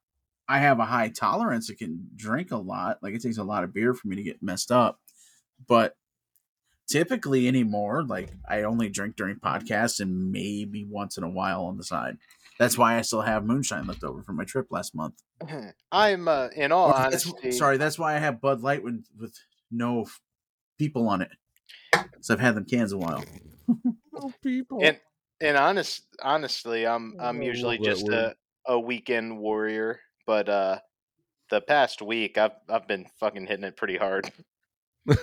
I 0.49 0.59
have 0.61 0.79
a 0.79 0.85
high 0.87 1.09
tolerance. 1.09 1.71
I 1.71 1.75
can 1.75 2.09
drink 2.17 2.53
a 2.53 2.57
lot. 2.57 2.99
Like 3.03 3.15
it 3.15 3.23
takes 3.23 3.39
a 3.39 3.45
lot 3.45 3.65
of 3.65 3.75
beer 3.75 3.93
for 3.93 4.09
me 4.09 4.17
to 4.17 4.23
get 4.23 4.43
messed 4.43 4.71
up. 4.71 4.99
But 5.67 5.95
typically 6.89 7.49
anymore, 7.49 8.03
like 8.05 8.31
I 8.49 8.63
only 8.63 8.89
drink 8.89 9.17
during 9.17 9.37
podcasts 9.37 10.01
and 10.01 10.31
maybe 10.33 10.85
once 10.85 11.17
in 11.17 11.25
a 11.25 11.29
while 11.29 11.65
on 11.65 11.77
the 11.77 11.85
side. 11.85 12.19
That's 12.59 12.79
why 12.79 12.97
I 12.97 13.03
still 13.03 13.23
have 13.23 13.45
moonshine 13.45 13.87
left 13.87 14.05
over 14.05 14.23
from 14.23 14.37
my 14.37 14.45
trip 14.45 14.69
last 14.71 14.95
month. 14.95 15.15
I'm 15.91 16.29
uh, 16.29 16.49
in 16.55 16.71
all 16.73 16.91
Or 16.91 16.93
that's- 16.93 17.27
honesty 17.27 17.51
sorry, 17.53 17.77
that's 17.79 17.99
why 17.99 18.15
I 18.15 18.19
have 18.19 18.41
Bud 18.41 18.61
Light 18.63 18.83
with 18.85 19.05
with 19.19 19.35
no 19.71 20.03
f- 20.03 20.21
people 20.79 21.09
on 21.09 21.21
it. 21.23 21.31
Because 21.93 22.31
I've 22.31 22.41
had 22.41 22.55
them 22.55 22.65
cans 22.65 22.93
a 22.93 22.99
while. 22.99 23.25
Oh, 24.17 24.33
people. 24.43 24.79
And 24.83 24.99
and 25.41 25.57
honest, 25.57 26.05
honestly, 26.23 26.87
I'm 26.87 27.17
I'm 27.19 27.41
I 27.41 27.45
usually 27.45 27.79
just 27.79 28.09
a, 28.09 28.37
a 28.67 28.79
weekend 28.79 29.39
warrior, 29.39 30.01
but 30.27 30.49
uh, 30.49 30.79
the 31.51 31.61
past 31.61 32.01
week 32.03 32.39
I've 32.39 32.53
I've 32.69 32.87
been 32.87 33.07
fucking 33.19 33.47
hitting 33.49 33.65
it 33.65 33.77
pretty 33.77 33.97
hard. 33.97 34.31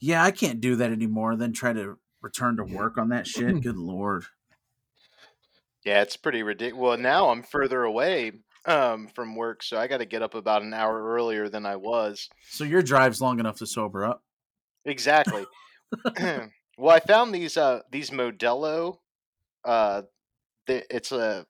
Yeah, 0.00 0.22
I 0.22 0.30
can't 0.30 0.60
do 0.60 0.76
that 0.76 0.92
anymore. 0.92 1.36
Then 1.36 1.52
try 1.52 1.72
to 1.72 1.98
return 2.22 2.56
to 2.56 2.64
work 2.64 2.98
on 2.98 3.08
that 3.08 3.26
shit. 3.26 3.60
Good 3.62 3.76
lord. 3.76 4.24
Yeah, 5.84 6.02
it's 6.02 6.16
pretty 6.16 6.42
ridiculous. 6.42 6.80
Well, 6.80 6.96
now 6.98 7.30
I'm 7.30 7.42
further 7.42 7.82
away 7.82 8.32
um 8.64 9.08
from 9.08 9.34
work, 9.34 9.62
so 9.62 9.78
I 9.78 9.86
got 9.86 9.98
to 9.98 10.04
get 10.04 10.22
up 10.22 10.34
about 10.34 10.62
an 10.62 10.74
hour 10.74 11.02
earlier 11.14 11.48
than 11.48 11.64
I 11.66 11.76
was. 11.76 12.28
So 12.48 12.64
your 12.64 12.82
drive's 12.82 13.20
long 13.20 13.40
enough 13.40 13.58
to 13.58 13.66
sober 13.66 14.04
up. 14.04 14.22
Exactly. 14.84 15.46
well, 16.78 16.94
I 16.94 17.00
found 17.00 17.34
these 17.34 17.56
uh 17.56 17.80
these 17.90 18.10
Modelo. 18.10 18.98
Uh, 19.64 20.02
the, 20.66 20.84
it's 20.94 21.12
a 21.12 21.46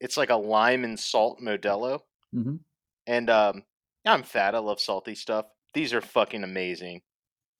it's 0.00 0.16
like 0.16 0.30
a 0.30 0.36
lime 0.36 0.84
and 0.84 0.98
salt 0.98 1.40
Modelo. 1.40 2.00
Mhm. 2.34 2.60
And 3.06 3.28
um, 3.28 3.64
I'm 4.04 4.22
fat. 4.22 4.54
I 4.54 4.58
love 4.58 4.80
salty 4.80 5.14
stuff. 5.14 5.46
These 5.72 5.92
are 5.92 6.00
fucking 6.00 6.44
amazing. 6.44 7.02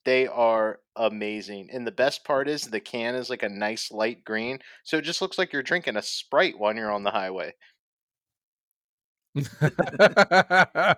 They 0.05 0.27
are 0.27 0.81
amazing. 0.97 1.71
And 1.73 1.87
the 1.87 1.93
best 1.93 2.25
part 2.25 2.49
is 2.49 2.63
the 2.63 2.81
can 2.81 3.15
is 3.15 3.31
like 3.31 3.43
a 3.43 3.49
nice 3.49 3.91
light 3.91 4.25
green, 4.25 4.59
so 4.85 4.99
it 4.99 5.03
just 5.03 5.23
looks 5.23 5.39
like 5.39 5.53
you're 5.53 5.63
drinking 5.63 5.97
a 5.97 6.03
Sprite 6.03 6.59
when 6.59 6.77
you're 6.77 6.93
on 6.93 7.05
the 7.05 7.11
highway. 7.11 7.55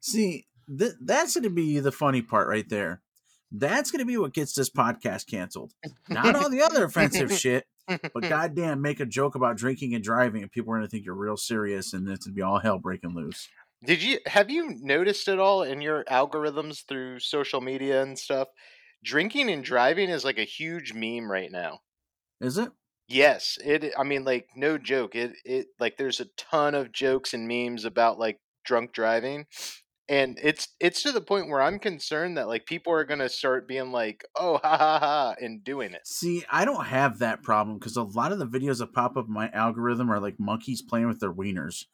See, 0.00 0.46
th- 0.78 0.92
that's 1.00 1.34
going 1.34 1.44
to 1.44 1.50
be 1.50 1.80
the 1.80 1.92
funny 1.92 2.22
part 2.22 2.48
right 2.48 2.68
there. 2.68 3.02
That's 3.50 3.90
going 3.90 4.00
to 4.00 4.06
be 4.06 4.18
what 4.18 4.34
gets 4.34 4.52
this 4.52 4.70
podcast 4.70 5.26
canceled. 5.26 5.72
Not 6.08 6.36
all 6.36 6.50
the 6.50 6.62
other 6.62 6.84
offensive 6.84 7.32
shit, 7.38 7.66
but 7.88 8.22
goddamn, 8.28 8.82
make 8.82 9.00
a 9.00 9.06
joke 9.06 9.34
about 9.34 9.56
drinking 9.56 9.94
and 9.94 10.04
driving, 10.04 10.42
and 10.42 10.50
people 10.50 10.72
are 10.72 10.76
going 10.76 10.86
to 10.86 10.90
think 10.90 11.04
you're 11.04 11.14
real 11.14 11.36
serious, 11.36 11.92
and 11.92 12.08
it's 12.08 12.26
going 12.26 12.34
to 12.34 12.36
be 12.36 12.42
all 12.42 12.58
hell 12.58 12.78
breaking 12.78 13.14
loose. 13.14 13.48
Did 13.84 14.02
you 14.02 14.18
have 14.26 14.50
you 14.50 14.76
noticed 14.80 15.28
at 15.28 15.38
all 15.38 15.62
in 15.62 15.80
your 15.80 16.04
algorithms 16.04 16.84
through 16.86 17.20
social 17.20 17.60
media 17.60 18.02
and 18.02 18.18
stuff? 18.18 18.48
Drinking 19.04 19.50
and 19.50 19.62
driving 19.62 20.10
is 20.10 20.24
like 20.24 20.38
a 20.38 20.44
huge 20.44 20.92
meme 20.92 21.30
right 21.30 21.50
now. 21.50 21.80
Is 22.40 22.58
it? 22.58 22.70
Yes, 23.06 23.56
it. 23.64 23.92
I 23.96 24.02
mean, 24.02 24.24
like 24.24 24.48
no 24.56 24.78
joke. 24.78 25.14
It 25.14 25.32
it 25.44 25.68
like 25.78 25.96
there's 25.96 26.20
a 26.20 26.28
ton 26.36 26.74
of 26.74 26.92
jokes 26.92 27.32
and 27.32 27.46
memes 27.46 27.84
about 27.84 28.18
like 28.18 28.40
drunk 28.64 28.92
driving, 28.92 29.46
and 30.08 30.38
it's 30.42 30.68
it's 30.80 31.02
to 31.02 31.12
the 31.12 31.20
point 31.20 31.48
where 31.48 31.60
I'm 31.60 31.78
concerned 31.78 32.38
that 32.38 32.48
like 32.48 32.66
people 32.66 32.92
are 32.92 33.04
gonna 33.04 33.28
start 33.28 33.68
being 33.68 33.92
like, 33.92 34.24
oh 34.36 34.58
ha 34.62 34.76
ha 34.76 34.98
ha, 34.98 35.34
and 35.40 35.62
doing 35.62 35.92
it. 35.92 36.06
See, 36.06 36.44
I 36.50 36.64
don't 36.64 36.86
have 36.86 37.18
that 37.18 37.42
problem 37.42 37.78
because 37.78 37.96
a 37.96 38.02
lot 38.02 38.32
of 38.32 38.38
the 38.38 38.46
videos 38.46 38.78
that 38.78 38.92
pop 38.92 39.16
up 39.16 39.26
in 39.28 39.34
my 39.34 39.50
algorithm 39.50 40.10
are 40.10 40.20
like 40.20 40.38
monkeys 40.38 40.82
playing 40.82 41.08
with 41.08 41.20
their 41.20 41.32
wieners, 41.32 41.84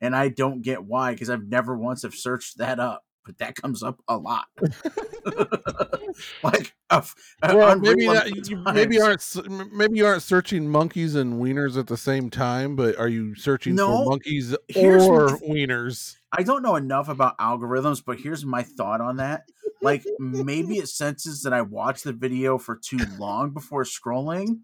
and 0.00 0.14
I 0.14 0.28
don't 0.28 0.62
get 0.62 0.84
why 0.84 1.12
because 1.12 1.30
I've 1.30 1.48
never 1.48 1.76
once 1.76 2.02
have 2.02 2.14
searched 2.14 2.58
that 2.58 2.78
up, 2.78 3.03
but 3.24 3.38
that 3.38 3.56
comes 3.56 3.82
up 3.82 4.00
a 4.08 4.16
lot. 4.16 4.46
like, 6.42 6.74
a 6.90 6.96
f- 6.96 7.14
a 7.42 7.56
well, 7.56 7.78
maybe 7.78 8.04
you 8.04 8.56
maybe 8.72 9.00
aren't 9.00 9.72
maybe 9.72 9.96
you 9.98 10.06
aren't 10.06 10.22
searching 10.22 10.68
monkeys 10.68 11.14
and 11.14 11.34
wieners 11.42 11.78
at 11.78 11.86
the 11.86 11.96
same 11.96 12.30
time, 12.30 12.76
but 12.76 12.96
are 12.98 13.08
you 13.08 13.34
searching 13.34 13.74
No, 13.74 14.04
for 14.04 14.10
monkeys 14.10 14.54
or 14.76 15.28
my- 15.28 15.38
wieners? 15.48 16.16
I 16.32 16.42
don't 16.42 16.62
know 16.62 16.76
enough 16.76 17.08
about 17.08 17.38
algorithms, 17.38 18.02
but 18.04 18.18
here's 18.18 18.44
my 18.44 18.62
thought 18.62 19.00
on 19.00 19.16
that. 19.16 19.44
Like 19.82 20.04
maybe 20.18 20.78
it 20.78 20.88
senses 20.88 21.42
that 21.42 21.52
I 21.52 21.60
watched 21.60 22.04
the 22.04 22.12
video 22.12 22.56
for 22.56 22.76
too 22.76 22.98
long 23.18 23.50
before 23.50 23.84
scrolling, 23.84 24.60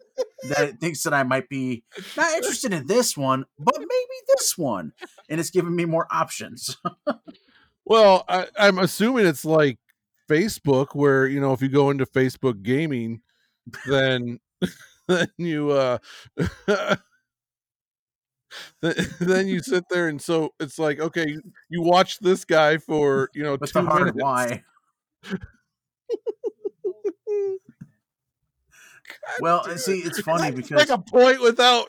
that 0.48 0.60
it 0.68 0.80
thinks 0.80 1.02
that 1.02 1.12
I 1.12 1.24
might 1.24 1.48
be 1.48 1.84
not 2.16 2.32
interested 2.32 2.72
in 2.72 2.86
this 2.86 3.18
one, 3.18 3.44
but 3.58 3.76
maybe 3.78 3.88
this 4.28 4.56
one, 4.56 4.92
and 5.28 5.38
it's 5.38 5.50
giving 5.50 5.76
me 5.76 5.84
more 5.84 6.06
options. 6.10 6.78
Well, 7.90 8.24
I, 8.28 8.46
I'm 8.56 8.78
assuming 8.78 9.26
it's 9.26 9.44
like 9.44 9.76
Facebook, 10.30 10.94
where 10.94 11.26
you 11.26 11.40
know 11.40 11.52
if 11.52 11.60
you 11.60 11.68
go 11.68 11.90
into 11.90 12.06
Facebook 12.06 12.62
gaming, 12.62 13.20
then 13.84 14.38
then 15.08 15.26
you 15.38 15.72
uh 15.72 15.98
then, 18.80 19.48
you 19.48 19.58
sit 19.58 19.82
there 19.90 20.06
and 20.06 20.22
so 20.22 20.54
it's 20.60 20.78
like 20.78 21.00
okay, 21.00 21.36
you, 21.68 21.82
watch 21.82 22.20
this 22.20 22.44
guy 22.44 22.78
for 22.78 23.28
you 23.34 23.42
know 23.42 23.56
With 23.60 23.72
two 23.72 23.82
minutes. 23.82 24.16
why. 24.16 24.62
Well, 29.40 29.64
and 29.64 29.80
see, 29.80 29.98
it's 29.98 30.20
funny 30.20 30.46
It's 30.46 30.56
because 30.68 30.88
like 30.88 30.96
a 30.96 31.02
point 31.02 31.42
without 31.42 31.88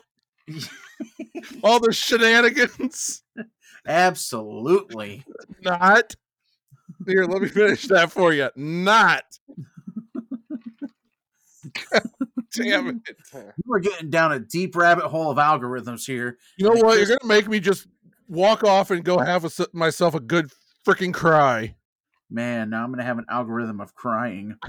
all 1.62 1.78
the 1.78 1.92
shenanigans. 1.92 3.22
Absolutely, 3.86 5.24
not. 5.62 6.14
Here, 7.06 7.24
let 7.24 7.42
me 7.42 7.48
finish 7.48 7.86
that 7.88 8.12
for 8.12 8.32
you. 8.32 8.48
Not. 8.56 9.24
Damn 12.54 12.88
it. 12.88 12.96
We're 13.64 13.80
getting 13.80 14.10
down 14.10 14.32
a 14.32 14.38
deep 14.38 14.76
rabbit 14.76 15.06
hole 15.06 15.30
of 15.30 15.38
algorithms 15.38 16.06
here. 16.06 16.38
You 16.58 16.66
know 16.66 16.80
what? 16.80 16.98
You're 16.98 17.06
gonna 17.06 17.18
make 17.24 17.48
me 17.48 17.60
just 17.60 17.86
walk 18.28 18.64
off 18.64 18.90
and 18.90 19.04
go 19.04 19.18
have 19.18 19.44
a, 19.44 19.50
myself 19.72 20.14
a 20.14 20.20
good 20.20 20.50
freaking 20.86 21.14
cry. 21.14 21.76
Man, 22.30 22.70
now 22.70 22.84
I'm 22.84 22.90
gonna 22.90 23.04
have 23.04 23.18
an 23.18 23.26
algorithm 23.28 23.80
of 23.80 23.94
crying. 23.94 24.56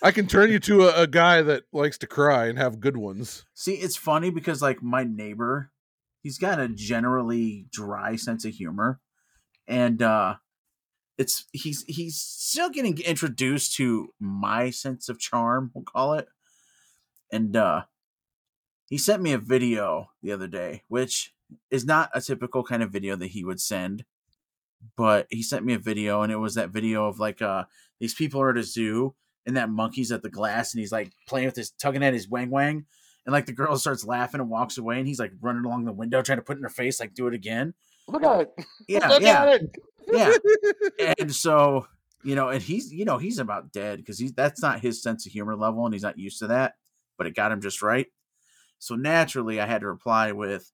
I 0.00 0.12
can 0.12 0.28
turn 0.28 0.50
you 0.50 0.60
to 0.60 0.84
a, 0.84 1.02
a 1.02 1.06
guy 1.08 1.42
that 1.42 1.64
likes 1.72 1.98
to 1.98 2.06
cry 2.06 2.46
and 2.46 2.56
have 2.56 2.80
good 2.80 2.96
ones. 2.96 3.44
See, 3.54 3.74
it's 3.74 3.96
funny 3.96 4.30
because 4.30 4.62
like 4.62 4.82
my 4.82 5.02
neighbor, 5.04 5.72
he's 6.22 6.38
got 6.38 6.60
a 6.60 6.68
generally 6.68 7.66
dry 7.70 8.16
sense 8.16 8.44
of 8.44 8.52
humor, 8.52 9.00
and 9.66 10.02
uh 10.02 10.36
it's 11.16 11.46
he's 11.52 11.84
he's 11.88 12.16
still 12.16 12.70
getting 12.70 12.98
introduced 13.00 13.74
to 13.76 14.14
my 14.20 14.70
sense 14.70 15.08
of 15.08 15.18
charm, 15.18 15.70
we'll 15.74 15.84
call 15.84 16.14
it. 16.14 16.28
And 17.32 17.56
uh 17.56 17.82
he 18.88 18.96
sent 18.96 19.22
me 19.22 19.32
a 19.32 19.38
video 19.38 20.10
the 20.22 20.32
other 20.32 20.46
day, 20.46 20.82
which 20.88 21.34
is 21.70 21.84
not 21.84 22.10
a 22.14 22.20
typical 22.20 22.62
kind 22.62 22.82
of 22.82 22.90
video 22.90 23.16
that 23.16 23.28
he 23.28 23.44
would 23.44 23.60
send, 23.60 24.04
but 24.96 25.26
he 25.30 25.42
sent 25.42 25.64
me 25.64 25.74
a 25.74 25.78
video 25.78 26.22
and 26.22 26.32
it 26.32 26.36
was 26.36 26.54
that 26.54 26.70
video 26.70 27.06
of 27.06 27.18
like 27.18 27.42
uh 27.42 27.64
these 28.00 28.14
people 28.14 28.40
are 28.40 28.50
at 28.50 28.56
a 28.58 28.62
zoo 28.62 29.14
and 29.44 29.56
that 29.56 29.70
monkey's 29.70 30.12
at 30.12 30.22
the 30.22 30.30
glass 30.30 30.72
and 30.72 30.80
he's 30.80 30.92
like 30.92 31.12
playing 31.26 31.46
with 31.46 31.56
his 31.56 31.70
tugging 31.70 32.04
at 32.04 32.14
his 32.14 32.28
wang 32.28 32.50
wang 32.50 32.86
and 33.28 33.34
like 33.34 33.44
the 33.44 33.52
girl 33.52 33.76
starts 33.76 34.06
laughing 34.06 34.40
and 34.40 34.48
walks 34.48 34.78
away 34.78 34.98
and 34.98 35.06
he's 35.06 35.20
like 35.20 35.32
running 35.42 35.66
along 35.66 35.84
the 35.84 35.92
window 35.92 36.22
trying 36.22 36.38
to 36.38 36.42
put 36.42 36.56
in 36.56 36.62
her 36.62 36.70
face 36.70 36.98
like 36.98 37.12
do 37.12 37.26
it 37.26 37.34
again. 37.34 37.74
Look 38.08 38.24
at 38.24 38.40
it. 38.40 38.54
yeah 38.88 39.06
Look 39.06 39.20
yeah. 39.20 39.42
at 39.42 39.60
it. 39.60 39.76
yeah. 40.10 40.32
And 41.18 41.34
so 41.34 41.86
you 42.24 42.34
know 42.34 42.48
and 42.48 42.62
he's 42.62 42.90
you 42.90 43.04
know 43.04 43.18
he's 43.18 43.38
about 43.38 43.70
dead 43.70 43.98
because 43.98 44.18
he's 44.18 44.32
that's 44.32 44.62
not 44.62 44.80
his 44.80 45.02
sense 45.02 45.26
of 45.26 45.32
humor 45.32 45.56
level 45.56 45.84
and 45.84 45.92
he's 45.92 46.02
not 46.02 46.18
used 46.18 46.38
to 46.38 46.46
that 46.46 46.76
but 47.18 47.26
it 47.26 47.36
got 47.36 47.52
him 47.52 47.60
just 47.60 47.82
right. 47.82 48.06
So 48.78 48.94
naturally 48.94 49.60
i 49.60 49.66
had 49.66 49.82
to 49.82 49.88
reply 49.88 50.32
with 50.32 50.72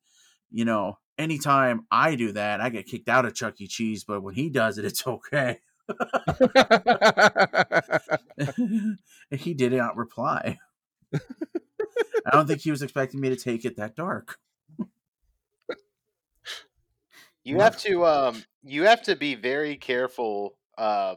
you 0.53 0.65
know 0.65 0.99
anytime 1.19 1.87
i 1.91 2.15
do 2.15 2.31
that 2.31 2.61
i 2.61 2.69
get 2.69 2.87
kicked 2.87 3.09
out 3.09 3.25
of 3.25 3.35
chuck 3.35 3.61
e. 3.61 3.67
Cheese 3.67 4.05
but 4.05 4.23
when 4.23 4.37
he 4.37 4.49
does 4.49 4.79
it 4.79 4.85
it's 4.85 5.05
okay. 5.05 5.59
And 8.39 9.41
he 9.41 9.55
did 9.55 9.73
not 9.73 9.97
reply 9.97 10.61
i 12.27 12.31
don't 12.31 12.47
think 12.47 12.61
he 12.61 12.71
was 12.71 12.83
expecting 12.83 13.21
me 13.21 13.29
to 13.31 13.37
take 13.37 13.65
it 13.65 13.77
that 13.77 13.97
dark. 13.97 14.39
You 17.47 17.61
have 17.61 17.77
to 17.83 18.07
um 18.07 18.43
you 18.63 18.85
have 18.85 19.03
to 19.03 19.17
be 19.17 19.35
very 19.35 19.77
careful 19.77 20.57
um 20.79 21.17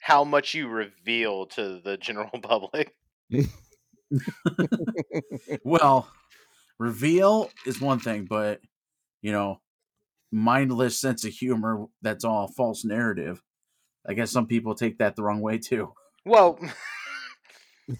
how 0.00 0.24
much 0.24 0.54
you 0.54 0.66
reveal 0.68 1.46
to 1.46 1.80
the 1.84 1.96
general 1.98 2.30
public. 2.42 2.94
well 5.62 6.08
reveal 6.78 7.50
is 7.66 7.80
one 7.80 7.98
thing 7.98 8.26
but 8.28 8.60
you 9.20 9.32
know 9.32 9.60
mindless 10.32 10.98
sense 10.98 11.24
of 11.24 11.32
humor 11.32 11.86
that's 12.00 12.24
all 12.24 12.48
false 12.48 12.84
narrative. 12.84 13.42
I 14.08 14.14
guess 14.14 14.32
some 14.32 14.46
people 14.46 14.74
take 14.74 14.98
that 14.98 15.14
the 15.14 15.22
wrong 15.22 15.40
way 15.40 15.58
too. 15.58 15.92
Well, 16.24 16.58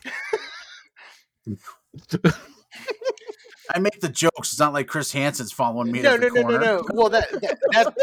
i 3.74 3.78
make 3.78 4.01
the 4.01 4.09
jokes 4.09 4.53
it's 4.53 4.59
not 4.59 4.72
like 4.72 4.86
chris 4.86 5.12
hansen's 5.12 5.53
following 5.53 5.90
me 5.90 6.01
no, 6.03 6.16
no, 6.16 6.28
no, 6.28 6.43
no, 6.43 6.59
no. 6.59 6.82
Well, 6.95 7.09
that, 7.11 7.28
that, 7.40 7.59
that 7.72 7.95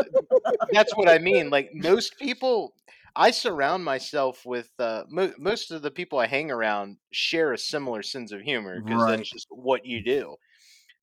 that's 0.71 0.95
what 0.95 1.09
I 1.09 1.19
mean. 1.19 1.49
Like 1.49 1.71
most 1.73 2.17
people, 2.17 2.73
I 3.15 3.31
surround 3.31 3.83
myself 3.83 4.41
with 4.45 4.69
uh, 4.79 5.03
mo- 5.09 5.33
most 5.37 5.71
of 5.71 5.81
the 5.81 5.91
people 5.91 6.19
I 6.19 6.27
hang 6.27 6.51
around 6.51 6.97
share 7.11 7.53
a 7.53 7.57
similar 7.57 8.03
sense 8.03 8.31
of 8.31 8.41
humor 8.41 8.81
because 8.81 9.01
Right. 9.03 9.17
that's 9.17 9.31
just 9.31 9.47
what 9.49 9.85
you 9.85 10.03
do. 10.03 10.35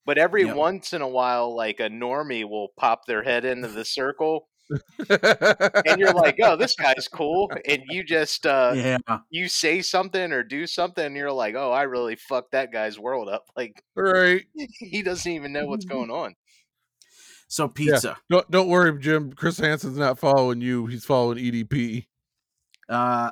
But 0.05 0.19
every 0.19 0.45
Yep. 0.45 0.57
once 0.57 0.93
in 0.93 1.03
a 1.03 1.09
while, 1.09 1.55
like 1.55 1.81
a 1.81 1.89
normie 1.89 2.49
will 2.49 2.69
pop 2.77 3.07
their 3.07 3.23
head 3.25 3.45
into 3.45 3.69
the 3.69 3.85
circle, 3.85 4.49
and 4.69 5.99
you're 6.01 6.13
like, 6.15 6.39
"Oh, 6.43 6.57
this 6.57 6.75
guy's 6.81 7.09
cool," 7.09 7.51
and 7.67 7.83
you 7.89 8.03
just 8.05 8.47
uh, 8.47 8.73
yeah 8.75 8.99
you 9.31 9.49
say 9.49 9.83
something 9.83 10.33
or 10.33 10.43
do 10.43 10.67
something, 10.67 11.05
and 11.07 11.17
you're 11.17 11.33
like, 11.33 11.55
"Oh, 11.55 11.71
I 11.71 11.83
really 11.83 12.17
fucked 12.17 12.53
that 12.53 12.73
guy's 12.73 12.99
world 12.99 13.29
up." 13.29 13.45
Like 13.57 13.83
right. 13.95 14.45
he 14.79 15.03
doesn't 15.03 15.31
even 15.31 15.53
know 15.53 15.67
what's 15.67 15.85
going 15.85 16.11
on. 16.11 16.35
so 17.49 17.69
pizza 17.69 18.17
Don't 18.29 18.51
don't 18.51 18.69
worry, 18.69 18.99
Jim. 19.01 19.33
Chris 19.33 19.59
Hansen's 19.59 19.99
not 19.99 20.19
following 20.19 20.61
you. 20.61 20.87
He's 20.87 21.05
following 21.05 21.39
EDP. 21.39 22.07
uh 22.89 23.31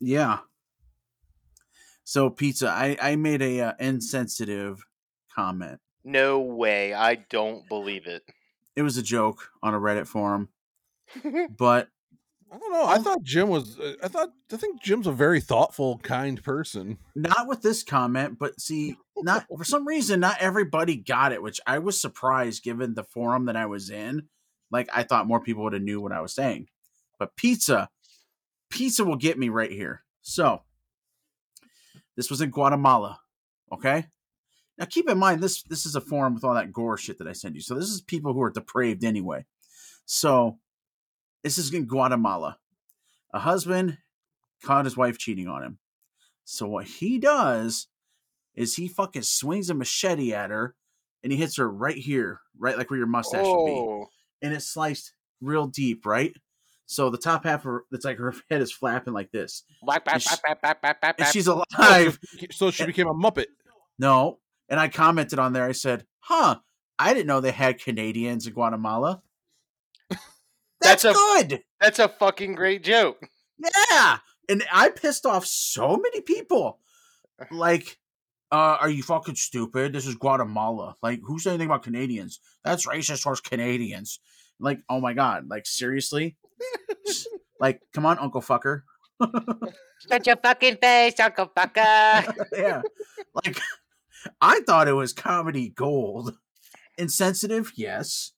yeah 0.00 0.38
so 2.04 2.28
pizza 2.28 2.68
i 2.68 2.96
i 3.00 3.14
made 3.16 3.40
a 3.40 3.60
uh, 3.60 3.72
insensitive 3.78 4.84
comment 5.34 5.78
No 6.04 6.40
way. 6.40 6.92
I 6.92 7.14
don't 7.30 7.68
believe 7.68 8.06
it. 8.06 8.22
It 8.76 8.82
was 8.82 8.96
a 8.96 9.02
joke 9.02 9.50
on 9.62 9.74
a 9.74 9.78
reddit 9.80 10.06
forum 10.06 10.48
but 11.58 11.88
I 12.54 12.58
don't 12.58 12.72
know. 12.72 12.84
I 12.86 12.98
thought 12.98 13.22
Jim 13.22 13.48
was. 13.48 13.78
uh, 13.78 13.94
I 14.02 14.08
thought. 14.08 14.28
I 14.52 14.56
think 14.58 14.82
Jim's 14.82 15.06
a 15.06 15.12
very 15.12 15.40
thoughtful, 15.40 15.96
kind 16.02 16.42
person. 16.42 16.98
not 17.14 17.48
with 17.48 17.62
this 17.62 17.82
comment 17.82 18.38
but 18.38 18.60
see 18.60 18.96
not 19.22 19.46
for 19.56 19.64
some 19.64 19.86
reason 19.86 20.20
not 20.20 20.36
everybody 20.40 20.96
got 20.96 21.32
it 21.32 21.42
which 21.42 21.60
i 21.66 21.78
was 21.78 22.00
surprised 22.00 22.62
given 22.62 22.94
the 22.94 23.04
forum 23.04 23.46
that 23.46 23.56
i 23.56 23.66
was 23.66 23.88
in 23.90 24.22
like 24.70 24.88
i 24.92 25.02
thought 25.02 25.26
more 25.26 25.40
people 25.40 25.62
would 25.62 25.72
have 25.74 25.82
knew 25.82 26.00
what 26.00 26.12
i 26.12 26.20
was 26.20 26.34
saying 26.34 26.66
but 27.18 27.36
pizza 27.36 27.88
pizza 28.70 29.04
will 29.04 29.16
get 29.16 29.38
me 29.38 29.48
right 29.48 29.70
here 29.70 30.02
so 30.22 30.62
this 32.16 32.30
was 32.30 32.40
in 32.40 32.50
guatemala 32.50 33.20
okay 33.70 34.06
now 34.82 34.86
keep 34.90 35.08
in 35.08 35.16
mind 35.18 35.40
this 35.40 35.62
this 35.64 35.86
is 35.86 35.94
a 35.94 36.00
forum 36.00 36.34
with 36.34 36.44
all 36.44 36.54
that 36.54 36.72
gore 36.72 36.96
shit 36.98 37.18
that 37.18 37.28
i 37.28 37.32
send 37.32 37.54
you 37.54 37.60
so 37.60 37.74
this 37.74 37.88
is 37.88 38.00
people 38.00 38.32
who 38.32 38.42
are 38.42 38.50
depraved 38.50 39.04
anyway 39.04 39.44
so 40.04 40.58
this 41.44 41.56
is 41.56 41.72
in 41.72 41.86
guatemala 41.86 42.58
a 43.32 43.38
husband 43.38 43.98
caught 44.64 44.84
his 44.84 44.96
wife 44.96 45.18
cheating 45.18 45.46
on 45.48 45.62
him 45.62 45.78
so 46.44 46.66
what 46.66 46.86
he 46.86 47.18
does 47.18 47.86
is 48.54 48.74
he 48.76 48.88
fucking 48.88 49.22
swings 49.22 49.70
a 49.70 49.74
machete 49.74 50.34
at 50.34 50.50
her 50.50 50.74
and 51.22 51.32
he 51.32 51.38
hits 51.38 51.56
her 51.56 51.70
right 51.70 51.96
here, 51.96 52.40
right 52.58 52.76
like 52.76 52.90
where 52.90 52.98
your 52.98 53.06
mustache 53.06 53.46
would 53.46 53.66
be. 53.66 53.72
oh, 53.72 54.08
And 54.42 54.52
it's 54.52 54.66
sliced 54.68 55.14
real 55.40 55.68
deep, 55.68 56.04
right? 56.04 56.34
So 56.86 57.08
the 57.10 57.16
top 57.16 57.44
half 57.44 57.60
of 57.60 57.64
her, 57.64 57.84
it's 57.92 58.04
like 58.04 58.18
her 58.18 58.34
head 58.50 58.60
is 58.60 58.72
flapping 58.72 59.14
like 59.14 59.30
this. 59.30 59.62
Bap, 59.86 60.04
bap, 60.04 60.14
And 60.14 60.22
she- 60.22 60.28
bap, 60.44 60.60
bap, 60.60 60.82
bap, 60.82 61.00
bap, 61.00 61.14
And 61.18 61.28
she's 61.28 61.46
alive. 61.78 62.18
So 62.50 62.70
she 62.72 62.84
became 62.84 63.06
a 63.06 63.14
Muppet. 63.14 63.46
No. 64.00 64.40
And 64.68 64.80
I 64.80 64.88
commented 64.88 65.38
on 65.38 65.52
there, 65.52 65.64
I 65.64 65.72
said, 65.72 66.06
huh, 66.20 66.56
I 66.98 67.14
didn't 67.14 67.26
know 67.26 67.40
they 67.40 67.50
had 67.50 67.82
Canadians 67.82 68.46
in 68.46 68.54
Guatemala. 68.54 69.22
That's, 70.80 71.02
That's 71.02 71.04
a- 71.04 71.12
good. 71.12 71.62
That's 71.80 71.98
a 71.98 72.08
fucking 72.08 72.54
great 72.54 72.82
joke. 72.82 73.28
Yeah. 73.58 74.18
And 74.48 74.64
I 74.72 74.88
pissed 74.88 75.24
off 75.24 75.46
so 75.46 75.96
many 75.96 76.20
people. 76.20 76.80
Like, 77.50 77.98
uh, 78.50 78.76
are 78.80 78.90
you 78.90 79.02
fucking 79.02 79.36
stupid? 79.36 79.92
This 79.92 80.06
is 80.06 80.14
Guatemala. 80.16 80.96
Like, 81.02 81.20
who's 81.24 81.44
saying 81.44 81.54
anything 81.54 81.68
about 81.68 81.82
Canadians? 81.84 82.40
That's 82.64 82.86
racist 82.86 83.22
towards 83.22 83.40
Canadians. 83.40 84.20
Like, 84.60 84.80
oh 84.88 85.00
my 85.00 85.14
god. 85.14 85.48
Like, 85.48 85.66
seriously? 85.66 86.36
like, 87.60 87.80
come 87.94 88.06
on, 88.06 88.18
Uncle 88.18 88.42
Fucker. 88.42 88.82
Shut 90.08 90.26
your 90.26 90.36
fucking 90.36 90.76
face, 90.82 91.18
Uncle 91.20 91.50
Fucker. 91.56 92.34
yeah. 92.52 92.82
Like, 93.34 93.58
I 94.40 94.60
thought 94.60 94.88
it 94.88 94.92
was 94.92 95.12
comedy 95.12 95.68
gold. 95.68 96.36
Insensitive, 96.98 97.72
yes. 97.76 98.32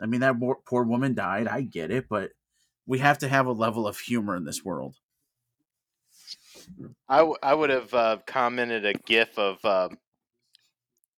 I 0.00 0.06
mean, 0.06 0.20
that 0.20 0.38
poor, 0.38 0.58
poor 0.66 0.84
woman 0.84 1.14
died. 1.14 1.46
I 1.46 1.62
get 1.62 1.90
it, 1.90 2.06
but 2.08 2.30
we 2.86 2.98
have 2.98 3.18
to 3.18 3.28
have 3.28 3.46
a 3.46 3.52
level 3.52 3.86
of 3.86 3.98
humor 3.98 4.36
in 4.36 4.44
this 4.44 4.64
world. 4.64 4.96
I, 7.08 7.18
w- 7.18 7.36
I 7.42 7.54
would 7.54 7.70
have 7.70 7.94
uh, 7.94 8.18
commented 8.26 8.84
a 8.84 8.94
gif 8.94 9.38
of 9.38 9.64
uh, 9.64 9.88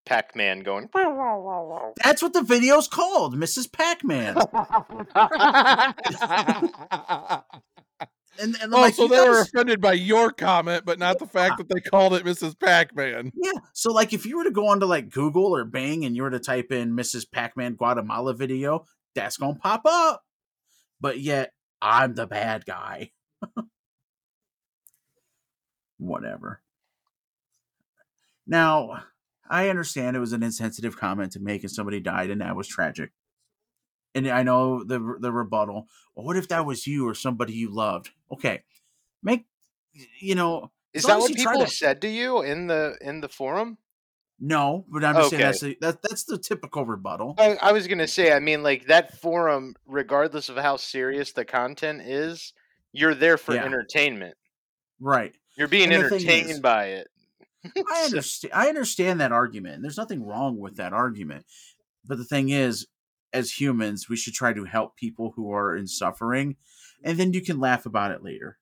Pac 0.04 0.36
Man 0.36 0.60
going. 0.60 0.88
That's 2.02 2.22
what 2.22 2.32
the 2.32 2.42
video's 2.42 2.88
called, 2.88 3.36
Mrs. 3.36 3.70
Pac-Man. 3.70 4.36
And, 8.40 8.56
and 8.62 8.74
Oh, 8.74 8.80
like, 8.80 8.94
so 8.94 9.08
they 9.08 9.20
were 9.20 9.40
offended 9.40 9.80
by 9.80 9.92
your 9.94 10.30
comment, 10.30 10.84
but 10.84 10.98
not 10.98 11.18
the 11.18 11.26
fact 11.26 11.58
that 11.58 11.68
they 11.68 11.80
called 11.80 12.14
it 12.14 12.24
Mrs. 12.24 12.58
Pac-Man. 12.58 13.32
yeah. 13.34 13.52
So 13.72 13.92
like, 13.92 14.12
if 14.12 14.26
you 14.26 14.36
were 14.38 14.44
to 14.44 14.50
go 14.50 14.66
onto 14.68 14.86
like 14.86 15.10
Google 15.10 15.54
or 15.54 15.64
Bing 15.64 16.04
and 16.04 16.14
you 16.16 16.22
were 16.22 16.30
to 16.30 16.38
type 16.38 16.72
in 16.72 16.94
Mrs. 16.96 17.30
Pac-Man 17.30 17.74
Guatemala 17.74 18.34
video, 18.34 18.84
that's 19.14 19.36
gonna 19.36 19.54
pop 19.54 19.82
up. 19.86 20.22
But 21.00 21.20
yet, 21.20 21.52
I'm 21.80 22.14
the 22.14 22.26
bad 22.26 22.64
guy. 22.66 23.12
Whatever. 25.98 26.60
Now, 28.46 29.02
I 29.48 29.68
understand 29.68 30.16
it 30.16 30.20
was 30.20 30.32
an 30.32 30.42
insensitive 30.42 30.96
comment 30.96 31.32
to 31.32 31.40
make 31.40 31.62
and 31.62 31.70
somebody 31.70 32.00
died 32.00 32.30
and 32.30 32.40
that 32.40 32.56
was 32.56 32.68
tragic. 32.68 33.10
And 34.16 34.28
I 34.28 34.42
know 34.42 34.82
the 34.82 34.98
the 35.20 35.30
rebuttal. 35.32 35.86
Well, 36.14 36.26
what 36.26 36.36
if 36.36 36.48
that 36.48 36.66
was 36.66 36.86
you 36.86 37.06
or 37.08 37.14
somebody 37.14 37.52
you 37.52 37.72
loved? 37.72 38.10
Okay, 38.32 38.62
make 39.22 39.44
you 40.20 40.34
know. 40.34 40.70
Is 40.92 41.04
that 41.04 41.18
what 41.18 41.34
people 41.34 41.64
to- 41.66 41.70
said 41.70 42.00
to 42.00 42.08
you 42.08 42.42
in 42.42 42.66
the 42.66 42.96
in 43.00 43.20
the 43.20 43.28
forum? 43.28 43.78
No, 44.38 44.84
but 44.88 45.02
I'm 45.02 45.14
just 45.14 45.30
saying 45.30 45.42
that's 45.42 45.60
the, 45.60 45.78
that, 45.80 46.02
that's 46.02 46.24
the 46.24 46.36
typical 46.36 46.84
rebuttal. 46.84 47.34
I, 47.38 47.56
I 47.60 47.72
was 47.72 47.86
gonna 47.86 48.06
say, 48.08 48.32
I 48.32 48.38
mean, 48.38 48.62
like 48.62 48.86
that 48.86 49.18
forum, 49.18 49.74
regardless 49.86 50.50
of 50.50 50.56
how 50.56 50.76
serious 50.76 51.32
the 51.32 51.46
content 51.46 52.02
is, 52.02 52.52
you're 52.92 53.14
there 53.14 53.38
for 53.38 53.54
Yeah. 53.54 53.64
entertainment. 53.64 54.36
Right. 55.00 55.32
You're 55.56 55.68
being 55.68 55.90
entertained 55.92 56.50
is- 56.50 56.60
by 56.60 56.86
it. 56.88 57.08
I 57.90 58.04
understand. 58.04 58.52
I 58.54 58.68
understand 58.68 59.20
that 59.20 59.32
argument. 59.32 59.82
There's 59.82 59.96
nothing 59.96 60.24
wrong 60.24 60.58
with 60.58 60.76
that 60.76 60.92
argument. 60.92 61.46
But 62.04 62.18
the 62.18 62.24
thing 62.24 62.50
is, 62.50 62.86
as 63.32 63.60
humans, 63.60 64.08
we 64.08 64.16
should 64.16 64.34
try 64.34 64.52
to 64.52 64.64
help 64.64 64.96
people 64.96 65.32
who 65.36 65.52
are 65.52 65.76
in 65.76 65.86
suffering, 65.86 66.52
mm-hmm. 66.52 67.10
and 67.10 67.18
then 67.18 67.32
you 67.32 67.42
can 67.42 67.60
laugh 67.60 67.86
about 67.86 68.10
it 68.10 68.22
later. 68.22 68.58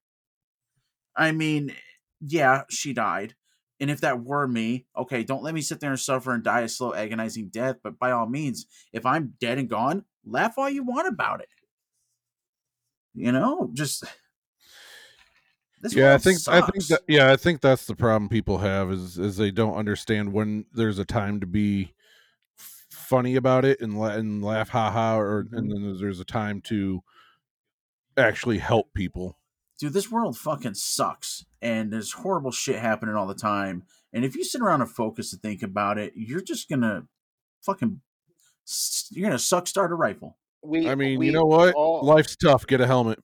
I 1.16 1.32
mean, 1.32 1.74
yeah, 2.20 2.62
she 2.68 2.92
died. 2.92 3.34
And 3.80 3.90
if 3.90 4.00
that 4.00 4.22
were 4.22 4.46
me, 4.46 4.86
okay, 4.96 5.24
don't 5.24 5.42
let 5.42 5.54
me 5.54 5.60
sit 5.60 5.80
there 5.80 5.90
and 5.90 5.98
suffer 5.98 6.32
and 6.32 6.42
die 6.42 6.60
a 6.60 6.68
slow, 6.68 6.94
agonizing 6.94 7.48
death. 7.48 7.76
But 7.82 7.98
by 7.98 8.12
all 8.12 8.26
means, 8.26 8.66
if 8.92 9.04
I'm 9.04 9.34
dead 9.40 9.58
and 9.58 9.68
gone, 9.68 10.04
laugh 10.24 10.54
all 10.56 10.70
you 10.70 10.84
want 10.84 11.08
about 11.08 11.40
it. 11.40 11.48
You 13.14 13.32
know, 13.32 13.70
just 13.72 14.04
this 15.82 15.94
yeah, 15.94 16.14
I 16.14 16.18
think 16.18 16.38
I 16.48 16.60
think 16.60 16.86
that 16.86 17.02
yeah, 17.08 17.32
I 17.32 17.36
think 17.36 17.60
that's 17.60 17.86
the 17.86 17.96
problem 17.96 18.28
people 18.28 18.58
have 18.58 18.90
is 18.90 19.18
is 19.18 19.36
they 19.36 19.50
don't 19.50 19.76
understand 19.76 20.32
when 20.32 20.66
there's 20.72 20.98
a 20.98 21.04
time 21.04 21.40
to 21.40 21.46
be 21.46 21.93
funny 23.04 23.36
about 23.36 23.64
it 23.64 23.80
and 23.80 23.98
la- 23.98 24.08
and 24.14 24.42
laugh 24.42 24.70
ha 24.70 24.90
ha 24.90 25.18
or 25.18 25.44
Mm-hmm. 25.44 25.56
and 25.56 25.70
then 25.70 25.96
there's 26.00 26.20
a 26.20 26.24
time 26.24 26.60
to 26.62 27.02
actually 28.16 28.58
help 28.58 28.94
people. 28.94 29.38
dude, 29.78 29.92
this 29.92 30.10
world 30.10 30.36
fucking 30.38 30.74
sucks, 30.74 31.44
and 31.60 31.92
there's 31.92 32.12
horrible 32.12 32.50
shit 32.52 32.78
happening 32.78 33.14
all 33.16 33.26
the 33.26 33.34
time. 33.34 33.82
And 34.12 34.24
if 34.24 34.36
you 34.36 34.44
sit 34.44 34.60
around 34.60 34.80
and 34.82 34.90
focus 34.90 35.32
and 35.32 35.42
think 35.42 35.62
about 35.62 35.98
it, 35.98 36.12
you're 36.14 36.40
just 36.40 36.68
gonna 36.68 37.06
fucking 37.62 38.00
you're 39.10 39.28
gonna 39.28 39.38
suck 39.38 39.66
start 39.66 39.90
a 39.92 39.94
rifle. 39.94 40.38
We, 40.62 40.88
I 40.88 40.94
mean, 40.94 41.18
we 41.18 41.26
you 41.26 41.32
know 41.32 41.44
what? 41.44 41.74
all- 41.74 42.02
Life's 42.04 42.36
tough. 42.36 42.66
Get 42.66 42.80
a 42.80 42.86
helmet. 42.86 43.18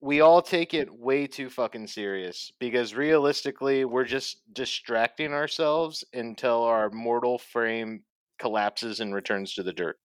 we 0.00 0.20
all 0.20 0.42
take 0.42 0.74
it 0.74 0.92
way 0.92 1.26
too 1.26 1.48
fucking 1.48 1.86
serious 1.86 2.52
because 2.58 2.94
realistically, 2.94 3.84
we're 3.86 4.04
just 4.04 4.42
distracting 4.52 5.32
ourselves 5.32 6.04
until 6.12 6.62
our 6.64 6.90
mortal 6.90 7.38
frame 7.38 8.02
collapses 8.38 9.00
and 9.00 9.14
returns 9.14 9.54
to 9.54 9.62
the 9.62 9.72
dirt. 9.72 9.98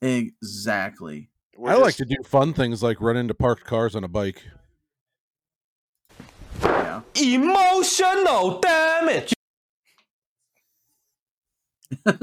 Exactly. 0.00 1.28
We're 1.56 1.72
I 1.72 1.74
like 1.74 1.96
to 1.96 2.04
do 2.04 2.16
fun 2.24 2.54
things 2.54 2.82
like 2.82 3.00
run 3.00 3.16
into 3.16 3.34
parked 3.34 3.64
cars 3.64 3.94
on 3.94 4.04
a 4.04 4.08
bike. 4.08 4.42
Yeah. 6.62 7.02
Emotional 7.14 8.58
damage. 8.60 9.34
Guys, 12.06 12.18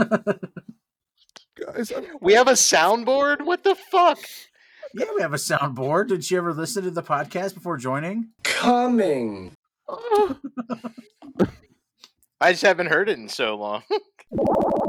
I'm- 1.92 2.18
We 2.22 2.34
have 2.34 2.48
a 2.48 2.54
soundboard. 2.54 3.46
What 3.46 3.64
the 3.64 3.76
fuck? 3.76 4.18
Yeah, 4.94 5.06
we 5.16 5.22
have 5.22 5.34
a 5.34 5.38
soundboard. 5.38 6.08
Did 6.08 6.24
she 6.26 6.36
ever 6.38 6.54
listen 6.54 6.84
to 6.84 6.92
the 6.92 7.04
podcast 7.04 7.54
before 7.54 7.78
joining? 7.78 8.30
Coming. 8.44 9.54
I 12.42 12.52
just 12.52 12.64
haven't 12.64 12.88
heard 12.88 13.10
it 13.10 13.20
in 13.20 13.30
so 13.30 13.56
long. 13.56 13.84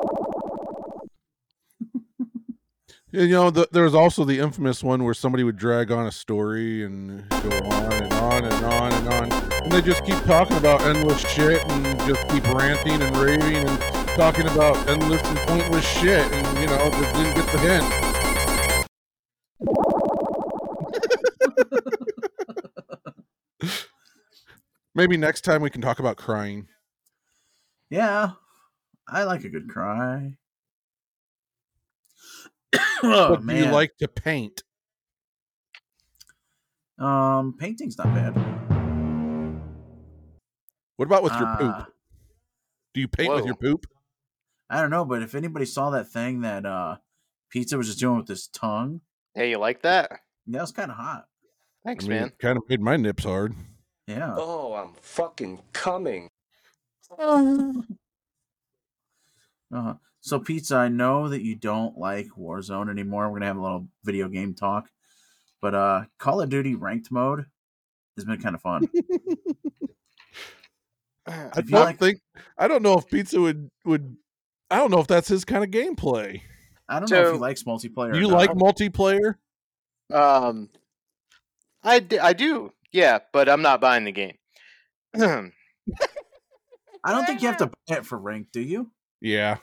you 3.12 3.28
know, 3.28 3.50
the, 3.50 3.68
there 3.72 3.84
was 3.84 3.94
also 3.94 4.24
the 4.24 4.38
infamous 4.38 4.82
one 4.82 5.04
where 5.04 5.14
somebody 5.14 5.42
would 5.42 5.56
drag 5.56 5.90
on 5.90 6.06
a 6.06 6.12
story 6.12 6.84
and 6.84 7.28
go 7.28 7.50
on 7.50 7.92
and 7.92 8.12
on 8.14 8.44
and 8.44 8.64
on 8.64 8.92
and 8.92 9.08
on, 9.08 9.32
and 9.32 9.72
they 9.72 9.82
just 9.82 10.04
keep 10.04 10.22
talking 10.24 10.56
about 10.56 10.80
endless 10.82 11.20
shit 11.20 11.64
and 11.70 11.98
just 12.00 12.28
keep 12.28 12.44
ranting 12.54 13.02
and 13.02 13.16
raving 13.16 13.56
and 13.56 13.78
talking 14.16 14.46
about 14.46 14.76
endless 14.88 15.22
and 15.24 15.38
pointless 15.40 15.84
shit, 15.84 16.24
and 16.32 16.58
you 16.58 16.66
know, 16.66 16.90
just 16.90 17.14
didn't 17.14 17.34
get 17.34 17.52
the 17.52 17.58
hint. 17.58 17.86
Maybe 24.94 25.16
next 25.16 25.42
time 25.42 25.62
we 25.62 25.70
can 25.70 25.80
talk 25.80 25.98
about 25.98 26.16
crying. 26.16 26.68
Yeah. 27.88 28.30
I 29.08 29.24
like 29.24 29.44
a 29.44 29.48
good 29.48 29.68
cry. 29.68 30.36
Oh 33.03 33.36
but 33.36 33.46
do 33.46 33.57
you 33.57 33.66
like 33.66 33.96
to 33.98 34.09
paint? 34.09 34.62
um 36.98 37.55
painting's 37.59 37.96
not 37.96 38.07
bad. 38.14 38.34
What 40.96 41.07
about 41.07 41.22
with 41.22 41.32
your 41.32 41.46
Uh, 41.46 41.57
poop? 41.57 41.94
Do 42.92 43.01
you 43.01 43.09
paint 43.09 43.32
with 43.32 43.46
your 43.46 43.55
poop? 43.55 43.86
I 44.68 44.80
don't 44.82 44.90
know, 44.90 45.05
but 45.05 45.22
if 45.22 45.34
anybody 45.34 45.64
saw 45.64 45.90
that 45.90 46.09
thing 46.09 46.42
that 46.42 46.66
uh 46.66 46.96
Pizza 47.51 47.76
was 47.78 47.86
just 47.88 47.98
doing 48.01 48.18
with 48.18 48.28
his 48.28 48.46
tongue, 48.48 49.01
hey, 49.34 49.51
you 49.51 49.59
like 49.59 49.82
that? 49.82 50.20
that 50.48 50.61
was 50.61 50.72
kind 50.72 50.90
of 50.90 50.96
hot. 50.96 51.26
Thanks, 51.84 52.05
I 52.05 52.09
mean, 52.09 52.18
man. 52.18 52.26
it 52.28 52.38
kind 52.38 52.57
of 52.59 52.64
made 52.68 52.80
my 52.80 52.96
nips 52.96 53.24
hard. 53.24 53.55
Yeah. 54.07 54.34
Oh, 54.36 54.74
I'm 54.74 54.92
fucking 55.01 55.61
coming. 55.72 56.28
Uh-huh. 59.72 59.94
So, 60.20 60.38
Pizza, 60.38 60.76
I 60.76 60.88
know 60.88 61.28
that 61.28 61.42
you 61.42 61.56
don't 61.56 61.98
like 61.98 62.28
Warzone 62.38 62.90
anymore. 62.90 63.28
We're 63.28 63.38
gonna 63.38 63.46
have 63.46 63.56
a 63.56 63.62
little 63.62 63.88
video 64.04 64.28
game 64.28 64.54
talk, 64.54 64.88
but 65.62 65.74
uh, 65.74 66.04
Call 66.18 66.40
of 66.42 66.50
Duty 66.50 66.74
ranked 66.74 67.10
mode 67.10 67.46
has 68.16 68.24
been 68.24 68.40
kind 68.40 68.54
of 68.54 68.60
fun. 68.60 68.88
I 71.26 71.60
don't 71.60 71.70
like- 71.72 71.98
think 71.98 72.20
I 72.58 72.68
don't 72.68 72.82
know 72.82 72.98
if 72.98 73.08
Pizza 73.08 73.40
would 73.40 73.70
would 73.84 74.16
I 74.70 74.76
don't 74.76 74.90
know 74.90 75.00
if 75.00 75.06
that's 75.06 75.28
his 75.28 75.44
kind 75.44 75.64
of 75.64 75.70
gameplay. 75.70 76.40
I 76.88 76.98
don't 76.98 77.10
know 77.10 77.22
if 77.22 77.32
he 77.34 77.38
likes 77.38 77.62
multiplayer. 77.62 78.12
Do 78.12 78.18
or 78.18 78.20
you 78.20 78.28
like 78.28 78.50
multiplayer? 78.50 79.34
Um, 80.12 80.70
I, 81.84 82.00
d- 82.00 82.18
I 82.18 82.32
do, 82.32 82.72
yeah, 82.90 83.20
but 83.32 83.48
I'm 83.48 83.62
not 83.62 83.80
buying 83.80 84.04
the 84.04 84.12
game. 84.12 84.36
I 85.14 85.50
don't 87.06 87.26
think 87.26 87.42
you 87.42 87.48
have 87.48 87.58
to 87.58 87.66
buy 87.88 87.98
it 87.98 88.06
for 88.06 88.18
rank, 88.18 88.48
do 88.52 88.60
you? 88.60 88.90
Yeah. 89.20 89.58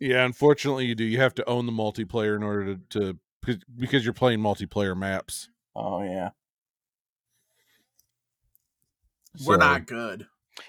Well. 0.00 0.10
Yeah, 0.10 0.24
unfortunately 0.24 0.86
you 0.86 0.94
do. 0.94 1.04
You 1.04 1.18
have 1.18 1.34
to 1.36 1.48
own 1.48 1.66
the 1.66 1.72
multiplayer 1.72 2.36
in 2.36 2.42
order 2.42 2.74
to, 2.76 2.80
to 3.00 3.18
because- 3.44 3.62
because 3.78 4.04
you're 4.04 4.14
playing 4.14 4.40
multiplayer 4.40 4.96
maps. 4.96 5.48
Oh 5.74 6.02
yeah, 6.02 6.30
we're 9.44 9.54
So, 9.54 9.58
not 9.60 9.86
good. 9.86 10.26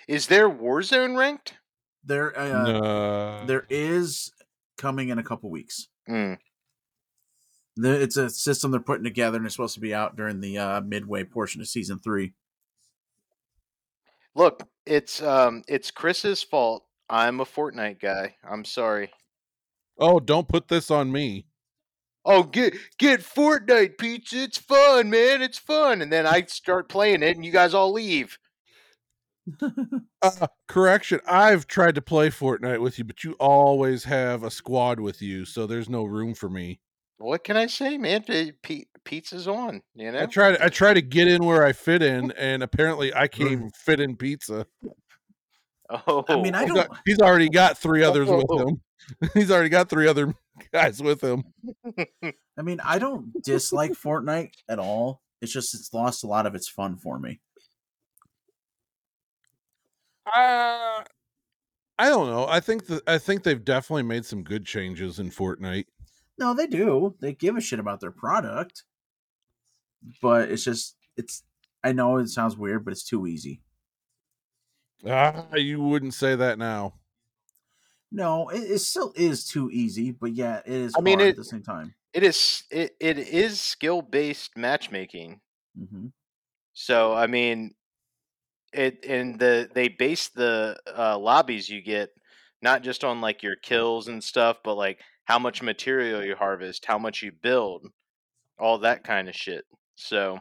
Is 0.07 0.27
there 0.27 0.49
Warzone 0.49 1.17
ranked? 1.17 1.55
There, 2.03 2.37
uh, 2.37 2.63
no. 2.63 3.45
there 3.45 3.65
is 3.69 4.31
coming 4.77 5.09
in 5.09 5.19
a 5.19 5.23
couple 5.23 5.49
weeks. 5.51 5.87
Mm. 6.09 6.37
The, 7.77 8.01
it's 8.01 8.17
a 8.17 8.29
system 8.29 8.71
they're 8.71 8.79
putting 8.79 9.03
together, 9.03 9.37
and 9.37 9.45
it's 9.45 9.55
supposed 9.55 9.75
to 9.75 9.79
be 9.81 9.93
out 9.93 10.15
during 10.15 10.39
the 10.41 10.57
uh, 10.57 10.81
midway 10.81 11.23
portion 11.23 11.61
of 11.61 11.67
season 11.67 11.99
three. 11.99 12.33
Look, 14.35 14.67
it's 14.85 15.21
um, 15.21 15.63
it's 15.67 15.91
Chris's 15.91 16.41
fault. 16.43 16.85
I'm 17.09 17.39
a 17.39 17.45
Fortnite 17.45 17.99
guy. 17.99 18.35
I'm 18.49 18.65
sorry. 18.65 19.11
Oh, 20.01 20.19
don't 20.19 20.47
put 20.47 20.67
this 20.67 20.89
on 20.89 21.11
me. 21.11 21.45
Oh, 22.25 22.43
get 22.43 22.75
get 22.97 23.21
Fortnite 23.21 23.97
pizza. 23.97 24.43
It's 24.43 24.57
fun, 24.57 25.09
man. 25.09 25.41
It's 25.41 25.57
fun. 25.57 26.01
And 26.01 26.11
then 26.11 26.25
I 26.27 26.43
start 26.43 26.89
playing 26.89 27.23
it, 27.23 27.35
and 27.35 27.45
you 27.45 27.51
guys 27.51 27.73
all 27.73 27.93
leave. 27.93 28.37
Uh, 30.23 30.45
correction. 30.67 31.19
I've 31.25 31.65
tried 31.65 31.95
to 31.95 32.01
play 32.01 32.29
Fortnite 32.29 32.79
with 32.79 32.99
you, 32.99 33.03
but 33.03 33.23
you 33.23 33.35
always 33.39 34.03
have 34.03 34.43
a 34.43 34.51
squad 34.51 34.99
with 34.99 35.19
you, 35.19 35.45
so 35.45 35.65
there's 35.65 35.89
no 35.89 36.03
room 36.03 36.35
for 36.35 36.47
me. 36.47 36.79
What 37.17 37.43
can 37.43 37.57
I 37.57 37.65
say, 37.65 37.97
man? 37.97 38.21
P- 38.21 38.51
p- 38.61 38.85
pizza's 39.03 39.47
on. 39.47 39.81
You 39.95 40.11
know. 40.11 40.21
I 40.21 40.27
try 40.27 40.51
to 40.51 40.63
I 40.63 40.69
try 40.69 40.93
to 40.93 41.01
get 41.01 41.27
in 41.27 41.43
where 41.43 41.65
I 41.65 41.71
fit 41.71 42.03
in, 42.03 42.29
and 42.33 42.61
apparently 42.61 43.11
I 43.15 43.27
can't 43.27 43.49
even 43.49 43.71
fit 43.71 43.99
in 43.99 44.15
pizza. 44.15 44.67
Oh, 46.07 46.23
I 46.29 46.41
mean, 46.41 46.55
I 46.55 46.61
He's, 46.61 46.67
don't. 46.73 46.77
al- 46.89 46.97
he's 47.05 47.19
already 47.19 47.49
got 47.49 47.77
three 47.77 48.03
others 48.03 48.29
with 48.29 48.45
Oh. 48.49 48.67
him. 48.69 48.81
He's 49.33 49.49
already 49.51 49.69
got 49.69 49.89
three 49.89 50.07
other 50.07 50.33
guys 50.71 51.01
with 51.01 51.21
him. 51.21 51.43
I 52.57 52.61
mean, 52.61 52.79
I 52.85 52.99
don't 52.99 53.33
dislike 53.43 53.91
Fortnite 53.93 54.51
at 54.69 54.77
all. 54.79 55.21
It's 55.41 55.51
just 55.51 55.73
it's 55.73 55.91
lost 55.93 56.23
a 56.23 56.27
lot 56.27 56.45
of 56.45 56.53
its 56.55 56.69
fun 56.69 56.97
for 56.97 57.17
me. 57.19 57.41
Uh, 60.27 61.03
I 61.97 62.09
don't 62.09 62.29
know. 62.29 62.45
I 62.47 62.59
think 62.59 62.85
that 62.87 63.01
I 63.07 63.17
think 63.17 63.43
they've 63.43 63.63
definitely 63.63 64.03
made 64.03 64.25
some 64.25 64.43
good 64.43 64.65
changes 64.65 65.19
in 65.19 65.29
Fortnite. 65.31 65.85
No, 66.37 66.53
they 66.53 66.67
do. 66.67 67.15
They 67.19 67.33
give 67.33 67.57
a 67.57 67.61
shit 67.61 67.79
about 67.79 67.99
their 67.99 68.11
product, 68.11 68.83
but 70.21 70.49
it's 70.51 70.63
just 70.63 70.95
it's. 71.17 71.43
I 71.83 71.91
know 71.91 72.17
it 72.17 72.27
sounds 72.29 72.55
weird, 72.55 72.85
but 72.85 72.91
it's 72.91 73.03
too 73.03 73.25
easy. 73.25 73.61
Ah, 75.05 75.55
you 75.55 75.79
wouldn't 75.81 76.13
say 76.15 76.35
that 76.35 76.57
now. 76.57 76.95
No, 78.11 78.49
it, 78.49 78.59
it 78.63 78.79
still 78.79 79.13
is 79.15 79.45
too 79.45 79.69
easy, 79.71 80.11
but 80.11 80.33
yeah, 80.33 80.59
it 80.59 80.67
is 80.67 80.97
I 80.97 81.01
mean, 81.01 81.19
it- 81.19 81.29
at 81.29 81.35
the 81.35 81.43
same 81.43 81.63
time. 81.63 81.95
It 82.13 82.23
is 82.23 82.63
it, 82.71 82.95
it 82.99 83.19
is 83.19 83.61
skill 83.61 84.01
based 84.01 84.57
matchmaking. 84.57 85.41
hmm 85.75 86.07
So 86.73 87.13
I 87.13 87.27
mean, 87.27 87.75
it 88.73 89.05
and 89.05 89.39
the 89.39 89.69
they 89.73 89.87
base 89.89 90.29
the 90.29 90.79
uh, 90.87 91.17
lobbies 91.19 91.69
you 91.69 91.81
get 91.81 92.09
not 92.61 92.83
just 92.83 93.03
on 93.03 93.21
like 93.21 93.43
your 93.43 93.55
kills 93.57 94.07
and 94.07 94.23
stuff, 94.23 94.57
but 94.63 94.75
like 94.75 95.01
how 95.25 95.39
much 95.39 95.61
material 95.61 96.23
you 96.23 96.35
harvest, 96.35 96.85
how 96.85 96.97
much 96.99 97.21
you 97.23 97.31
build, 97.31 97.87
all 98.59 98.79
that 98.79 99.03
kind 99.03 99.29
of 99.29 99.35
shit. 99.35 99.65
So 99.95 100.39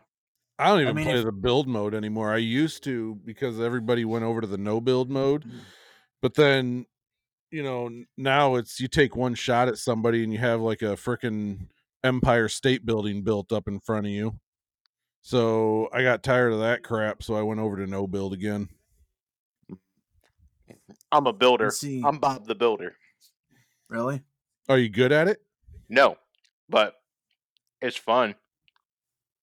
I 0.61 0.69
don't 0.69 0.83
even 0.83 0.97
mean, 0.97 1.07
play 1.07 1.19
if- 1.19 1.25
the 1.25 1.33
build 1.33 1.67
mode 1.67 1.95
anymore. 1.95 2.33
I 2.33 2.39
used 2.39 2.85
to 2.85 3.17
because 3.25 3.61
everybody 3.61 4.05
went 4.05 4.25
over 4.25 4.41
to 4.41 4.47
the 4.47 4.59
no 4.59 4.81
build 4.81 5.11
mode. 5.11 5.45
Mm-hmm. 5.45 5.59
But 6.23 6.35
then, 6.35 6.87
you 7.51 7.63
know, 7.63 7.91
now 8.19 8.57
it's 8.57 8.79
you 8.79 8.87
take 8.89 9.17
one 9.17 9.35
shot 9.35 9.69
at 9.69 9.79
somebody 9.79 10.23
and 10.23 10.33
you 10.33 10.39
have 10.39 10.61
like 10.61 10.83
a 10.83 10.97
freaking 10.97 11.69
Empire 12.05 12.49
State 12.49 12.85
Building 12.85 13.23
built 13.23 13.53
up 13.53 13.69
in 13.69 13.81
front 13.81 14.07
of 14.07 14.13
you. 14.13 14.39
So 15.23 15.89
I 15.93 16.03
got 16.03 16.23
tired 16.23 16.53
of 16.53 16.61
that 16.61 16.83
crap, 16.83 17.23
so 17.23 17.35
I 17.35 17.43
went 17.43 17.61
over 17.61 17.77
to 17.77 17.87
no 17.87 18.07
build 18.07 18.33
again. 18.33 18.69
I'm 21.13 21.27
a 21.27 21.33
builder. 21.33 21.71
See. 21.71 22.03
I'm 22.05 22.19
Bob 22.19 22.47
the 22.47 22.55
Builder. 22.55 22.97
Really? 23.89 24.23
Are 24.69 24.79
you 24.79 24.89
good 24.89 25.13
at 25.13 25.27
it? 25.29 25.43
No, 25.89 26.17
but 26.69 26.95
it's 27.83 27.97
fun. 27.97 28.35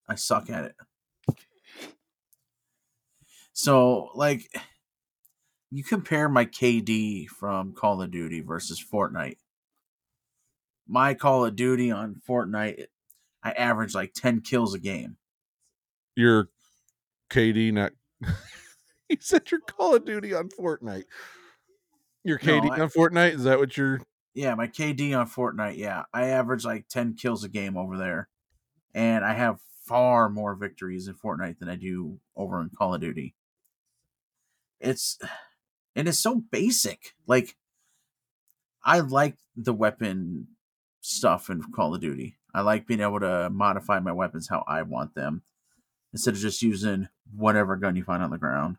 I 0.08 0.14
suck 0.14 0.48
at 0.48 0.64
it. 0.64 0.74
So, 3.62 4.10
like, 4.14 4.48
you 5.72 5.82
compare 5.82 6.28
my 6.28 6.44
KD 6.44 7.26
from 7.26 7.72
Call 7.72 8.00
of 8.00 8.12
Duty 8.12 8.40
versus 8.40 8.80
Fortnite. 8.80 9.38
My 10.86 11.14
Call 11.14 11.44
of 11.44 11.56
Duty 11.56 11.90
on 11.90 12.20
Fortnite, 12.26 12.84
I 13.42 13.50
average 13.50 13.96
like 13.96 14.12
10 14.14 14.42
kills 14.42 14.74
a 14.74 14.78
game. 14.78 15.16
Your 16.14 16.50
KD 17.30 17.72
not 17.72 17.90
You 19.08 19.16
said 19.18 19.50
your 19.50 19.58
Call 19.62 19.96
of 19.96 20.04
Duty 20.04 20.32
on 20.34 20.50
Fortnite. 20.50 21.06
Your 22.22 22.38
No, 22.44 22.60
KD 22.60 22.70
I- 22.70 22.80
on 22.82 22.88
Fortnite? 22.90 23.34
Is 23.34 23.42
that 23.42 23.58
what 23.58 23.76
you're 23.76 24.00
Yeah, 24.34 24.54
my 24.54 24.68
KD 24.68 25.18
on 25.18 25.28
Fortnite, 25.28 25.78
yeah. 25.78 26.04
I 26.14 26.26
average 26.26 26.64
like 26.64 26.86
10 26.88 27.14
kills 27.14 27.42
a 27.42 27.48
game 27.48 27.76
over 27.76 27.96
there. 27.98 28.28
And 28.94 29.24
I 29.24 29.32
have 29.34 29.58
far 29.84 30.28
more 30.30 30.54
victories 30.54 31.08
in 31.08 31.14
Fortnite 31.16 31.58
than 31.58 31.68
I 31.68 31.74
do 31.74 32.20
over 32.36 32.60
in 32.60 32.70
Call 32.78 32.94
of 32.94 33.00
Duty. 33.00 33.34
It's 34.80 35.18
and 35.96 36.08
it's 36.08 36.18
so 36.18 36.42
basic. 36.50 37.14
Like 37.26 37.56
I 38.84 39.00
like 39.00 39.36
the 39.56 39.74
weapon 39.74 40.48
stuff 41.00 41.50
in 41.50 41.62
Call 41.74 41.94
of 41.94 42.00
Duty. 42.00 42.36
I 42.54 42.62
like 42.62 42.86
being 42.86 43.00
able 43.00 43.20
to 43.20 43.50
modify 43.50 44.00
my 44.00 44.12
weapons 44.12 44.48
how 44.48 44.64
I 44.66 44.82
want 44.82 45.14
them 45.14 45.42
instead 46.12 46.34
of 46.34 46.40
just 46.40 46.62
using 46.62 47.08
whatever 47.34 47.76
gun 47.76 47.96
you 47.96 48.04
find 48.04 48.22
on 48.22 48.30
the 48.30 48.38
ground 48.38 48.76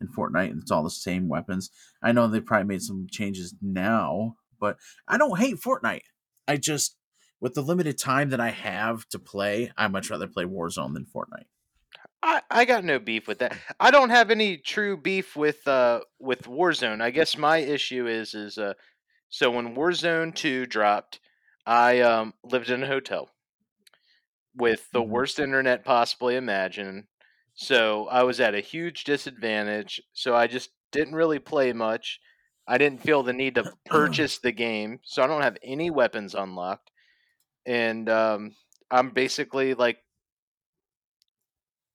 in 0.00 0.08
Fortnite 0.08 0.50
and 0.50 0.62
it's 0.62 0.70
all 0.70 0.82
the 0.82 0.90
same 0.90 1.28
weapons. 1.28 1.70
I 2.02 2.12
know 2.12 2.26
they 2.26 2.40
probably 2.40 2.66
made 2.66 2.82
some 2.82 3.06
changes 3.10 3.54
now, 3.60 4.36
but 4.58 4.78
I 5.06 5.18
don't 5.18 5.38
hate 5.38 5.56
Fortnite. 5.56 6.02
I 6.48 6.56
just 6.56 6.96
with 7.40 7.54
the 7.54 7.62
limited 7.62 7.98
time 7.98 8.30
that 8.30 8.40
I 8.40 8.50
have 8.50 9.06
to 9.10 9.18
play, 9.18 9.70
I 9.76 9.88
much 9.88 10.10
rather 10.10 10.26
play 10.26 10.44
Warzone 10.44 10.94
than 10.94 11.06
Fortnite. 11.06 11.44
I, 12.24 12.42
I 12.50 12.64
got 12.64 12.84
no 12.84 12.98
beef 12.98 13.28
with 13.28 13.38
that. 13.40 13.54
I 13.78 13.90
don't 13.92 14.10
have 14.10 14.30
any 14.30 14.56
true 14.56 14.96
beef 14.96 15.36
with 15.36 15.66
uh 15.68 16.00
with 16.18 16.42
Warzone. 16.42 17.02
I 17.02 17.10
guess 17.10 17.36
my 17.36 17.58
issue 17.58 18.06
is 18.06 18.34
is 18.34 18.58
uh 18.58 18.74
so 19.30 19.50
when 19.50 19.74
Warzone 19.76 20.34
2 20.34 20.66
dropped, 20.66 21.20
I 21.66 22.00
um 22.00 22.34
lived 22.44 22.70
in 22.70 22.82
a 22.84 22.88
hotel 22.88 23.30
with 24.54 24.90
the 24.92 25.02
Mhm. 25.02 25.02
worst 25.02 25.38
internet 25.38 25.84
possibly 25.84 26.36
imagined. 26.36 27.06
So 27.54 28.08
I 28.08 28.22
was 28.22 28.40
at 28.40 28.54
a 28.54 28.60
huge 28.60 29.04
disadvantage. 29.04 30.00
So 30.12 30.34
I 30.34 30.46
just 30.46 30.70
didn't 30.92 31.14
really 31.14 31.38
play 31.38 31.72
much. 31.72 32.20
I 32.66 32.78
didn't 32.78 33.02
feel 33.02 33.22
the 33.22 33.32
need 33.32 33.56
to 33.56 33.68
purchase 33.84 34.38
the 34.38 34.52
game, 34.52 35.00
so 35.04 35.22
I 35.22 35.26
don't 35.26 35.42
have 35.42 35.58
any 35.62 35.90
weapons 35.90 36.34
unlocked. 36.34 36.90
And 37.66 38.08
um 38.10 38.56
I'm 38.90 39.10
basically 39.12 39.74
like 39.74 40.03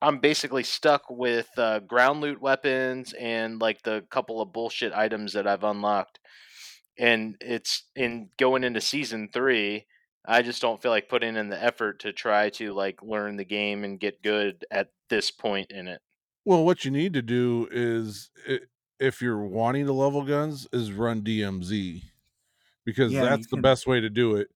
I'm 0.02 0.20
basically 0.20 0.64
stuck 0.64 1.04
with 1.10 1.48
uh, 1.58 1.80
ground 1.80 2.22
loot 2.22 2.42
weapons 2.42 3.14
and 3.20 3.60
like 3.60 3.82
the 3.84 4.04
couple 4.10 4.42
of 4.42 4.54
bullshit 4.54 4.94
items 4.94 5.34
that 5.34 5.46
I've 5.48 5.64
unlocked. 5.64 6.20
And 6.98 7.36
it's 7.42 7.84
in 7.96 8.30
going 8.38 8.64
into 8.64 8.82
season 8.82 9.30
three. 9.34 9.86
I 10.26 10.42
just 10.42 10.62
don't 10.62 10.82
feel 10.82 10.92
like 10.92 11.10
putting 11.10 11.36
in 11.36 11.50
the 11.50 11.62
effort 11.62 12.00
to 12.02 12.14
try 12.14 12.50
to 12.52 12.74
like 12.74 13.02
learn 13.02 13.38
the 13.38 13.46
game 13.46 13.84
and 13.84 14.00
get 14.00 14.22
good 14.22 14.66
at 14.72 14.90
this 15.10 15.32
point 15.32 15.72
in 15.72 15.88
it. 15.88 16.02
Well, 16.46 16.64
what 16.66 16.86
you 16.86 16.92
need 16.92 17.14
to 17.14 17.22
do 17.22 17.68
is 17.72 18.30
if 19.00 19.22
you're 19.22 19.44
wanting 19.44 19.86
to 19.86 19.94
level 19.94 20.24
guns 20.24 20.68
is 20.74 20.92
run 20.92 21.22
DMZ 21.22 22.04
because 22.86 23.12
Yeah, 23.14 23.22
that's 23.26 23.48
the 23.48 23.56
can- 23.58 23.62
best 23.62 23.88
way 23.88 24.00
to 24.02 24.10
do 24.10 24.36
it. 24.36 24.48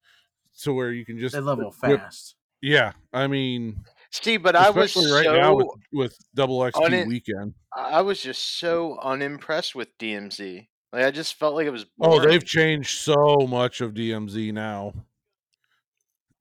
So 0.52 0.74
where 0.74 0.92
you 0.92 1.06
can 1.06 1.18
just 1.20 1.34
They 1.34 1.42
level 1.42 1.74
whip- 1.82 2.00
fast. 2.02 2.36
Yeah, 2.62 2.94
I 3.12 3.28
mean, 3.28 3.84
See, 4.22 4.38
but 4.38 4.56
I 4.56 4.70
was 4.70 4.96
right 4.96 5.26
so 5.26 5.36
now 5.36 5.56
with 5.56 5.68
with 5.92 6.18
double 6.36 6.60
XP 6.60 6.74
unin- 6.74 7.08
weekend. 7.08 7.56
I 7.76 8.02
was 8.02 8.22
just 8.22 8.60
so 8.60 9.00
unimpressed 9.02 9.74
with 9.74 9.98
DMZ. 9.98 10.68
Like 10.92 11.06
I 11.06 11.10
just 11.10 11.34
felt 11.40 11.56
like 11.56 11.66
it 11.66 11.72
was. 11.72 11.88
Oh, 12.00 12.20
they've 12.20 12.46
changed 12.46 13.00
so 13.00 13.48
much 13.50 13.82
of 13.82 13.96
DMZ 13.96 14.54
now. 14.54 14.94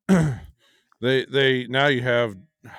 they 1.01 1.25
they 1.25 1.67
now 1.67 1.87
you 1.87 2.03
have 2.03 2.37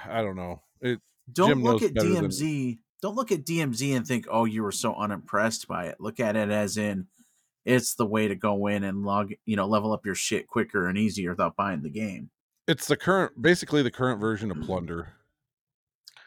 I 0.07 0.21
don't 0.21 0.35
know. 0.35 0.61
It 0.79 0.99
Don't 1.31 1.49
Jim 1.49 1.63
look 1.63 1.81
at 1.81 1.95
better 1.95 2.09
than- 2.09 2.25
DMZ. 2.25 2.77
Don't 3.01 3.15
look 3.15 3.31
at 3.31 3.45
DMZ 3.45 3.97
and 3.97 4.07
think, 4.07 4.27
"Oh, 4.29 4.45
you 4.45 4.61
were 4.61 4.71
so 4.71 4.93
unimpressed 4.93 5.67
by 5.67 5.87
it." 5.87 5.99
Look 5.99 6.19
at 6.19 6.35
it 6.35 6.51
as 6.51 6.77
in, 6.77 7.07
it's 7.65 7.95
the 7.95 8.05
way 8.05 8.27
to 8.27 8.35
go 8.35 8.67
in 8.67 8.83
and 8.83 9.03
log, 9.03 9.33
you 9.45 9.55
know, 9.55 9.65
level 9.65 9.91
up 9.91 10.05
your 10.05 10.15
shit 10.15 10.47
quicker 10.47 10.87
and 10.87 10.97
easier 10.97 11.31
without 11.31 11.55
buying 11.55 11.81
the 11.81 11.89
game. 11.89 12.29
It's 12.67 12.87
the 12.87 12.97
current 12.97 13.41
basically 13.41 13.81
the 13.81 13.91
current 13.91 14.19
version 14.19 14.51
of 14.51 14.57
mm-hmm. 14.57 14.65
Plunder. 14.65 15.13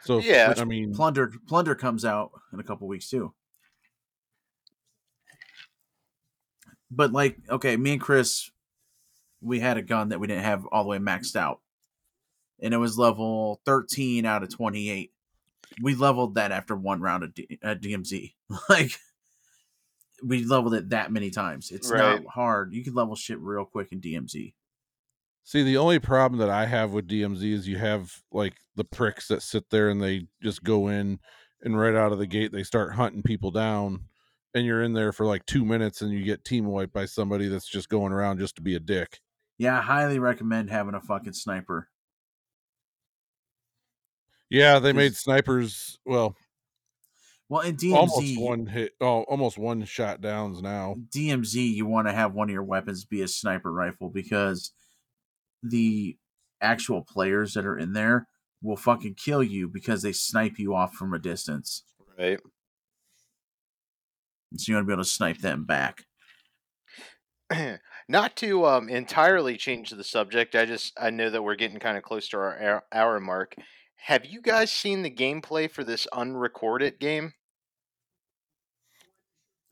So 0.04 0.18
Yeah. 0.18 0.54
I 0.56 0.64
mean 0.64 0.94
Plunder, 0.94 1.32
Plunder 1.48 1.74
comes 1.74 2.04
out 2.04 2.32
in 2.52 2.60
a 2.60 2.64
couple 2.64 2.86
weeks 2.88 3.08
too. 3.08 3.32
But 6.90 7.12
like, 7.12 7.38
okay, 7.50 7.76
me 7.76 7.92
and 7.94 8.00
Chris, 8.00 8.50
we 9.40 9.60
had 9.60 9.76
a 9.76 9.82
gun 9.82 10.10
that 10.10 10.20
we 10.20 10.26
didn't 10.26 10.44
have 10.44 10.66
all 10.66 10.84
the 10.84 10.88
way 10.88 10.98
maxed 10.98 11.36
out, 11.36 11.60
and 12.60 12.72
it 12.72 12.78
was 12.78 12.98
level 12.98 13.60
thirteen 13.64 14.24
out 14.24 14.42
of 14.42 14.54
twenty 14.54 14.88
eight. 14.88 15.12
We 15.82 15.94
leveled 15.94 16.36
that 16.36 16.52
after 16.52 16.76
one 16.76 17.00
round 17.00 17.24
of 17.24 17.34
D- 17.34 17.58
uh, 17.62 17.70
at 17.70 17.82
DMZ. 17.82 18.34
like, 18.68 18.92
we 20.24 20.44
leveled 20.44 20.74
it 20.74 20.90
that 20.90 21.10
many 21.10 21.30
times. 21.30 21.70
It's 21.72 21.90
Right. 21.90 22.22
not 22.22 22.32
hard. 22.32 22.72
You 22.72 22.84
can 22.84 22.94
level 22.94 23.16
shit 23.16 23.40
real 23.40 23.64
quick 23.64 23.88
in 23.90 24.00
DMZ. 24.00 24.54
See, 25.46 25.62
the 25.62 25.76
only 25.76 26.00
problem 26.00 26.40
that 26.40 26.50
I 26.50 26.66
have 26.66 26.90
with 26.90 27.06
DMZ 27.06 27.52
is 27.52 27.68
you 27.68 27.78
have 27.78 28.20
like 28.32 28.54
the 28.74 28.82
pricks 28.82 29.28
that 29.28 29.42
sit 29.42 29.70
there 29.70 29.90
and 29.90 30.02
they 30.02 30.26
just 30.42 30.64
go 30.64 30.88
in 30.88 31.20
and 31.62 31.78
right 31.78 31.94
out 31.94 32.10
of 32.10 32.18
the 32.18 32.26
gate 32.26 32.50
they 32.50 32.64
start 32.64 32.94
hunting 32.94 33.22
people 33.22 33.52
down 33.52 34.06
and 34.54 34.66
you're 34.66 34.82
in 34.82 34.92
there 34.92 35.12
for 35.12 35.24
like 35.24 35.46
2 35.46 35.64
minutes 35.64 36.02
and 36.02 36.10
you 36.10 36.24
get 36.24 36.44
team 36.44 36.66
wiped 36.66 36.92
by 36.92 37.04
somebody 37.04 37.46
that's 37.46 37.68
just 37.68 37.88
going 37.88 38.12
around 38.12 38.40
just 38.40 38.56
to 38.56 38.62
be 38.62 38.74
a 38.74 38.80
dick. 38.80 39.20
Yeah, 39.56 39.78
I 39.78 39.82
highly 39.82 40.18
recommend 40.18 40.68
having 40.68 40.94
a 40.94 41.00
fucking 41.00 41.34
sniper. 41.34 41.90
Yeah, 44.50 44.80
they 44.80 44.92
made 44.92 45.14
snipers 45.14 45.96
well, 46.04 46.34
Well, 47.48 47.60
in 47.60 47.76
DMZ, 47.76 47.94
almost 47.94 48.40
one 48.40 48.66
hit 48.66 48.94
oh, 49.00 49.22
almost 49.22 49.58
one 49.58 49.84
shot 49.84 50.20
downs 50.20 50.60
now. 50.60 50.96
DMZ, 51.14 51.54
you 51.54 51.86
want 51.86 52.08
to 52.08 52.12
have 52.12 52.34
one 52.34 52.48
of 52.48 52.52
your 52.52 52.64
weapons 52.64 53.04
be 53.04 53.22
a 53.22 53.28
sniper 53.28 53.72
rifle 53.72 54.10
because 54.10 54.72
the 55.70 56.16
actual 56.60 57.02
players 57.02 57.54
that 57.54 57.64
are 57.66 57.78
in 57.78 57.92
there 57.92 58.26
will 58.62 58.76
fucking 58.76 59.14
kill 59.14 59.42
you 59.42 59.68
because 59.68 60.02
they 60.02 60.12
snipe 60.12 60.58
you 60.58 60.74
off 60.74 60.94
from 60.94 61.12
a 61.14 61.18
distance. 61.18 61.84
right. 62.18 62.40
So 64.56 64.70
you 64.70 64.76
want 64.76 64.84
to 64.84 64.86
be 64.88 64.92
able 64.94 65.04
to 65.04 65.08
snipe 65.10 65.38
them 65.38 65.64
back. 65.64 66.04
not 68.08 68.36
to 68.36 68.64
um, 68.66 68.88
entirely 68.88 69.56
change 69.56 69.90
the 69.90 70.02
subject 70.02 70.56
i 70.56 70.64
just 70.64 70.92
i 71.00 71.10
know 71.10 71.30
that 71.30 71.42
we're 71.44 71.54
getting 71.54 71.78
kind 71.78 71.96
of 71.96 72.02
close 72.02 72.28
to 72.28 72.36
our 72.36 72.58
hour, 72.60 72.84
hour 72.92 73.20
mark 73.20 73.54
have 73.96 74.24
you 74.26 74.40
guys 74.42 74.68
seen 74.72 75.02
the 75.02 75.10
gameplay 75.10 75.70
for 75.70 75.84
this 75.84 76.08
unrecorded 76.12 76.98
game 76.98 77.32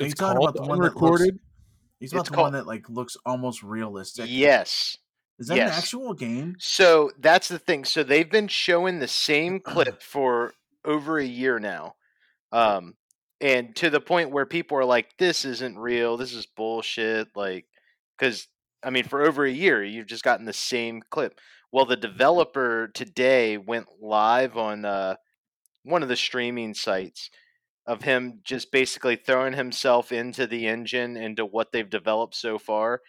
Are 0.01 0.05
you 0.05 0.11
It's 0.11 0.15
talking 0.15 0.37
called 0.39 0.51
about 0.57 0.63
the 0.65 0.69
one 0.69 0.81
that 0.83 0.97
looks- 0.97 1.23
He's 1.99 2.13
about 2.13 2.21
It's 2.21 2.29
the 2.31 2.35
called- 2.37 2.45
one 2.47 2.53
that 2.53 2.67
like 2.67 2.89
looks 2.89 3.17
almost 3.27 3.63
realistic. 3.65 4.27
yes 4.29 4.97
Is 5.39 5.49
that 5.49 5.55
an 5.55 5.67
yes. 5.67 5.79
actual 5.79 6.15
game? 6.15 6.57
so 6.59 7.11
that's 7.19 7.49
the 7.49 7.59
thing 7.59 7.85
so 7.85 8.03
they've 8.03 8.31
been 8.31 8.49
showing 8.49 8.99
the 8.99 9.09
same 9.09 9.61
clip 9.65 10.03
for 10.03 10.55
over 10.85 11.19
a 11.19 11.25
year 11.25 11.59
now 11.59 11.95
um, 12.55 12.95
and 13.41 13.75
to 13.77 13.91
the 13.91 14.01
point 14.01 14.31
where 14.31 14.47
people 14.47 14.79
are 14.79 14.85
like, 14.85 15.19
"This 15.19 15.45
isn't 15.45 15.77
real. 15.77 16.17
This 16.17 16.33
is 16.33 16.47
bullshit." 16.47 17.29
Like, 17.35 17.67
because 18.17 18.49
I 18.83 18.91
mean, 18.91 19.05
for 19.05 19.23
over 19.23 19.45
a 19.45 19.51
year, 19.51 19.83
you've 19.83 20.07
just 20.07 20.25
gotten 20.25 20.47
the 20.47 20.53
same 20.53 21.03
clip. 21.11 21.41
Well, 21.73 21.85
the 21.85 21.97
developer 21.97 22.89
today 22.95 23.59
went 23.59 23.87
live 24.01 24.57
on 24.57 24.85
uh, 24.85 25.17
one 25.83 26.03
of 26.05 26.09
the 26.09 26.17
streaming 26.17 26.75
sites 26.75 27.29
of 27.87 28.03
him 28.03 28.41
just 28.45 28.71
basically 28.73 29.17
throwing 29.17 29.53
himself 29.53 30.13
into 30.13 30.47
the 30.47 30.67
engine 30.67 31.17
into 31.17 31.45
what 31.45 31.73
they've 31.73 31.91
developed 31.91 32.35
so 32.35 32.59
far 32.59 33.03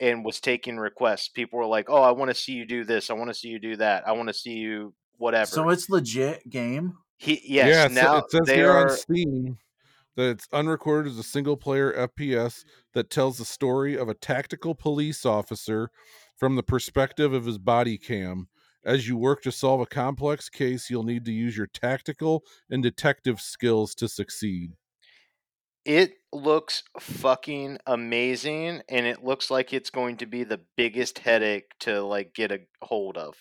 and 0.00 0.24
was 0.24 0.40
taking 0.40 0.76
requests. 0.76 1.28
People 1.28 1.58
were 1.58 1.66
like, 1.66 1.88
"Oh, 1.88 2.02
I 2.02 2.12
want 2.12 2.30
to 2.30 2.34
see 2.34 2.52
you 2.52 2.66
do 2.66 2.84
this. 2.84 3.10
I 3.10 3.14
want 3.14 3.30
to 3.30 3.34
see 3.34 3.48
you 3.48 3.58
do 3.58 3.76
that. 3.76 4.06
I 4.06 4.12
want 4.12 4.28
to 4.28 4.34
see 4.34 4.54
you 4.54 4.94
whatever." 5.18 5.46
So 5.46 5.68
it's 5.70 5.88
legit 5.88 6.48
game. 6.48 6.94
he 7.16 7.40
yes, 7.44 7.68
yeah, 7.68 7.86
it, 7.86 7.92
sa- 7.92 8.02
now 8.02 8.16
it 8.18 8.30
says 8.30 8.46
they 8.46 8.56
here 8.56 8.70
are 8.70 8.90
on 8.90 8.96
Steam 8.96 9.58
that 10.16 10.30
it's 10.30 10.48
unrecorded 10.52 11.12
as 11.12 11.18
a 11.18 11.22
single 11.22 11.56
player 11.56 11.92
FPS 11.92 12.64
that 12.94 13.10
tells 13.10 13.38
the 13.38 13.44
story 13.44 13.96
of 13.96 14.08
a 14.08 14.14
tactical 14.14 14.74
police 14.74 15.24
officer 15.24 15.90
from 16.34 16.56
the 16.56 16.62
perspective 16.62 17.32
of 17.32 17.44
his 17.44 17.58
body 17.58 17.98
cam. 17.98 18.48
As 18.84 19.08
you 19.08 19.16
work 19.16 19.42
to 19.42 19.52
solve 19.52 19.80
a 19.80 19.86
complex 19.86 20.48
case, 20.48 20.88
you'll 20.88 21.02
need 21.02 21.24
to 21.26 21.32
use 21.32 21.56
your 21.56 21.66
tactical 21.66 22.44
and 22.70 22.82
detective 22.82 23.40
skills 23.40 23.94
to 23.96 24.08
succeed. 24.08 24.72
It 25.86 26.14
looks 26.32 26.82
fucking 26.98 27.78
amazing 27.86 28.82
and 28.88 29.06
it 29.06 29.24
looks 29.24 29.50
like 29.50 29.72
it's 29.72 29.88
going 29.90 30.16
to 30.18 30.26
be 30.26 30.44
the 30.44 30.60
biggest 30.76 31.20
headache 31.20 31.70
to 31.80 32.02
like 32.02 32.34
get 32.34 32.50
a 32.52 32.60
hold 32.82 33.16
of. 33.16 33.36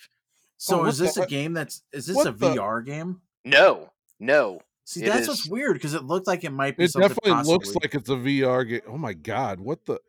So 0.58 0.86
is 0.86 0.98
this 0.98 1.16
the- 1.16 1.24
a 1.24 1.28
game 1.28 1.54
that's 1.54 1.82
is 1.91 2.06
this 2.06 2.26
a 2.26 2.32
the- 2.32 2.56
VR 2.56 2.86
game? 2.86 3.22
No. 3.43 3.89
No. 4.20 4.62
See, 4.86 5.04
It 5.04 5.08
that's 5.08 5.28
what's 5.28 5.50
weird 5.50 5.74
because 5.74 5.96
it 5.96 6.04
looked 6.04 6.28
like 6.28 6.43
it 6.43 6.52
might 6.52 6.78
be. 6.78 6.84
It 6.84 6.91
something 6.91 7.10
definitely 7.10 7.52
looks 7.52 7.74
like 7.74 7.96
it's 7.96 8.10
a 8.10 8.16
VR 8.16 8.70
game. 8.70 8.82
Oh 8.88 8.98
my 9.00 9.14
god, 9.14 9.60
what 9.60 9.84
the 9.86 10.00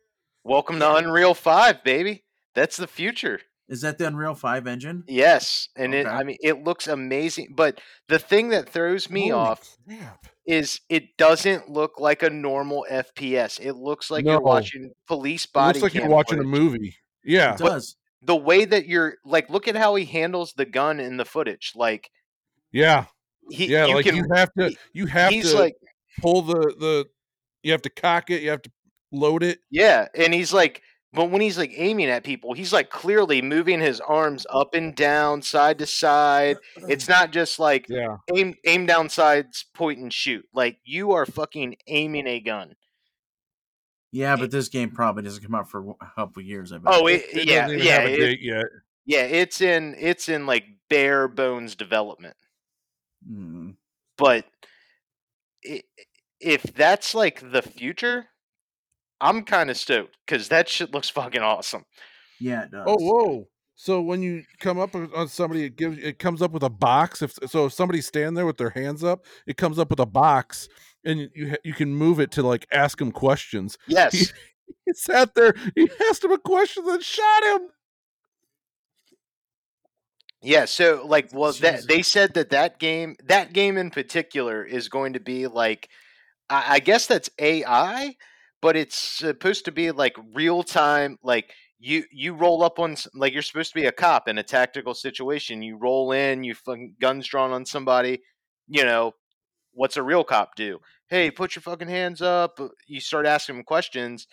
Welcome 0.45 0.79
to 0.79 0.95
Unreal 0.97 1.33
5, 1.35 1.83
baby. 1.83 2.23
That's 2.55 2.77
the 2.77 2.87
future. 2.87 3.41
Is 3.69 3.81
that 3.81 3.99
the 3.99 4.07
Unreal 4.07 4.35
Five 4.35 4.67
engine? 4.67 5.05
Yes, 5.09 5.69
and 5.77 5.95
it 5.95 6.07
I 6.07 6.23
mean 6.23 6.37
it 6.41 6.63
looks 6.63 6.87
amazing, 6.87 7.55
but 7.57 7.81
the 8.09 8.19
thing 8.19 8.51
that 8.51 8.69
throws 8.69 9.11
me 9.11 9.29
Holy 9.31 9.33
off 9.33 9.77
is 10.47 10.81
it 10.89 11.17
doesn't 11.17 11.69
look 11.69 11.99
like 11.99 12.23
a 12.23 12.31
normal 12.31 12.87
FPS. 12.91 13.59
It 13.61 13.75
looks 13.75 14.11
like 14.11 14.25
No. 14.25 14.33
you're 14.33 14.41
watching 14.41 14.93
police 15.09 15.45
It 15.45 15.53
body 15.53 15.81
looks 15.81 15.95
like 15.95 16.01
you're 16.01 16.11
watching 16.11 16.39
a 16.39 16.45
movie. 16.45 16.97
Yeah. 17.25 17.55
It 17.55 17.59
does. 17.59 17.97
The 18.23 18.37
way 18.37 18.65
that 18.65 18.87
you're 18.87 19.17
like 19.25 19.51
look 19.51 19.67
at 19.67 19.75
how 19.75 19.97
he 19.97 20.05
handles 20.05 20.53
the 20.57 20.65
gun 20.65 21.01
in 21.01 21.17
the 21.17 21.25
footage. 21.25 21.73
Like 21.75 22.11
Yeah. 22.71 23.07
he 23.51 23.67
Yeah, 23.67 23.87
you 23.87 23.97
like 23.97 24.05
can 24.05 24.15
you 24.15 24.27
have 24.33 24.53
to 24.59 24.73
you 24.93 25.07
have 25.07 25.33
he's 25.33 25.51
to 25.51 25.59
like 25.59 25.75
pull 26.21 26.43
the 26.43 26.75
the 26.79 27.07
you 27.65 27.73
have 27.73 27.83
to 27.83 27.91
cock 27.91 28.31
it, 28.31 28.43
you 28.43 28.51
have 28.51 28.63
to 28.63 28.71
load 29.11 29.43
it. 29.43 29.59
Yeah, 29.71 30.07
and 30.15 30.33
he's 30.33 30.53
like, 30.53 30.83
but 31.17 31.31
when 31.31 31.41
he's 31.41 31.59
like 31.59 31.73
aiming 31.75 32.07
at 32.09 32.23
people, 32.23 32.53
he's 32.53 32.73
like 32.73 32.91
clearly 32.91 33.43
moving 33.43 33.81
his 33.81 34.01
arms 34.01 34.47
up 34.51 34.75
and 34.75 34.95
down, 34.95 35.43
side 35.43 35.79
to 35.81 35.87
side. 35.87 36.59
It's 36.89 37.09
not 37.09 37.33
just 37.33 37.59
like 37.59 37.87
Yeah. 37.89 38.19
aim 38.33 38.55
aim 38.65 38.87
down 38.87 39.09
sights, 39.09 39.65
point 39.65 39.99
and 39.99 40.13
shoot. 40.13 40.47
Like 40.55 40.79
you 40.85 41.11
are 41.13 41.27
fucking 41.27 41.77
aiming 41.89 42.29
a 42.29 42.39
gun. 42.39 42.77
Yeah, 44.13 44.37
but 44.37 44.51
this 44.51 44.69
game 44.69 44.91
probably 44.93 45.25
doesn't 45.25 45.43
come 45.43 45.55
out 45.55 45.69
for 45.71 45.91
a 46.01 46.07
couple 46.15 46.43
years. 46.43 46.71
I 46.73 46.79
bet. 46.79 46.95
Oh, 46.95 47.07
it, 47.09 47.25
It 47.33 47.49
yeah, 47.49 47.69
yeah, 47.69 48.01
it- 48.03 48.41
yet. 48.41 48.65
yeah. 49.05 49.23
It's 49.23 49.61
in 49.61 49.97
it's 49.99 50.29
in 50.29 50.47
like 50.47 50.65
bare 50.89 51.27
bones 51.29 51.75
development. 51.75 52.37
Hmm. 53.29 53.71
But 54.17 54.45
i 55.65 55.83
if 56.41 56.63
that's 56.63 57.15
like 57.15 57.51
the 57.53 57.63
future, 57.63 58.27
I'm 59.21 59.43
kind 59.43 59.71
of 59.71 59.77
stoked 59.77 60.17
because 60.27 60.49
that 60.49 60.69
shit 60.69 60.93
looks 60.93 61.09
fucking 61.09 61.43
awesome. 61.43 61.85
yeah, 62.41 62.65
it 62.65 62.71
oh, 62.73 62.77
does. 62.77 62.85
Oh, 62.89 62.97
whoa. 62.99 63.49
So 63.79 64.01
when 64.01 64.23
you 64.23 64.43
come 64.59 64.79
up 64.79 64.95
on 64.95 65.29
somebody, 65.29 65.65
it 65.65 65.77
gives 65.77 65.99
it 65.99 66.19
comes 66.19 66.41
up 66.41 66.53
with 66.53 66.63
a 66.63 66.71
box. 66.71 67.21
If 67.21 67.35
so, 67.47 67.67
if 67.67 67.75
somebody's 67.75 68.07
standing 68.07 68.35
there 68.35 68.47
with 68.47 68.57
their 68.57 68.71
hands 68.71 69.05
up, 69.05 69.27
it 69.47 69.59
comes 69.59 69.79
up 69.79 69.91
with 69.91 70.01
a 70.01 70.07
box, 70.07 70.69
and 71.05 71.29
you 71.35 71.57
you 71.63 71.75
can 71.75 71.95
move 71.95 72.19
it 72.19 72.31
to 72.33 72.43
like 72.43 72.67
ask 72.73 73.01
him 73.01 73.13
questions. 73.13 73.77
Yes. 73.87 74.33
He 74.85 74.93
sat 74.95 75.35
there, 75.35 75.55
he 75.77 75.89
asked 76.09 76.25
him 76.25 76.33
a 76.33 76.39
question, 76.39 76.85
then 76.87 77.01
shot 77.01 77.45
him. 77.45 77.69
Yeah, 80.43 80.65
so 80.67 81.05
like, 81.07 81.31
well, 81.33 81.53
that 81.55 81.89
they 81.89 82.03
said 82.03 82.35
that 82.35 82.51
that 82.51 82.79
game, 82.79 83.17
that 83.25 83.53
game 83.53 83.77
in 83.77 83.91
particular, 83.91 84.65
is 84.65 84.89
going 84.89 85.15
to 85.15 85.21
be 85.21 85.47
like, 85.47 85.89
I, 86.49 86.75
I 86.75 86.79
guess 86.79 87.07
that's 87.07 87.31
AI, 87.41 88.15
but 88.67 88.75
it's 88.77 88.99
supposed 88.99 89.65
to 89.65 89.71
be 89.71 89.93
like 89.93 90.17
real 90.35 90.65
time. 90.65 91.19
Like 91.23 91.53
you, 91.79 92.03
you 92.11 92.35
roll 92.35 92.65
up 92.65 92.81
on, 92.81 92.97
like 93.15 93.33
you're 93.33 93.41
supposed 93.41 93.71
to 93.73 93.81
be 93.81 93.87
a 93.87 93.93
cop 93.93 94.27
in 94.27 94.39
a 94.39 94.43
tactical 94.43 94.93
situation. 94.93 95.63
You 95.63 95.79
roll 95.81 96.11
in, 96.11 96.43
you 96.43 96.53
fucking 96.57 96.97
guns 97.01 97.29
drawn 97.29 97.53
on 97.53 97.65
somebody. 97.65 98.23
You 98.67 98.83
know, 98.83 99.13
what's 99.71 99.97
a 99.97 100.03
real 100.03 100.25
cop 100.25 100.57
do? 100.57 100.81
Hey, 101.09 101.31
put 101.31 101.55
your 101.55 101.63
fucking 101.63 101.87
hands 101.87 102.21
up. 102.21 102.59
Uh, 102.59 102.71
you 102.89 102.99
start 102.99 103.25
asking 103.25 103.55
him 103.55 103.63
questions. 103.63 104.27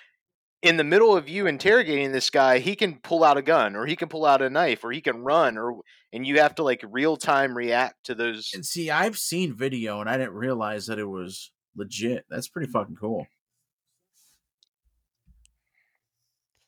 In 0.63 0.77
the 0.77 0.83
middle 0.83 1.15
of 1.15 1.29
you 1.29 1.45
interrogating 1.45 2.11
this 2.11 2.31
guy, 2.31 2.57
he 2.57 2.75
can 2.75 2.95
pull 3.03 3.23
out 3.23 3.37
a 3.37 3.43
gun, 3.43 3.75
or 3.75 3.85
he 3.85 3.95
can 3.95 4.09
pull 4.09 4.25
out 4.25 4.41
a 4.41 4.49
knife, 4.49 4.83
or 4.83 4.91
he 4.91 5.01
can 5.01 5.23
run, 5.23 5.59
or 5.59 5.75
and 6.11 6.25
you 6.25 6.39
have 6.39 6.55
to 6.55 6.63
like 6.63 6.83
real 6.89 7.17
time 7.17 7.55
react 7.55 8.03
to 8.05 8.15
those. 8.15 8.49
And 8.55 8.65
see, 8.65 8.89
I've 8.89 9.19
seen 9.19 9.55
video 9.55 10.01
and 10.01 10.09
I 10.09 10.17
didn't 10.17 10.33
realize 10.33 10.87
that 10.87 10.97
it 10.97 11.05
was 11.05 11.51
legit. 11.75 12.25
That's 12.31 12.47
pretty 12.47 12.71
fucking 12.71 12.95
cool. 12.95 13.27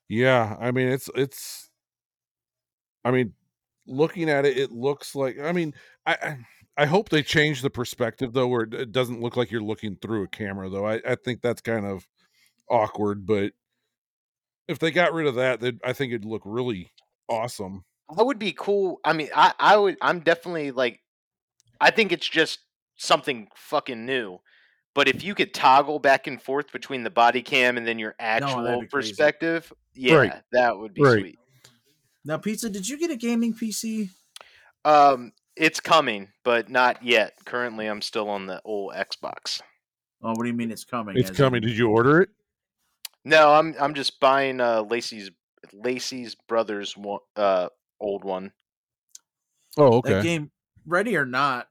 Yeah, 0.07 0.55
I 0.59 0.71
mean 0.71 0.87
it's 0.87 1.09
it's. 1.15 1.69
I 3.03 3.11
mean, 3.11 3.33
looking 3.87 4.29
at 4.29 4.45
it, 4.45 4.57
it 4.57 4.71
looks 4.71 5.15
like. 5.15 5.39
I 5.39 5.51
mean, 5.51 5.73
I 6.05 6.37
I, 6.77 6.85
hope 6.85 7.09
they 7.09 7.23
change 7.23 7.61
the 7.61 7.69
perspective 7.69 8.33
though, 8.33 8.47
where 8.47 8.63
it- 8.63 8.91
doesn't 8.91 9.21
look 9.21 9.37
like 9.37 9.51
you're 9.51 9.61
looking 9.61 9.97
through 9.97 10.23
a 10.23 10.27
camera. 10.27 10.69
Though 10.69 10.85
I 10.85 11.01
I 11.05 11.15
think 11.15 11.41
that's 11.41 11.61
kind 11.61 11.85
of 11.85 12.07
awkward, 12.69 13.25
but 13.25 13.53
if 14.67 14.79
they 14.79 14.91
got 14.91 15.13
rid 15.13 15.27
of 15.27 15.35
that, 15.35 15.59
then 15.59 15.79
I 15.83 15.93
think 15.93 16.11
it'd 16.11 16.25
look 16.25 16.41
really 16.45 16.91
awesome. 17.29 17.83
I 18.15 18.21
would 18.21 18.39
be 18.39 18.53
cool. 18.53 18.99
I 19.03 19.13
mean, 19.13 19.29
I 19.35 19.53
I 19.59 19.77
would. 19.77 19.97
I'm 20.01 20.19
definitely 20.19 20.71
like. 20.71 21.01
I 21.81 21.91
think 21.91 22.11
it's 22.11 22.29
just 22.29 22.59
something 22.97 23.49
fucking 23.55 24.05
new. 24.05 24.39
But 24.95 25.07
if 25.09 25.23
you 25.23 25.35
could 25.35 25.53
toggle 25.53 25.99
back 25.99 26.25
and 26.25 26.41
forth 26.41 26.71
between 26.71 27.03
the 27.03 27.09
body 27.11 27.41
cam 27.43 27.77
and 27.77 27.85
then 27.85 27.99
your 27.99 28.15
actual 28.17 28.63
be 28.81 28.87
crazy. 28.87 29.09
perspective, 29.09 29.71
yeah, 29.93 30.15
Right. 30.15 30.33
that 30.53 30.75
would 30.77 30.93
be 30.95 31.01
Right. 31.03 31.19
sweet. 31.19 31.39
Now, 32.23 32.37
Pizza, 32.37 32.69
did 32.69 32.87
you 32.89 32.97
get 32.97 33.11
a 33.11 33.15
gaming 33.17 33.53
PC? 33.53 34.09
Um, 34.85 35.33
it's 35.55 35.79
coming, 35.79 36.29
but 36.43 36.69
not 36.69 37.03
yet. 37.03 37.33
Currently, 37.45 37.85
I'm 37.87 38.01
still 38.01 38.29
on 38.29 38.47
the 38.47 38.61
old 38.65 38.93
Xbox. 38.93 39.61
Oh, 40.23 40.29
what 40.29 40.41
do 40.43 40.47
you 40.47 40.53
mean 40.53 40.71
it's 40.71 40.85
coming? 40.85 41.17
It's 41.17 41.29
coming. 41.29 41.61
in- 41.61 41.69
Did 41.69 41.77
you 41.77 41.89
order 41.89 42.21
it? 42.21 42.29
No, 43.25 43.51
I'm 43.53 43.75
I'm 43.79 43.93
just 43.95 44.19
buying 44.19 44.61
uh 44.61 44.81
Lacey's 44.83 45.29
Lacey's 45.73 46.35
brother's 46.47 46.95
one, 46.95 47.19
uh 47.35 47.69
old 47.99 48.23
one. 48.23 48.53
Oh, 49.77 50.01
That 50.01 50.13
okay. 50.19 50.23
game, 50.23 50.51
ready 50.85 51.17
or 51.17 51.25
not, 51.25 51.67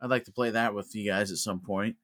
I'd 0.00 0.10
like 0.10 0.24
to 0.24 0.32
play 0.32 0.50
that 0.50 0.74
with 0.74 0.94
you 0.94 1.08
guys 1.08 1.30
at 1.30 1.36
some 1.38 1.60
point. 1.60 1.96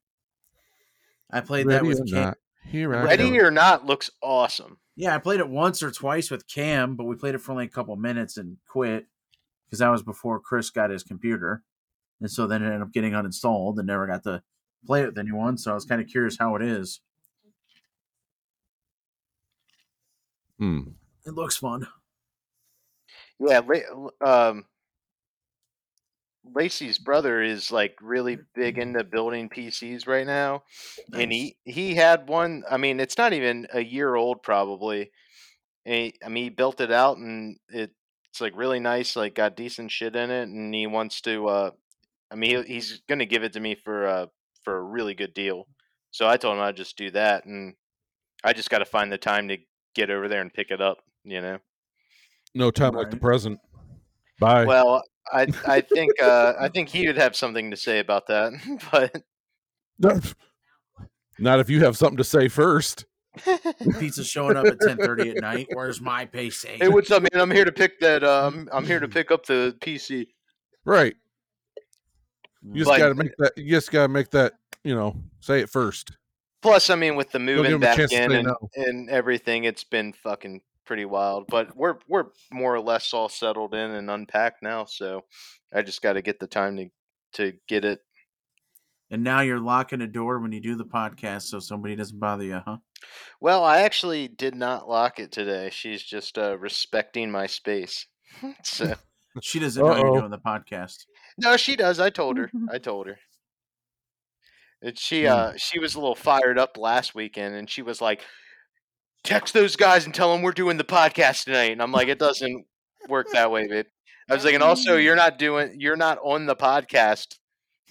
I 1.32 1.40
played 1.40 1.68
that 1.68 1.84
with 1.84 2.06
Cam. 2.10 2.22
not, 2.22 2.38
here 2.64 2.94
I 2.94 3.02
Ready 3.02 3.38
or 3.40 3.50
not 3.50 3.86
looks 3.86 4.10
awesome. 4.22 4.78
Yeah, 4.94 5.14
I 5.14 5.18
played 5.18 5.40
it 5.40 5.48
once 5.48 5.82
or 5.82 5.90
twice 5.90 6.30
with 6.30 6.46
Cam, 6.46 6.96
but 6.96 7.04
we 7.04 7.16
played 7.16 7.34
it 7.34 7.40
for 7.40 7.52
only 7.52 7.64
a 7.64 7.68
couple 7.68 7.96
minutes 7.96 8.36
and 8.36 8.58
quit 8.68 9.06
because 9.64 9.78
that 9.78 9.88
was 9.88 10.02
before 10.02 10.38
Chris 10.38 10.68
got 10.70 10.90
his 10.90 11.02
computer, 11.02 11.62
and 12.20 12.30
so 12.30 12.46
then 12.46 12.62
it 12.62 12.66
ended 12.66 12.82
up 12.82 12.92
getting 12.92 13.12
uninstalled 13.12 13.78
and 13.78 13.86
never 13.86 14.06
got 14.06 14.22
to 14.24 14.42
play 14.86 15.02
it 15.02 15.06
with 15.06 15.18
anyone. 15.18 15.56
So 15.56 15.70
I 15.70 15.74
was 15.74 15.86
kind 15.86 16.00
of 16.00 16.08
curious 16.08 16.36
how 16.38 16.56
it 16.56 16.62
is. 16.62 17.00
Hmm. 20.58 20.80
It 21.24 21.34
looks 21.34 21.56
fun. 21.56 21.86
Yeah, 23.40 23.62
um, 24.24 24.66
Lacey's 26.44 26.98
brother 26.98 27.42
is 27.42 27.70
like 27.70 27.96
really 28.00 28.38
big 28.54 28.78
into 28.78 29.04
building 29.04 29.48
PCs 29.48 30.06
right 30.06 30.26
now, 30.26 30.64
and 31.12 31.32
he 31.32 31.56
he 31.64 31.94
had 31.94 32.28
one. 32.28 32.64
I 32.70 32.76
mean, 32.76 33.00
it's 33.00 33.16
not 33.16 33.32
even 33.32 33.66
a 33.72 33.82
year 33.82 34.14
old 34.14 34.42
probably. 34.42 35.10
And 35.84 35.94
he, 35.94 36.14
I 36.24 36.28
mean, 36.28 36.44
he 36.44 36.50
built 36.50 36.80
it 36.80 36.92
out, 36.92 37.18
and 37.18 37.58
it, 37.68 37.90
it's 38.30 38.40
like 38.40 38.56
really 38.56 38.80
nice. 38.80 39.14
Like 39.14 39.34
got 39.34 39.56
decent 39.56 39.90
shit 39.90 40.16
in 40.16 40.30
it, 40.30 40.48
and 40.48 40.74
he 40.74 40.86
wants 40.86 41.20
to. 41.22 41.46
uh 41.48 41.70
I 42.30 42.34
mean, 42.34 42.64
he, 42.64 42.74
he's 42.74 43.02
gonna 43.08 43.26
give 43.26 43.44
it 43.44 43.52
to 43.52 43.60
me 43.60 43.74
for 43.74 44.06
uh 44.06 44.26
for 44.64 44.76
a 44.76 44.82
really 44.82 45.14
good 45.14 45.34
deal. 45.34 45.66
So 46.10 46.28
I 46.28 46.36
told 46.36 46.56
him 46.56 46.62
I'd 46.62 46.76
just 46.76 46.96
do 46.96 47.10
that, 47.12 47.44
and 47.44 47.74
I 48.42 48.52
just 48.52 48.70
got 48.70 48.78
to 48.78 48.84
find 48.84 49.12
the 49.12 49.18
time 49.18 49.48
to 49.48 49.58
get 49.94 50.10
over 50.10 50.28
there 50.28 50.40
and 50.40 50.52
pick 50.52 50.70
it 50.70 50.80
up. 50.80 50.98
You 51.24 51.40
know. 51.40 51.58
No 52.54 52.70
time 52.70 52.94
like 52.94 53.10
the 53.10 53.16
present. 53.16 53.60
Bye. 54.38 54.64
Well, 54.64 55.02
I 55.32 55.46
I 55.66 55.80
think 55.80 56.12
uh, 56.22 56.54
I 56.58 56.68
think 56.68 56.88
he 56.88 57.06
would 57.06 57.16
have 57.16 57.36
something 57.36 57.70
to 57.70 57.76
say 57.76 57.98
about 57.98 58.26
that, 58.28 58.52
but 60.00 60.34
Not 61.38 61.60
if 61.60 61.68
you 61.70 61.84
have 61.84 61.96
something 61.96 62.16
to 62.16 62.24
say 62.24 62.48
first. 62.48 63.04
Pizza 63.98 64.24
showing 64.24 64.56
up 64.56 64.66
at 64.66 64.78
ten 64.80 64.98
thirty 64.98 65.30
at 65.30 65.36
night. 65.40 65.66
Where's 65.72 66.00
my 66.00 66.26
PC? 66.26 66.82
Hey, 66.82 66.88
what's 66.88 67.10
up, 67.10 67.22
man? 67.22 67.40
I'm 67.40 67.50
here 67.50 67.64
to 67.64 67.72
pick 67.72 67.98
that. 68.00 68.22
Um, 68.22 68.68
I'm 68.72 68.84
here 68.84 69.00
to 69.00 69.08
pick 69.08 69.30
up 69.30 69.46
the 69.46 69.74
PC. 69.80 70.26
Right. 70.84 71.14
You 72.62 72.80
just 72.80 72.90
But- 72.90 72.98
gotta 72.98 73.14
make 73.14 73.32
that 73.38 73.52
you 73.56 73.70
just 73.70 73.90
gotta 73.90 74.08
make 74.08 74.30
that, 74.30 74.54
you 74.84 74.94
know, 74.94 75.16
say 75.40 75.60
it 75.60 75.70
first. 75.70 76.12
Plus, 76.60 76.90
I 76.90 76.94
mean, 76.94 77.16
with 77.16 77.30
the 77.32 77.38
give 77.38 77.46
moving 77.56 77.72
'em 77.72 77.76
a 77.76 77.78
back 77.80 77.98
in 78.12 78.32
and, 78.32 78.46
no. 78.46 78.56
and 78.76 79.10
everything, 79.10 79.64
it's 79.64 79.82
been 79.82 80.12
fucking 80.12 80.60
pretty 80.92 81.04
wild. 81.06 81.46
But 81.48 81.74
we're 81.74 81.96
we're 82.06 82.26
more 82.52 82.74
or 82.74 82.80
less 82.80 83.14
all 83.14 83.30
settled 83.30 83.72
in 83.74 83.92
and 83.92 84.10
unpacked 84.10 84.62
now. 84.62 84.84
So 84.84 85.24
I 85.74 85.80
just 85.80 86.02
got 86.02 86.12
to 86.14 86.20
get 86.22 86.38
the 86.38 86.46
time 86.46 86.76
to 86.76 86.88
to 87.34 87.52
get 87.66 87.86
it. 87.86 88.00
and 89.10 89.24
now 89.24 89.40
you're 89.40 89.58
locking 89.58 90.02
a 90.02 90.06
door 90.06 90.38
when 90.38 90.52
you 90.52 90.60
do 90.60 90.76
the 90.76 90.84
podcast, 90.84 91.44
so 91.44 91.60
somebody 91.60 91.96
doesn't 91.96 92.20
bother 92.20 92.44
you, 92.44 92.60
huh? 92.62 92.76
Well, 93.40 93.64
I 93.64 93.78
actually 93.80 94.28
did 94.28 94.54
not 94.54 94.86
lock 94.86 95.18
it 95.18 95.32
today. 95.32 95.70
She's 95.72 96.02
just 96.02 96.36
uh, 96.36 96.58
respecting 96.58 97.30
my 97.30 97.46
space. 97.46 98.06
so 98.64 98.92
She 99.42 99.58
doesn't 99.60 99.82
know 99.82 99.92
Uh-oh. 99.92 99.96
you're 100.02 100.18
doing 100.20 100.30
the 100.30 100.38
podcast. 100.38 101.06
no, 101.38 101.56
she 101.56 101.74
does. 101.74 101.98
I 102.00 102.10
told 102.10 102.36
her. 102.36 102.50
I 102.70 102.76
told 102.76 103.06
her. 103.06 103.16
And 104.82 104.98
she 104.98 105.26
uh 105.26 105.52
she 105.56 105.78
was 105.78 105.94
a 105.94 106.00
little 106.00 106.14
fired 106.14 106.58
up 106.58 106.76
last 106.76 107.14
weekend, 107.14 107.54
and 107.54 107.70
she 107.70 107.80
was 107.80 108.00
like, 108.02 108.20
"Text 109.24 109.54
those 109.54 109.76
guys 109.76 110.04
and 110.04 110.14
tell 110.14 110.32
them 110.32 110.42
we're 110.42 110.52
doing 110.52 110.76
the 110.76 110.84
podcast 110.84 111.44
tonight." 111.44 111.72
And 111.72 111.82
I'm 111.82 111.92
like, 111.92 112.08
"It 112.08 112.18
doesn't 112.18 112.66
work 113.08 113.28
that 113.32 113.50
way, 113.50 113.66
babe." 113.68 113.86
I 114.30 114.34
was 114.34 114.44
like, 114.44 114.54
"And 114.54 114.62
also, 114.62 114.96
you're 114.96 115.16
not 115.16 115.38
doing, 115.38 115.80
you're 115.80 115.96
not 115.96 116.18
on 116.22 116.46
the 116.46 116.56
podcast." 116.56 117.38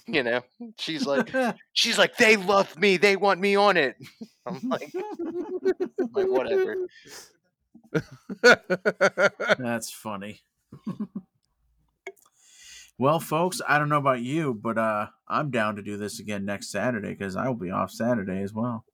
You 0.06 0.22
know, 0.22 0.42
she's 0.78 1.06
like, 1.06 1.32
she's 1.72 1.98
like, 1.98 2.16
"They 2.16 2.36
love 2.36 2.76
me. 2.78 2.96
They 2.96 3.16
want 3.16 3.40
me 3.40 3.56
on 3.56 3.76
it." 3.76 3.96
I'm 4.46 4.60
like, 4.68 4.92
like 6.12 6.28
whatever. 6.28 6.76
That's 9.58 9.92
funny. 9.92 10.40
well, 12.98 13.20
folks, 13.20 13.60
I 13.68 13.78
don't 13.78 13.88
know 13.88 13.98
about 13.98 14.22
you, 14.22 14.54
but 14.54 14.78
uh, 14.78 15.06
I'm 15.28 15.50
down 15.50 15.76
to 15.76 15.82
do 15.82 15.96
this 15.96 16.18
again 16.18 16.44
next 16.44 16.70
Saturday 16.70 17.10
because 17.10 17.36
I 17.36 17.46
will 17.48 17.54
be 17.54 17.70
off 17.70 17.90
Saturday 17.90 18.42
as 18.42 18.52
well. 18.52 18.84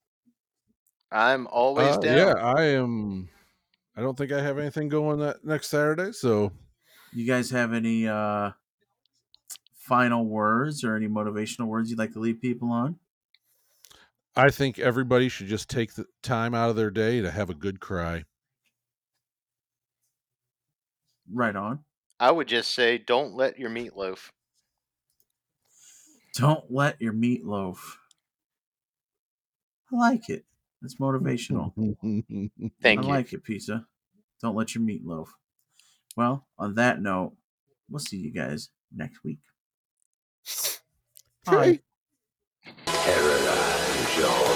I'm 1.11 1.46
always 1.46 1.96
Uh, 1.96 2.00
down. 2.00 2.16
yeah, 2.18 2.34
I 2.34 2.64
am 2.64 3.28
I 3.96 4.00
don't 4.00 4.16
think 4.16 4.30
I 4.32 4.40
have 4.42 4.59
anything 4.59 4.88
going 4.88 5.18
that 5.20 5.44
next 5.44 5.68
Saturday, 5.68 6.12
so 6.12 6.52
You 7.12 7.26
guys 7.26 7.50
have 7.50 7.72
any 7.72 8.06
uh, 8.06 8.52
final 9.74 10.26
words 10.26 10.84
or 10.84 10.94
any 10.96 11.09
motivational 11.09 11.66
words 11.66 11.90
you'd 11.90 11.98
like 11.98 12.12
to 12.12 12.20
leave 12.20 12.40
people 12.40 12.70
on? 12.70 12.98
I 14.36 14.50
think 14.50 14.78
everybody 14.78 15.28
should 15.28 15.48
just 15.48 15.68
take 15.68 15.94
the 15.94 16.06
time 16.22 16.54
out 16.54 16.70
of 16.70 16.76
their 16.76 16.90
day 16.90 17.20
to 17.20 17.30
have 17.30 17.50
a 17.50 17.54
good 17.54 17.80
cry. 17.80 18.24
Right 21.30 21.54
on. 21.56 21.84
I 22.20 22.30
would 22.30 22.48
just 22.48 22.72
say, 22.74 22.98
don't 22.98 23.34
let 23.34 23.59
your 23.59 23.70
meatloaf. 23.70 24.30
Don't 26.34 26.70
let 26.70 27.00
your 27.00 27.12
meatloaf. 27.12 27.78
I 29.92 29.96
like 29.96 30.28
it. 30.28 30.44
It's 30.83 30.95
motivational. 30.97 31.72
Thank 32.81 33.01
I 33.01 33.03
you. 33.03 33.09
I 33.09 33.12
like 33.12 33.33
it, 33.33 33.43
pizza. 33.45 33.87
Don't 34.41 34.55
let 34.55 34.74
your 34.74 34.85
meatloaf. 34.85 35.29
Well, 36.16 36.47
on 36.59 36.74
that 36.74 37.01
note, 37.03 37.35
we'll 37.91 37.99
see 37.99 38.16
you 38.16 38.33
guys 38.33 38.70
next 38.95 39.24
week. 39.24 39.41
Bye. 41.45 41.53
Okay. 41.53 41.81
Caroline 42.87 44.07
Jones. 44.16 44.47